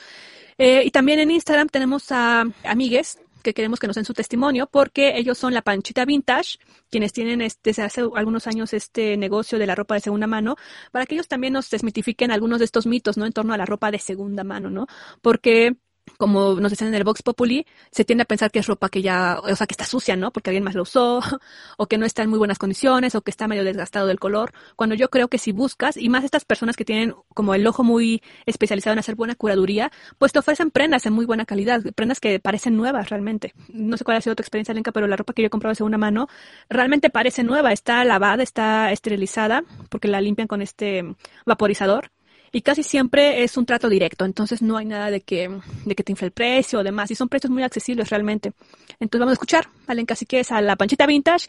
[0.59, 4.67] Eh, y también en Instagram tenemos a amigues que queremos que nos den su testimonio,
[4.67, 6.59] porque ellos son la Panchita Vintage,
[6.91, 10.57] quienes tienen este, desde hace algunos años este negocio de la ropa de segunda mano,
[10.91, 13.27] para que ellos también nos desmitifiquen algunos de estos mitos, ¿no?
[13.27, 14.87] En torno a la ropa de segunda mano, ¿no?
[15.21, 15.77] Porque
[16.25, 19.03] como nos decían en el Vox Populi, se tiende a pensar que es ropa que
[19.03, 20.31] ya, o sea, que está sucia, ¿no?
[20.31, 21.21] Porque alguien más lo usó,
[21.77, 24.55] o que no está en muy buenas condiciones, o que está medio desgastado del color.
[24.75, 27.85] Cuando yo creo que si buscas, y más estas personas que tienen como el ojo
[27.85, 32.21] muy especializado en hacer buena curaduría, pues te ofrecen prendas en muy buena calidad, prendas
[32.21, 33.53] que parecen nuevas realmente.
[33.69, 35.73] No sé cuál ha sido tu experiencia, Lenka, pero la ropa que yo he comprado
[35.73, 36.27] de segunda mano
[36.71, 41.05] realmente parece nueva, está lavada, está esterilizada, porque la limpian con este
[41.45, 42.14] vaporizador
[42.55, 45.51] y casi siempre es un trato directo, entonces no hay nada de que,
[45.85, 48.53] de que te infle el precio o demás, y son precios muy accesibles realmente.
[49.01, 51.49] Entonces vamos a escuchar, Alenka, si quieres, a la panchita vintage.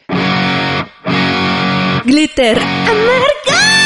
[2.04, 3.85] Glitter Amarga.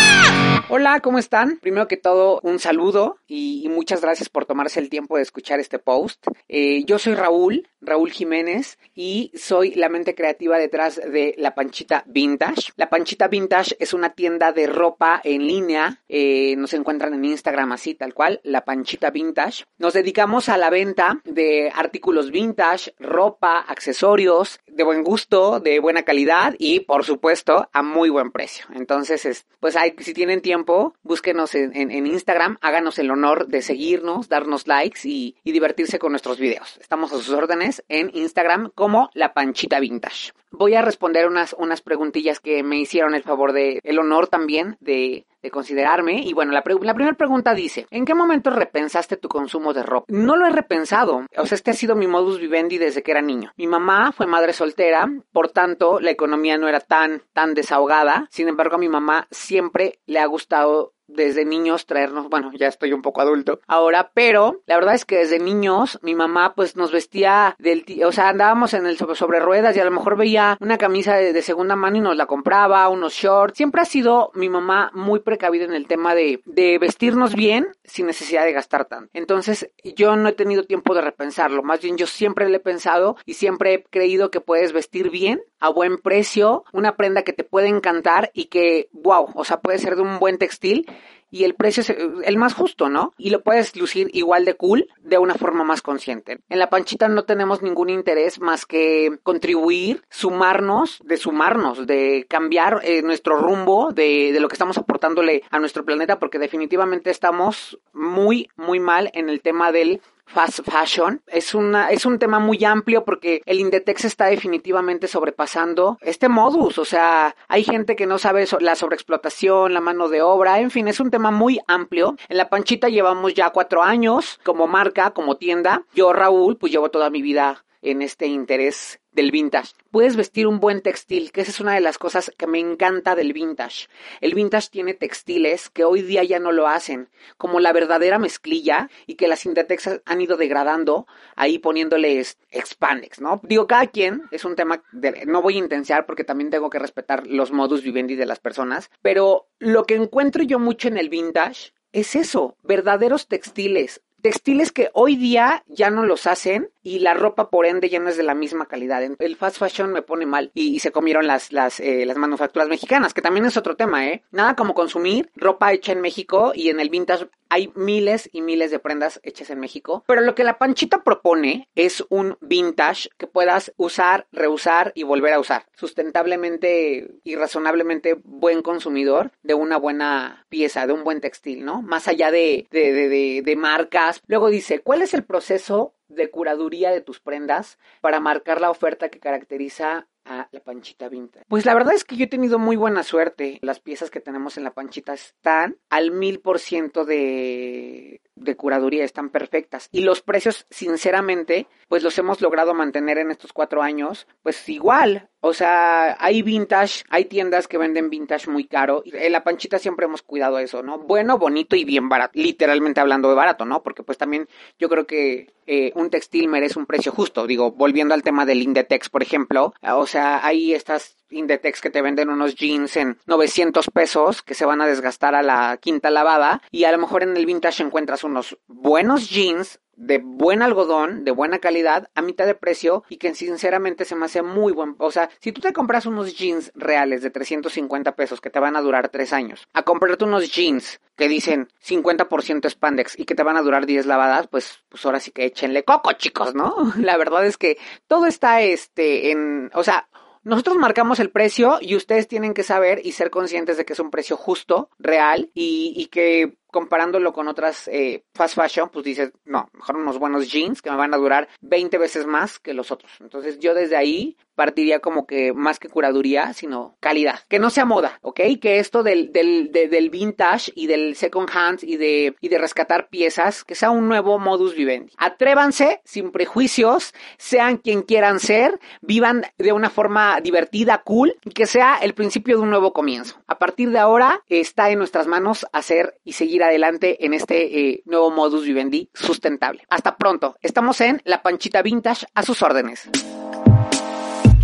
[0.73, 1.59] Hola, ¿cómo están?
[1.59, 5.81] Primero que todo, un saludo y, muchas gracias por tomarse el tiempo de escuchar este
[5.81, 6.25] post.
[6.49, 12.05] Eh, yo soy Raúl, Raúl Jiménez, y soy la mente creativa detrás de La Panchita
[12.07, 12.73] Vintage.
[12.77, 17.73] La Panchita Vintage es una tienda de ropa en línea, eh, nos encuentran en Instagram
[17.73, 19.65] así, tal cual, La Panchita Vintage.
[19.79, 26.05] Nos dedicamos a la venta de artículos vintage, ropa, accesorios, de buen gusto, de buena
[26.05, 28.67] calidad y, por supuesto, a muy buen precio.
[28.75, 30.60] Entonces, pues hay, si tienen tiempo,
[31.03, 36.39] búsquenos en, Instagram, háganos el honor de seguirnos, darnos likes y, y divertirse con nuestros
[36.39, 36.79] videos.
[36.81, 40.33] Estamos a sus órdenes en Instagram como La Panchita Vintage.
[40.51, 44.77] Voy a responder unas, unas preguntillas que me hicieron el favor de, el honor también
[44.81, 46.23] de, de considerarme.
[46.23, 50.07] Y bueno, la, la primera pregunta dice, ¿en qué momento repensaste tu consumo de ropa?
[50.09, 51.27] No lo he repensado.
[51.37, 53.53] O sea, este ha sido mi modus vivendi desde que era niño.
[53.57, 58.27] Mi mamá fue madre soltera, por tanto, la economía no era tan, tan desahogada.
[58.31, 62.93] Sin embargo, a mi mamá siempre le ha gustado desde niños traernos, bueno, ya estoy
[62.93, 66.93] un poco adulto ahora, pero la verdad es que desde niños mi mamá pues nos
[66.93, 70.79] vestía del, o sea, andábamos en el sobre, ruedas y a lo mejor veía una
[70.79, 73.57] camisa de, segunda mano y nos la compraba, unos shorts.
[73.57, 78.07] Siempre ha sido mi mamá muy precavida en el tema de, de vestirnos bien sin
[78.07, 79.11] necesidad de gastar tanto.
[79.15, 83.17] Entonces yo no he tenido tiempo de repensarlo, más bien yo siempre le he pensado
[83.25, 87.45] y siempre he creído que puedes vestir bien a buen precio, una prenda que te
[87.45, 90.87] puede encantar y que, wow, o sea, puede ser de un buen textil
[91.31, 93.13] y el precio es el más justo, ¿no?
[93.17, 96.41] Y lo puedes lucir igual de cool de una forma más consciente.
[96.49, 102.81] En la panchita no tenemos ningún interés más que contribuir, sumarnos, de sumarnos, de cambiar
[102.83, 107.79] eh, nuestro rumbo de, de lo que estamos aportándole a nuestro planeta, porque definitivamente estamos
[107.93, 110.01] muy, muy mal en el tema del
[110.31, 111.21] fast fashion.
[111.27, 116.79] Es, una, es un tema muy amplio porque el Indetex está definitivamente sobrepasando este modus.
[116.79, 120.89] O sea, hay gente que no sabe la sobreexplotación, la mano de obra, en fin,
[120.89, 122.17] es un tema muy amplio.
[122.29, 125.85] En La Panchita llevamos ya cuatro años como marca, como tienda.
[125.95, 129.73] Yo, Raúl, pues llevo toda mi vida en este interés del vintage.
[129.91, 133.15] Puedes vestir un buen textil, que esa es una de las cosas que me encanta
[133.15, 133.89] del vintage.
[134.21, 138.89] El vintage tiene textiles que hoy día ya no lo hacen, como la verdadera mezclilla
[139.07, 141.07] y que las Sintetex han ido degradando
[141.37, 143.41] ahí poniéndoles expandex, ¿no?
[143.43, 146.79] Digo, cada quien es un tema de, no voy a intensiar porque también tengo que
[146.79, 151.09] respetar los modus vivendi de las personas, pero lo que encuentro yo mucho en el
[151.09, 157.15] vintage es eso, verdaderos textiles, textiles que hoy día ya no los hacen y la
[157.15, 159.03] ropa por ende ya no es de la misma calidad.
[159.03, 163.15] El fast fashion me pone mal y, se comieron las, las, eh, las manufacturas mexicanas,
[163.15, 164.23] que también es otro tema, ¿eh?
[164.31, 168.71] Nada como consumir ropa hecha en México y en el vintage hay miles y miles
[168.71, 173.27] de prendas hechas en México, pero lo que la Panchita propone es un vintage que
[173.27, 175.67] puedas usar, reusar y volver a usar.
[175.75, 181.83] Sustentablemente y razonablemente buen consumidor de una buena pieza, de un buen textil, ¿no?
[181.83, 184.23] Más allá de, de, de, de marcas.
[184.27, 189.09] Luego dice, ¿cuál es el proceso de curaduría de tus prendas para marcar la oferta
[189.09, 191.47] que caracteriza a la Panchita Vintage?
[191.49, 193.59] Pues la verdad es que yo he tenido muy buena suerte.
[193.63, 199.05] Las piezas que tenemos en la Panchita están al mil por ciento de, de curaduría,
[199.05, 199.89] están perfectas.
[199.93, 205.29] Y los precios, sinceramente, pues los hemos logrado mantener en estos cuatro años, pues igual.
[205.43, 209.03] O sea, hay vintage, hay tiendas que venden vintage muy caro.
[209.07, 210.99] En la Panchita siempre hemos cuidado eso, ¿no?
[210.99, 212.33] Bueno, bonito y bien barato.
[212.35, 213.83] Literalmente hablando de barato, ¿no?
[213.83, 214.49] Porque pues también
[214.79, 217.47] yo creo que eh, un textil merece un precio justo.
[217.47, 219.73] Digo, volviendo al tema del Indetex, por ejemplo.
[219.83, 224.67] O sea, hay estas Indetex que te venden unos jeans en 900 pesos que se
[224.67, 228.25] van a desgastar a la quinta lavada y a lo mejor en el vintage encuentras
[228.25, 233.35] unos buenos jeans de buen algodón, de buena calidad, a mitad de precio y que
[233.35, 234.95] sinceramente se me hace muy buen.
[234.99, 238.77] O sea, si tú te compras unos jeans reales de 350 pesos que te van
[238.77, 243.43] a durar 3 años, a comprarte unos jeans que dicen 50% spandex y que te
[243.43, 246.75] van a durar 10 lavadas, pues, pues ahora sí que échenle coco, chicos, ¿no?
[246.97, 247.77] La verdad es que
[248.09, 250.09] todo está este en, o sea,
[250.43, 254.01] nosotros marcamos el precio y ustedes tienen que saber y ser conscientes de que es
[254.01, 259.33] un precio justo, real y, y que comparándolo con otras eh, fast fashion, pues dices,
[259.45, 262.91] no, mejor unos buenos jeans que me van a durar 20 veces más que los
[262.91, 263.13] otros.
[263.21, 267.41] Entonces yo desde ahí partiría como que más que curaduría, sino calidad.
[267.49, 268.41] Que no sea moda, ¿ok?
[268.61, 273.09] Que esto del, del, del vintage y del second hand y de, y de rescatar
[273.09, 275.15] piezas, que sea un nuevo modus vivendi.
[275.17, 281.65] Atrévanse sin prejuicios, sean quien quieran ser, vivan de una forma divertida, cool, y que
[281.65, 283.41] sea el principio de un nuevo comienzo.
[283.47, 288.03] A partir de ahora está en nuestras manos hacer y seguir adelante en este eh,
[288.05, 289.83] nuevo modus vivendi sustentable.
[289.89, 290.57] Hasta pronto.
[290.63, 293.09] Estamos en La Panchita Vintage a sus órdenes.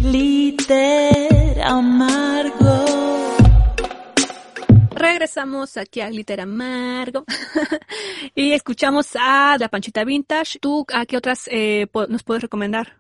[0.01, 2.87] Glitter amargo.
[4.97, 7.25] Regresamos aquí a Glitter Amargo
[8.35, 10.59] y escuchamos a La Panchita Vintage.
[10.59, 12.97] ¿Tú a qué otras eh, nos puedes recomendar?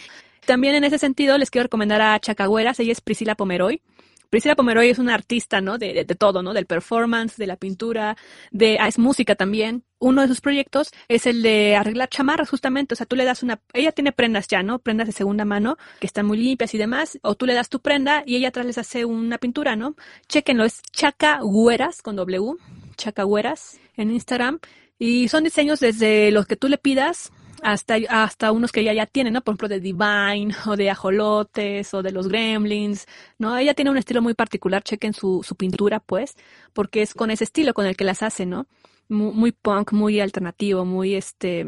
[0.45, 3.81] También en ese sentido les quiero recomendar a Chacagüeras, ella es Priscila Pomeroy.
[4.29, 5.77] Priscila Pomeroy es una artista, ¿no?
[5.77, 6.53] De, de, todo, ¿no?
[6.53, 8.17] Del performance, de la pintura,
[8.51, 9.83] de, ah, es música también.
[9.99, 12.93] Uno de sus proyectos es el de arreglar chamarras, justamente.
[12.93, 14.79] O sea, tú le das una, ella tiene prendas ya, ¿no?
[14.79, 17.19] Prendas de segunda mano, que están muy limpias y demás.
[17.21, 19.95] O tú le das tu prenda y ella atrás les hace una pintura, ¿no?
[20.27, 22.55] Chequenlo, es Chacagüeras con W,
[22.95, 24.59] Chacagüeras en Instagram.
[24.99, 27.31] Y son diseños desde los que tú le pidas
[27.63, 29.41] hasta, hasta unos que ella ya tiene, ¿no?
[29.41, 33.05] Por ejemplo, de Divine o de Ajolotes o de los Gremlins,
[33.37, 33.57] ¿no?
[33.57, 36.35] Ella tiene un estilo muy particular, chequen su, su pintura, pues,
[36.73, 38.67] porque es con ese estilo con el que las hace, ¿no?
[39.09, 41.65] Muy, punk, muy alternativo, muy este,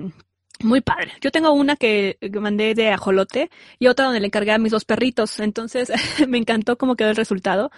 [0.62, 1.14] muy padre.
[1.22, 3.50] Yo tengo una que, que mandé de ajolote
[3.80, 5.40] y otra donde le encargué a mis dos perritos.
[5.40, 5.90] Entonces
[6.28, 7.72] me encantó cómo quedó el resultado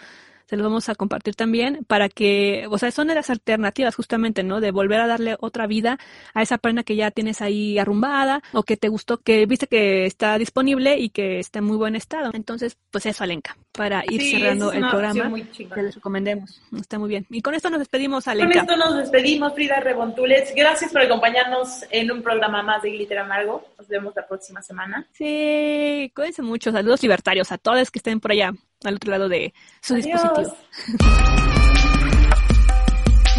[0.51, 4.43] se los vamos a compartir también para que, o sea, son de las alternativas justamente,
[4.43, 4.59] ¿no?
[4.59, 5.97] De volver a darle otra vida
[6.33, 10.05] a esa prenda que ya tienes ahí arrumbada o que te gustó, que viste que
[10.05, 12.31] está disponible y que está en muy buen estado.
[12.33, 16.61] Entonces, pues eso, Alenka, para ir cerrando el programa que les recomendemos.
[16.77, 17.25] Está muy bien.
[17.29, 18.25] Y con esto nos despedimos.
[18.25, 20.53] Con esto nos despedimos, Frida Rebontules.
[20.55, 23.65] Gracias por acompañarnos en un programa más de Glitter Amargo.
[23.77, 25.07] Nos vemos la próxima semana.
[25.13, 26.71] Sí, cuídense mucho.
[26.71, 28.53] Saludos libertarios a todos que estén por allá
[28.83, 30.05] al otro lado de su Adiós.
[30.05, 30.57] dispositivo.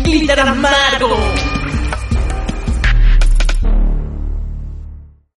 [0.05, 1.62] Glitter Amargo.